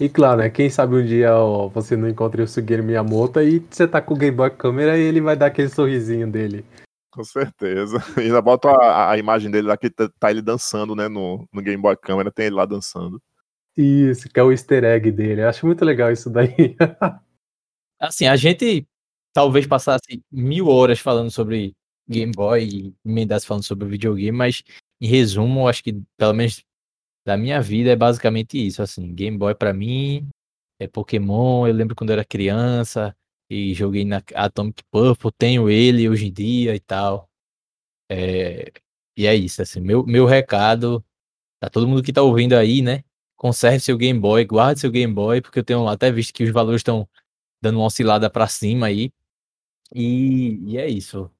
E 0.00 0.08
claro, 0.08 0.40
né? 0.40 0.50
Quem 0.50 0.68
sabe 0.68 0.96
um 0.96 1.06
dia 1.06 1.36
ó, 1.36 1.68
você 1.68 1.96
não 1.96 2.08
encontre 2.08 2.42
o 2.42 2.48
Sugeru 2.48 2.82
Miyamoto 2.82 3.40
e 3.40 3.60
você 3.60 3.86
tá 3.86 4.02
com 4.02 4.14
o 4.14 4.16
Game 4.16 4.36
Boy 4.36 4.50
câmera 4.50 4.98
e 4.98 5.02
ele 5.02 5.20
vai 5.20 5.36
dar 5.36 5.46
aquele 5.46 5.68
sorrisinho 5.68 6.28
dele. 6.28 6.64
Com 7.12 7.22
certeza. 7.22 8.02
E 8.16 8.22
ainda 8.26 8.42
bota 8.42 8.68
a, 8.68 9.12
a, 9.12 9.18
imagem 9.18 9.48
dele 9.48 9.68
lá 9.68 9.76
que 9.76 9.90
tá, 9.90 10.10
tá, 10.18 10.28
ele 10.28 10.42
dançando, 10.42 10.96
né? 10.96 11.06
No, 11.06 11.46
no 11.52 11.62
Game 11.62 11.80
Boy 11.80 11.96
câmera, 11.96 12.32
tem 12.32 12.46
ele 12.46 12.56
lá 12.56 12.66
dançando. 12.66 13.22
Isso, 13.76 14.28
que 14.28 14.40
é 14.40 14.42
o 14.42 14.50
easter 14.50 14.82
egg 14.82 15.12
dele. 15.12 15.42
Eu 15.42 15.48
acho 15.48 15.64
muito 15.66 15.84
legal 15.84 16.10
isso 16.10 16.28
daí. 16.28 16.76
assim, 18.00 18.26
a 18.26 18.34
gente 18.34 18.88
talvez 19.32 19.66
passasse 19.66 20.22
mil 20.30 20.68
horas 20.68 20.98
falando 20.98 21.30
sobre 21.30 21.74
Game 22.08 22.32
Boy 22.32 22.64
e 22.64 22.94
emendasse 23.04 23.46
falando 23.46 23.64
sobre 23.64 23.88
videogame, 23.88 24.36
mas 24.36 24.62
em 25.00 25.06
resumo, 25.06 25.68
acho 25.68 25.82
que 25.82 26.00
pelo 26.16 26.34
menos 26.34 26.62
da 27.26 27.36
minha 27.36 27.60
vida 27.60 27.90
é 27.90 27.96
basicamente 27.96 28.64
isso, 28.64 28.82
assim, 28.82 29.14
Game 29.14 29.38
Boy 29.38 29.54
para 29.54 29.72
mim 29.72 30.28
é 30.80 30.86
Pokémon, 30.88 31.66
eu 31.66 31.74
lembro 31.74 31.94
quando 31.94 32.10
eu 32.10 32.14
era 32.14 32.24
criança 32.24 33.14
e 33.48 33.74
joguei 33.74 34.04
na 34.04 34.22
Atomic 34.34 34.82
Purple, 34.90 35.30
tenho 35.38 35.70
ele 35.70 36.08
hoje 36.08 36.26
em 36.26 36.32
dia 36.32 36.74
e 36.74 36.80
tal. 36.80 37.28
É, 38.10 38.72
e 39.16 39.26
é 39.26 39.34
isso, 39.34 39.62
assim, 39.62 39.80
meu, 39.80 40.04
meu 40.04 40.26
recado 40.26 41.04
pra 41.60 41.70
todo 41.70 41.86
mundo 41.86 42.02
que 42.02 42.12
tá 42.12 42.22
ouvindo 42.22 42.54
aí, 42.54 42.82
né? 42.82 43.04
Conserve 43.36 43.80
seu 43.80 43.96
Game 43.96 44.18
Boy, 44.18 44.44
guarde 44.44 44.80
seu 44.80 44.90
Game 44.90 45.12
Boy, 45.12 45.40
porque 45.40 45.60
eu 45.60 45.64
tenho 45.64 45.86
até 45.88 46.10
visto 46.10 46.34
que 46.34 46.44
os 46.44 46.50
valores 46.50 46.80
estão 46.80 47.08
dando 47.62 47.78
uma 47.78 47.86
oscilada 47.86 48.28
para 48.28 48.48
cima 48.48 48.86
aí. 48.86 49.12
E, 49.94 50.58
e, 50.72 50.78
é 50.78 50.88
isso. 50.88 51.30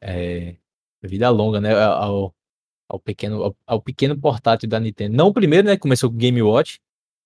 É, 0.00 0.56
vida 1.02 1.30
longa, 1.30 1.60
né? 1.60 1.72
Ao, 1.74 2.34
ao 2.88 2.98
pequeno, 2.98 3.42
ao, 3.42 3.56
ao, 3.66 3.80
pequeno 3.80 4.18
portátil 4.18 4.68
da 4.68 4.80
Nintendo. 4.80 5.16
Não 5.16 5.28
o 5.28 5.34
primeiro, 5.34 5.68
né? 5.68 5.76
Começou 5.76 6.10
com 6.10 6.16
o 6.16 6.18
Game 6.18 6.42
Watch, 6.42 6.80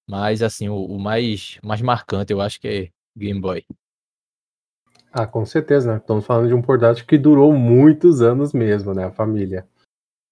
mas 0.08 0.42
assim, 0.42 0.68
o, 0.68 0.76
o, 0.76 0.98
mais, 0.98 1.58
mais 1.62 1.80
marcante 1.80 2.32
eu 2.32 2.40
acho 2.40 2.60
que 2.60 2.68
é 2.68 2.90
Game 3.16 3.40
Boy. 3.40 3.64
Ah, 5.12 5.26
com 5.26 5.44
certeza, 5.46 5.92
né? 5.92 5.98
Estamos 5.98 6.26
falando 6.26 6.48
de 6.48 6.54
um 6.54 6.62
portátil 6.62 7.06
que 7.06 7.16
durou 7.16 7.52
muitos 7.52 8.20
anos 8.20 8.52
mesmo, 8.52 8.92
né? 8.92 9.06
A 9.06 9.10
família. 9.10 9.66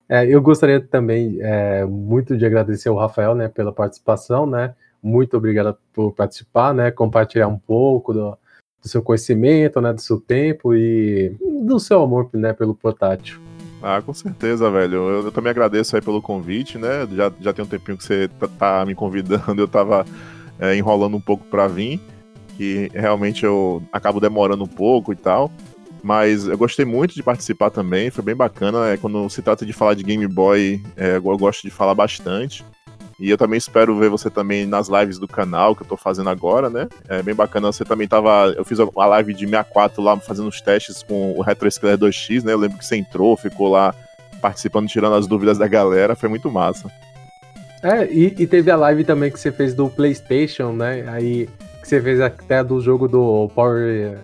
É, 0.09 0.25
eu 0.27 0.41
gostaria 0.41 0.81
também 0.81 1.39
é, 1.41 1.85
muito 1.85 2.37
de 2.37 2.47
agradecer 2.47 2.89
ao 2.89 2.97
Rafael, 2.97 3.35
né, 3.35 3.49
pela 3.49 3.73
participação, 3.73 4.47
né? 4.47 4.77
Muito 5.03 5.37
obrigado 5.37 5.77
por 5.93 6.13
participar, 6.13 6.73
né? 6.73 6.91
Compartilhar 6.91 7.49
um 7.49 7.59
pouco 7.59 8.13
do, 8.13 8.39
do 8.87 8.89
seu 8.89 9.03
conhecimento, 9.03 9.81
né? 9.81 9.93
Do 9.93 10.01
seu 10.01 10.21
tempo 10.21 10.75
e 10.75 11.35
do 11.65 11.79
seu 11.81 12.01
amor, 12.03 12.31
né? 12.33 12.53
Pelo 12.53 12.75
portátil. 12.75 13.41
Ah, 13.83 14.01
com 14.01 14.15
certeza, 14.15 14.71
velho. 14.71 14.95
Eu, 14.95 15.25
eu, 15.25 15.33
também 15.33 15.51
agradeço 15.51 15.97
aí 15.97 16.03
pelo 16.03 16.23
convite, 16.23 16.79
né? 16.79 17.07
Já, 17.13 17.33
já 17.41 17.53
tem 17.53 17.65
um 17.65 17.69
tempinho 17.69 17.99
que 17.99 18.05
você 18.05 18.29
tá, 18.29 18.49
tá 18.49 18.87
me 18.87 18.95
convidando, 18.95 19.61
eu 19.61 19.69
tava 19.69 20.07
é, 20.59 20.77
enrolando 20.77 21.17
um 21.17 21.21
pouco 21.21 21.45
para 21.45 21.67
vir, 21.67 22.01
que 22.57 22.89
realmente 22.95 23.45
eu 23.45 23.83
acabo 23.93 24.21
demorando 24.21 24.65
um 24.65 24.69
pouco 24.69 25.13
e 25.13 25.17
tal. 25.17 25.51
Mas 26.03 26.47
eu 26.47 26.57
gostei 26.57 26.85
muito 26.85 27.15
de 27.15 27.23
participar 27.23 27.71
também, 27.71 28.11
foi 28.11 28.23
bem 28.23 28.37
bacana. 28.37 28.91
É, 28.91 28.97
quando 28.97 29.29
se 29.29 29.43
trata 29.43 29.67
de 29.67 29.73
falar 29.73 29.95
de 29.95 30.05
Game 30.05 30.27
Boy, 30.29 30.81
é, 30.97 31.17
eu 31.17 31.37
gosto 31.37 31.63
de 31.63 31.71
falar 31.71 31.95
bastante. 31.95 32.65
E 33.19 33.31
eu 33.31 33.39
também 33.39 33.57
espero 33.57 33.97
ver 33.99 34.11
você 34.11 34.29
também 34.29 34.67
nas 34.67 34.89
lives 34.89 35.19
do 35.19 35.27
canal 35.27 35.75
que 35.75 35.83
eu 35.83 35.87
tô 35.87 35.97
fazendo 35.97 36.29
agora, 36.29 36.69
né? 36.69 36.87
É 37.09 37.23
bem 37.23 37.35
bacana. 37.35 37.73
Você 37.73 37.85
também 37.85 38.07
tava. 38.07 38.53
Eu 38.57 38.65
fiz 38.65 38.79
uma 38.79 39.07
live 39.07 39.33
de 39.33 39.47
64 39.47 40.03
lá 40.03 40.17
fazendo 40.19 40.49
os 40.49 40.61
testes 40.61 41.03
com 41.03 41.33
o 41.33 41.41
Retro 41.41 41.71
Scaler 41.71 41.97
2X, 41.97 42.45
né? 42.45 42.53
Eu 42.53 42.59
lembro 42.59 42.79
que 42.79 42.85
você 42.85 42.97
entrou, 42.97 43.37
ficou 43.37 43.69
lá 43.69 43.95
participando, 44.43 44.87
tirando 44.87 45.15
as 45.15 45.27
dúvidas 45.27 45.57
da 45.57 45.67
galera. 45.67 46.15
Foi 46.15 46.29
muito 46.29 46.51
massa. 46.51 46.91
É, 47.83 48.05
e, 48.13 48.35
e 48.39 48.47
teve 48.47 48.71
a 48.71 48.77
live 48.77 49.05
também 49.05 49.31
que 49.31 49.41
você 49.41 49.51
fez 49.51 49.73
do 49.73 49.89
PlayStation, 49.89 50.73
né? 50.73 51.07
Aí 51.09 51.49
que 51.81 51.89
você 51.89 52.03
fez 52.03 52.21
até 52.21 52.63
do 52.63 52.81
jogo 52.81 53.09
do 53.09 53.49
Power 53.55 54.19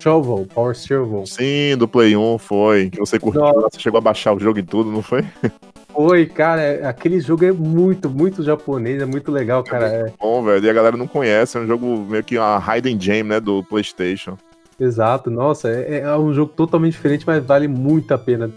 Shovel, 0.00 0.48
Power 0.52 0.74
Shovel. 0.74 1.26
Sim, 1.26 1.76
do 1.76 1.86
Play 1.86 2.16
1 2.16 2.38
foi. 2.38 2.90
Que 2.90 2.98
você 2.98 3.20
curtiu, 3.20 3.42
você 3.42 3.78
chegou 3.78 3.98
a 3.98 4.00
baixar 4.00 4.32
o 4.32 4.40
jogo 4.40 4.58
e 4.58 4.62
tudo, 4.64 4.90
não 4.90 5.02
foi? 5.02 5.24
Foi, 5.92 6.26
cara, 6.26 6.60
é, 6.62 6.86
aquele 6.86 7.20
jogo 7.20 7.44
é 7.44 7.52
muito, 7.52 8.08
muito 8.08 8.42
japonês, 8.42 9.02
é 9.02 9.04
muito 9.04 9.30
legal, 9.30 9.62
cara. 9.62 9.86
É 9.86 10.02
muito 10.02 10.14
bom, 10.18 10.42
velho. 10.42 10.64
E 10.64 10.70
a 10.70 10.72
galera 10.72 10.96
não 10.96 11.06
conhece, 11.06 11.56
é 11.56 11.60
um 11.60 11.66
jogo 11.66 11.86
meio 12.08 12.24
que 12.24 12.38
uma 12.38 12.62
hidden 12.76 12.98
gem, 13.00 13.22
né, 13.22 13.38
do 13.38 13.62
PlayStation. 13.62 14.36
Exato, 14.80 15.30
nossa, 15.30 15.68
é, 15.68 16.00
é 16.00 16.16
um 16.16 16.32
jogo 16.32 16.52
totalmente 16.54 16.94
diferente, 16.94 17.24
mas 17.26 17.44
vale 17.44 17.68
muito 17.68 18.12
a 18.12 18.18
pena 18.18 18.50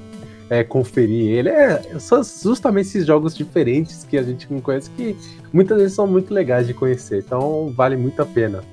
é, 0.50 0.64
conferir 0.64 1.32
ele. 1.32 1.50
É 1.50 1.82
justamente 2.44 2.88
esses 2.88 3.06
jogos 3.06 3.36
diferentes 3.36 4.04
que 4.04 4.18
a 4.18 4.24
gente 4.24 4.52
não 4.52 4.60
conhece 4.60 4.90
que 4.92 5.16
muitas 5.52 5.78
vezes 5.78 5.94
são 5.94 6.08
muito 6.08 6.34
legais 6.34 6.68
de 6.68 6.74
conhecer, 6.74 7.20
então 7.20 7.72
vale 7.76 7.96
muito 7.96 8.22
a 8.22 8.26
pena. 8.26 8.64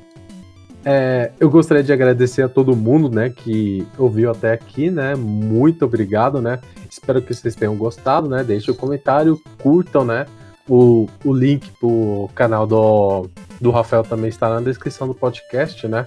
É, 0.85 1.30
eu 1.39 1.49
gostaria 1.49 1.83
de 1.83 1.93
agradecer 1.93 2.43
a 2.43 2.49
todo 2.49 2.76
mundo, 2.76 3.09
né, 3.09 3.30
que 3.30 3.87
ouviu 3.97 4.30
até 4.30 4.53
aqui, 4.53 4.91
né? 4.91 5.14
Muito 5.14 5.85
obrigado, 5.85 6.41
né? 6.41 6.59
Espero 6.91 7.22
que 7.22 7.33
vocês 7.33 7.55
tenham 7.55 7.76
gostado, 7.76 8.28
né? 8.28 8.43
Deixem 8.43 8.72
o 8.72 8.76
um 8.76 8.80
comentário, 8.80 9.41
curtam, 9.62 10.05
né? 10.05 10.26
O, 10.68 11.09
o 11.24 11.33
link 11.33 11.70
pro 11.80 12.28
canal 12.35 12.66
do, 12.66 13.28
do 13.61 13.70
Rafael 13.70 14.03
também 14.03 14.28
está 14.28 14.49
na 14.49 14.61
descrição 14.61 15.07
do 15.07 15.14
podcast, 15.14 15.87
né? 15.87 16.07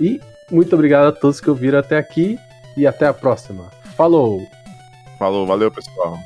E 0.00 0.20
muito 0.50 0.74
obrigado 0.74 1.06
a 1.06 1.12
todos 1.12 1.40
que 1.40 1.50
ouviram 1.50 1.78
até 1.78 1.98
aqui 1.98 2.38
e 2.76 2.86
até 2.86 3.06
a 3.06 3.14
próxima. 3.14 3.70
Falou! 3.96 4.40
Falou, 5.18 5.46
valeu 5.46 5.70
pessoal. 5.70 6.18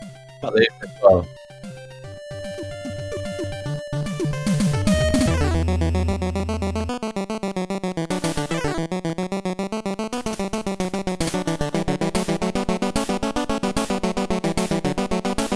Valeu, 0.42 0.66
pessoal. 0.80 1.24